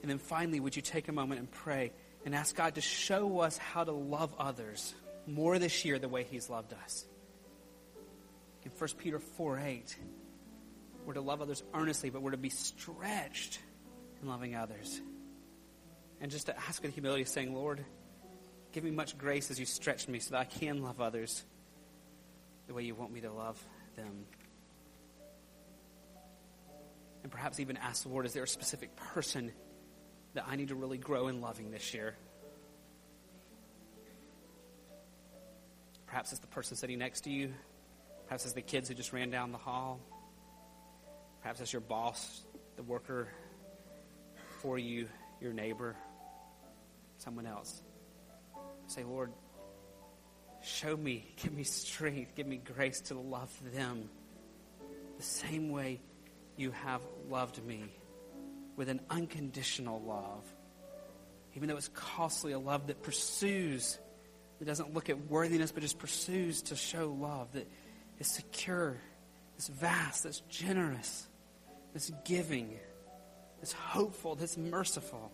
And 0.00 0.10
then 0.10 0.18
finally, 0.18 0.60
would 0.60 0.76
you 0.76 0.82
take 0.82 1.08
a 1.08 1.12
moment 1.12 1.40
and 1.40 1.50
pray 1.50 1.92
and 2.26 2.34
ask 2.34 2.54
God 2.54 2.74
to 2.74 2.82
show 2.82 3.40
us 3.40 3.56
how 3.56 3.84
to 3.84 3.92
love 3.92 4.34
others 4.38 4.94
more 5.26 5.58
this 5.58 5.84
year 5.84 5.98
the 5.98 6.08
way 6.08 6.24
He's 6.24 6.50
loved 6.50 6.74
us? 6.84 7.06
In 8.64 8.70
1 8.70 8.90
Peter 8.98 9.18
4 9.18 9.58
8. 9.58 9.96
We're 11.06 11.14
to 11.14 11.20
love 11.20 11.42
others 11.42 11.62
earnestly, 11.74 12.10
but 12.10 12.22
we're 12.22 12.30
to 12.30 12.36
be 12.36 12.48
stretched 12.48 13.58
in 14.22 14.28
loving 14.28 14.54
others. 14.54 15.00
And 16.20 16.30
just 16.30 16.46
to 16.46 16.56
ask 16.56 16.82
with 16.82 16.94
humility, 16.94 17.24
saying, 17.24 17.54
Lord, 17.54 17.84
give 18.72 18.84
me 18.84 18.90
much 18.90 19.18
grace 19.18 19.50
as 19.50 19.60
you 19.60 19.66
stretch 19.66 20.08
me 20.08 20.18
so 20.18 20.30
that 20.30 20.38
I 20.40 20.44
can 20.44 20.82
love 20.82 21.00
others 21.00 21.42
the 22.66 22.72
way 22.72 22.84
you 22.84 22.94
want 22.94 23.12
me 23.12 23.20
to 23.20 23.30
love 23.30 23.62
them. 23.96 24.24
And 27.22 27.30
perhaps 27.30 27.60
even 27.60 27.76
ask 27.76 28.02
the 28.02 28.08
Lord, 28.08 28.24
is 28.26 28.32
there 28.32 28.42
a 28.42 28.48
specific 28.48 28.96
person 28.96 29.52
that 30.34 30.44
I 30.48 30.56
need 30.56 30.68
to 30.68 30.74
really 30.74 30.98
grow 30.98 31.28
in 31.28 31.40
loving 31.40 31.70
this 31.70 31.92
year? 31.92 32.16
Perhaps 36.06 36.32
it's 36.32 36.40
the 36.40 36.46
person 36.46 36.76
sitting 36.76 36.98
next 36.98 37.22
to 37.22 37.30
you. 37.30 37.52
Perhaps 38.34 38.46
it's 38.46 38.54
the 38.54 38.62
kids 38.62 38.88
who 38.88 38.96
just 38.96 39.12
ran 39.12 39.30
down 39.30 39.52
the 39.52 39.58
hall. 39.58 40.00
Perhaps 41.40 41.60
that's 41.60 41.72
your 41.72 41.78
boss, 41.78 42.42
the 42.74 42.82
worker 42.82 43.28
for 44.60 44.76
you, 44.76 45.06
your 45.40 45.52
neighbor, 45.52 45.94
someone 47.18 47.46
else. 47.46 47.80
Say, 48.88 49.04
Lord, 49.04 49.30
show 50.64 50.96
me, 50.96 51.32
give 51.44 51.52
me 51.52 51.62
strength, 51.62 52.34
give 52.34 52.48
me 52.48 52.56
grace 52.56 53.02
to 53.02 53.14
love 53.14 53.52
them 53.72 54.10
the 55.16 55.22
same 55.22 55.70
way 55.70 56.00
you 56.56 56.72
have 56.72 57.02
loved 57.30 57.64
me 57.64 57.84
with 58.74 58.88
an 58.88 59.00
unconditional 59.10 60.02
love. 60.02 60.42
Even 61.54 61.68
though 61.68 61.76
it's 61.76 61.86
costly, 61.94 62.50
a 62.50 62.58
love 62.58 62.88
that 62.88 63.00
pursues, 63.00 63.96
that 64.58 64.64
doesn't 64.64 64.92
look 64.92 65.08
at 65.08 65.30
worthiness, 65.30 65.70
but 65.70 65.84
just 65.84 66.00
pursues 66.00 66.62
to 66.62 66.74
show 66.74 67.16
love, 67.16 67.52
that 67.52 67.68
is 68.18 68.26
secure, 68.26 68.96
that's 69.56 69.68
vast, 69.68 70.24
that's 70.24 70.40
generous 70.48 71.28
that's 71.94 72.10
giving, 72.24 72.76
that's 73.60 73.72
hopeful, 73.72 74.34
that's 74.34 74.58
merciful. 74.58 75.30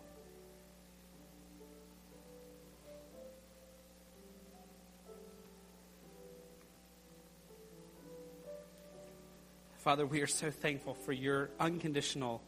Father, 9.79 10.05
we 10.05 10.21
are 10.21 10.27
so 10.27 10.51
thankful 10.51 10.93
for 10.93 11.11
your 11.11 11.49
unconditional 11.59 12.43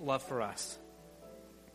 love 0.00 0.24
for 0.24 0.42
us. 0.42 0.76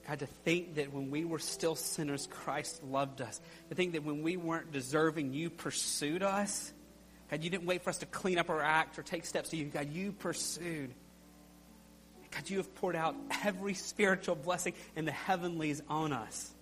God, 0.05 0.19
to 0.19 0.25
think 0.25 0.75
that 0.75 0.91
when 0.91 1.09
we 1.09 1.23
were 1.23 1.39
still 1.39 1.75
sinners, 1.75 2.27
Christ 2.29 2.83
loved 2.83 3.21
us. 3.21 3.39
To 3.69 3.75
think 3.75 3.93
that 3.93 4.03
when 4.03 4.21
we 4.21 4.35
weren't 4.35 4.73
deserving, 4.73 5.31
you 5.31 5.49
pursued 5.49 6.23
us. 6.23 6.73
God, 7.29 7.43
you 7.43 7.49
didn't 7.49 7.65
wait 7.65 7.81
for 7.83 7.89
us 7.89 7.97
to 7.99 8.05
clean 8.05 8.37
up 8.37 8.49
our 8.49 8.61
act 8.61 8.97
or 8.97 9.03
take 9.03 9.25
steps 9.25 9.49
to 9.49 9.57
you. 9.57 9.65
God, 9.65 9.91
you 9.91 10.11
pursued. 10.13 10.93
God, 12.31 12.49
you 12.49 12.57
have 12.57 12.73
poured 12.75 12.95
out 12.95 13.15
every 13.43 13.73
spiritual 13.73 14.35
blessing 14.35 14.73
in 14.95 15.05
the 15.05 15.11
heavenlies 15.11 15.81
on 15.89 16.13
us. 16.13 16.53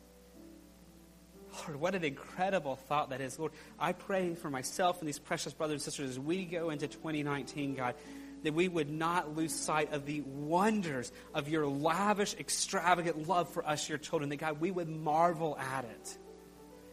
Lord, 1.67 1.79
what 1.79 1.95
an 1.95 2.03
incredible 2.03 2.75
thought 2.75 3.11
that 3.11 3.21
is. 3.21 3.39
Lord, 3.39 3.51
I 3.79 3.93
pray 3.93 4.35
for 4.35 4.49
myself 4.49 4.99
and 4.99 5.07
these 5.07 5.19
precious 5.19 5.53
brothers 5.53 5.75
and 5.75 5.81
sisters 5.81 6.09
as 6.11 6.19
we 6.19 6.45
go 6.45 6.69
into 6.69 6.87
2019, 6.87 7.75
God, 7.75 7.95
that 8.43 8.53
we 8.53 8.67
would 8.67 8.89
not 8.89 9.35
lose 9.35 9.53
sight 9.53 9.93
of 9.93 10.05
the 10.05 10.21
wonders 10.21 11.11
of 11.33 11.47
your 11.47 11.65
lavish, 11.65 12.35
extravagant 12.35 13.27
love 13.27 13.49
for 13.49 13.65
us, 13.65 13.87
your 13.87 13.97
children, 13.97 14.29
that, 14.29 14.37
God, 14.37 14.59
we 14.59 14.71
would 14.71 14.89
marvel 14.89 15.57
at 15.57 15.85
it. 15.85 16.17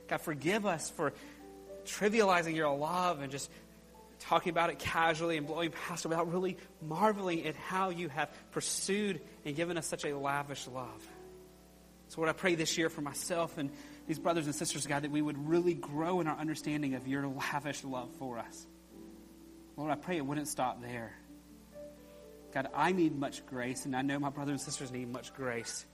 God, 0.09 0.21
forgive 0.21 0.65
us 0.65 0.91
for 0.91 1.13
trivializing 1.85 2.55
your 2.55 2.75
love 2.77 3.21
and 3.21 3.31
just 3.31 3.51
talking 4.21 4.51
about 4.51 4.71
it 4.71 4.79
casually 4.79 5.37
and 5.37 5.47
blowing 5.47 5.71
past 5.71 6.05
it 6.05 6.09
without 6.09 6.33
really 6.33 6.57
marveling 6.81 7.47
at 7.47 7.57
how 7.57 7.91
you 7.91 8.09
have 8.09 8.31
pursued 8.53 9.21
and 9.45 9.57
given 9.57 9.77
us 9.77 9.87
such 9.87 10.05
a 10.05 10.17
lavish 10.17 10.67
love. 10.69 11.07
So, 12.09 12.21
Lord, 12.21 12.29
I 12.29 12.35
pray 12.35 12.55
this 12.55 12.77
year 12.77 12.89
for 12.89 13.01
myself 13.01 13.59
and 13.59 13.71
these 14.07 14.19
brothers 14.19 14.47
and 14.47 14.55
sisters, 14.55 14.87
God, 14.87 15.03
that 15.03 15.11
we 15.11 15.23
would 15.23 15.49
really 15.49 15.75
grow 15.75 16.21
in 16.21 16.27
our 16.27 16.37
understanding 16.37 16.95
of 16.95 17.09
your 17.09 17.27
lavish 17.27 17.85
love 17.85 18.11
for 18.19 18.39
us. 18.39 18.67
Lord, 19.77 19.91
I 19.91 19.95
pray 19.95 20.19
it 20.19 20.27
wouldn't 20.27 20.49
stop 20.49 20.83
there. 20.83 21.17
God, 22.53 22.69
I 22.75 22.93
need 22.93 23.19
much 23.19 23.47
grace, 23.47 23.87
and 23.87 23.97
I 23.97 24.03
know 24.03 24.19
my 24.19 24.29
brothers 24.29 24.53
and 24.53 24.61
sisters 24.61 24.93
need 24.93 25.11
much 25.11 25.33
grace. 25.35 25.87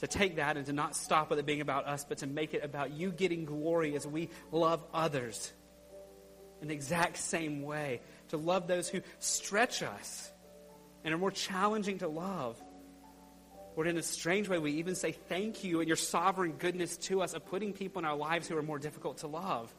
To 0.00 0.06
take 0.06 0.36
that 0.36 0.56
and 0.56 0.66
to 0.66 0.72
not 0.72 0.94
stop 0.94 1.30
with 1.30 1.38
it 1.38 1.46
being 1.46 1.62
about 1.62 1.86
us, 1.86 2.04
but 2.04 2.18
to 2.18 2.26
make 2.26 2.52
it 2.52 2.62
about 2.62 2.92
you 2.92 3.10
getting 3.10 3.46
glory 3.46 3.96
as 3.96 4.06
we 4.06 4.28
love 4.52 4.84
others 4.92 5.52
in 6.60 6.68
the 6.68 6.74
exact 6.74 7.16
same 7.18 7.62
way, 7.62 8.00
to 8.28 8.36
love 8.36 8.66
those 8.66 8.88
who 8.88 9.00
stretch 9.18 9.82
us 9.82 10.30
and 11.04 11.14
are 11.14 11.18
more 11.18 11.30
challenging 11.30 11.98
to 11.98 12.08
love. 12.08 12.60
Or 13.76 13.86
in 13.86 13.98
a 13.98 14.02
strange 14.02 14.48
way, 14.48 14.58
we 14.58 14.72
even 14.72 14.94
say 14.94 15.12
thank 15.12 15.62
you 15.62 15.80
and 15.80 15.88
your 15.88 15.98
sovereign 15.98 16.52
goodness 16.52 16.96
to 16.98 17.20
us 17.20 17.34
of 17.34 17.44
putting 17.46 17.72
people 17.74 18.00
in 18.00 18.06
our 18.06 18.16
lives 18.16 18.48
who 18.48 18.56
are 18.56 18.62
more 18.62 18.78
difficult 18.78 19.18
to 19.18 19.26
love. 19.26 19.72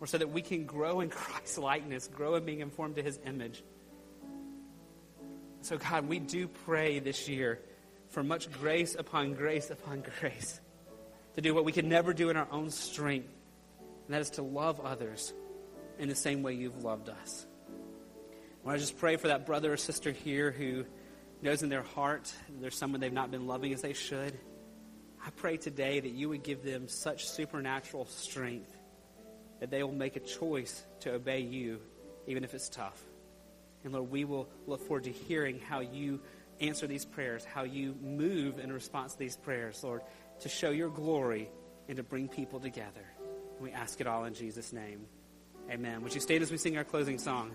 Or 0.00 0.06
so 0.08 0.18
that 0.18 0.30
we 0.30 0.42
can 0.42 0.66
grow 0.66 1.00
in 1.00 1.10
Christ's 1.10 1.58
likeness, 1.58 2.08
grow 2.08 2.34
in 2.34 2.44
being 2.44 2.60
informed 2.60 2.96
to 2.96 3.02
his 3.02 3.20
image. 3.24 3.62
So, 5.60 5.78
God, 5.78 6.08
we 6.08 6.18
do 6.18 6.48
pray 6.48 6.98
this 6.98 7.28
year 7.28 7.60
for 8.12 8.22
much 8.22 8.50
grace 8.52 8.94
upon 8.94 9.32
grace 9.34 9.70
upon 9.70 10.04
grace 10.20 10.60
to 11.34 11.40
do 11.40 11.54
what 11.54 11.64
we 11.64 11.72
could 11.72 11.86
never 11.86 12.12
do 12.12 12.30
in 12.30 12.36
our 12.36 12.46
own 12.50 12.70
strength, 12.70 13.32
and 14.06 14.14
that 14.14 14.20
is 14.20 14.30
to 14.30 14.42
love 14.42 14.80
others 14.80 15.32
in 15.98 16.08
the 16.08 16.14
same 16.14 16.42
way 16.42 16.52
you've 16.52 16.84
loved 16.84 17.08
us. 17.08 17.46
I 18.62 18.66
want 18.66 18.78
to 18.78 18.80
just 18.80 18.98
pray 18.98 19.16
for 19.16 19.28
that 19.28 19.46
brother 19.46 19.72
or 19.72 19.76
sister 19.76 20.12
here 20.12 20.50
who 20.50 20.84
knows 21.40 21.62
in 21.62 21.68
their 21.68 21.82
heart 21.82 22.32
there's 22.60 22.76
someone 22.76 23.00
they've 23.00 23.12
not 23.12 23.30
been 23.30 23.46
loving 23.46 23.72
as 23.72 23.82
they 23.82 23.94
should. 23.94 24.38
I 25.24 25.30
pray 25.30 25.56
today 25.56 25.98
that 25.98 26.12
you 26.12 26.28
would 26.28 26.42
give 26.42 26.62
them 26.62 26.88
such 26.88 27.26
supernatural 27.26 28.06
strength 28.06 28.76
that 29.60 29.70
they 29.70 29.82
will 29.82 29.92
make 29.92 30.16
a 30.16 30.20
choice 30.20 30.84
to 31.00 31.12
obey 31.12 31.40
you, 31.40 31.80
even 32.26 32.44
if 32.44 32.52
it's 32.52 32.68
tough. 32.68 33.00
And 33.84 33.92
Lord, 33.92 34.10
we 34.10 34.24
will 34.24 34.48
look 34.66 34.80
forward 34.80 35.04
to 35.04 35.12
hearing 35.12 35.60
how 35.60 35.80
you 35.80 36.20
answer 36.60 36.86
these 36.86 37.04
prayers, 37.04 37.44
how 37.44 37.64
you 37.64 37.94
move 38.00 38.58
in 38.58 38.72
response 38.72 39.12
to 39.12 39.18
these 39.18 39.36
prayers, 39.36 39.82
Lord, 39.82 40.02
to 40.40 40.48
show 40.48 40.70
your 40.70 40.90
glory 40.90 41.50
and 41.88 41.96
to 41.96 42.02
bring 42.02 42.28
people 42.28 42.60
together. 42.60 43.04
And 43.56 43.60
we 43.60 43.72
ask 43.72 44.00
it 44.00 44.06
all 44.06 44.24
in 44.24 44.34
Jesus' 44.34 44.72
name. 44.72 45.06
Amen. 45.70 46.02
Would 46.02 46.14
you 46.14 46.20
stand 46.20 46.42
as 46.42 46.50
we 46.50 46.56
sing 46.56 46.76
our 46.76 46.84
closing 46.84 47.18
song? 47.18 47.52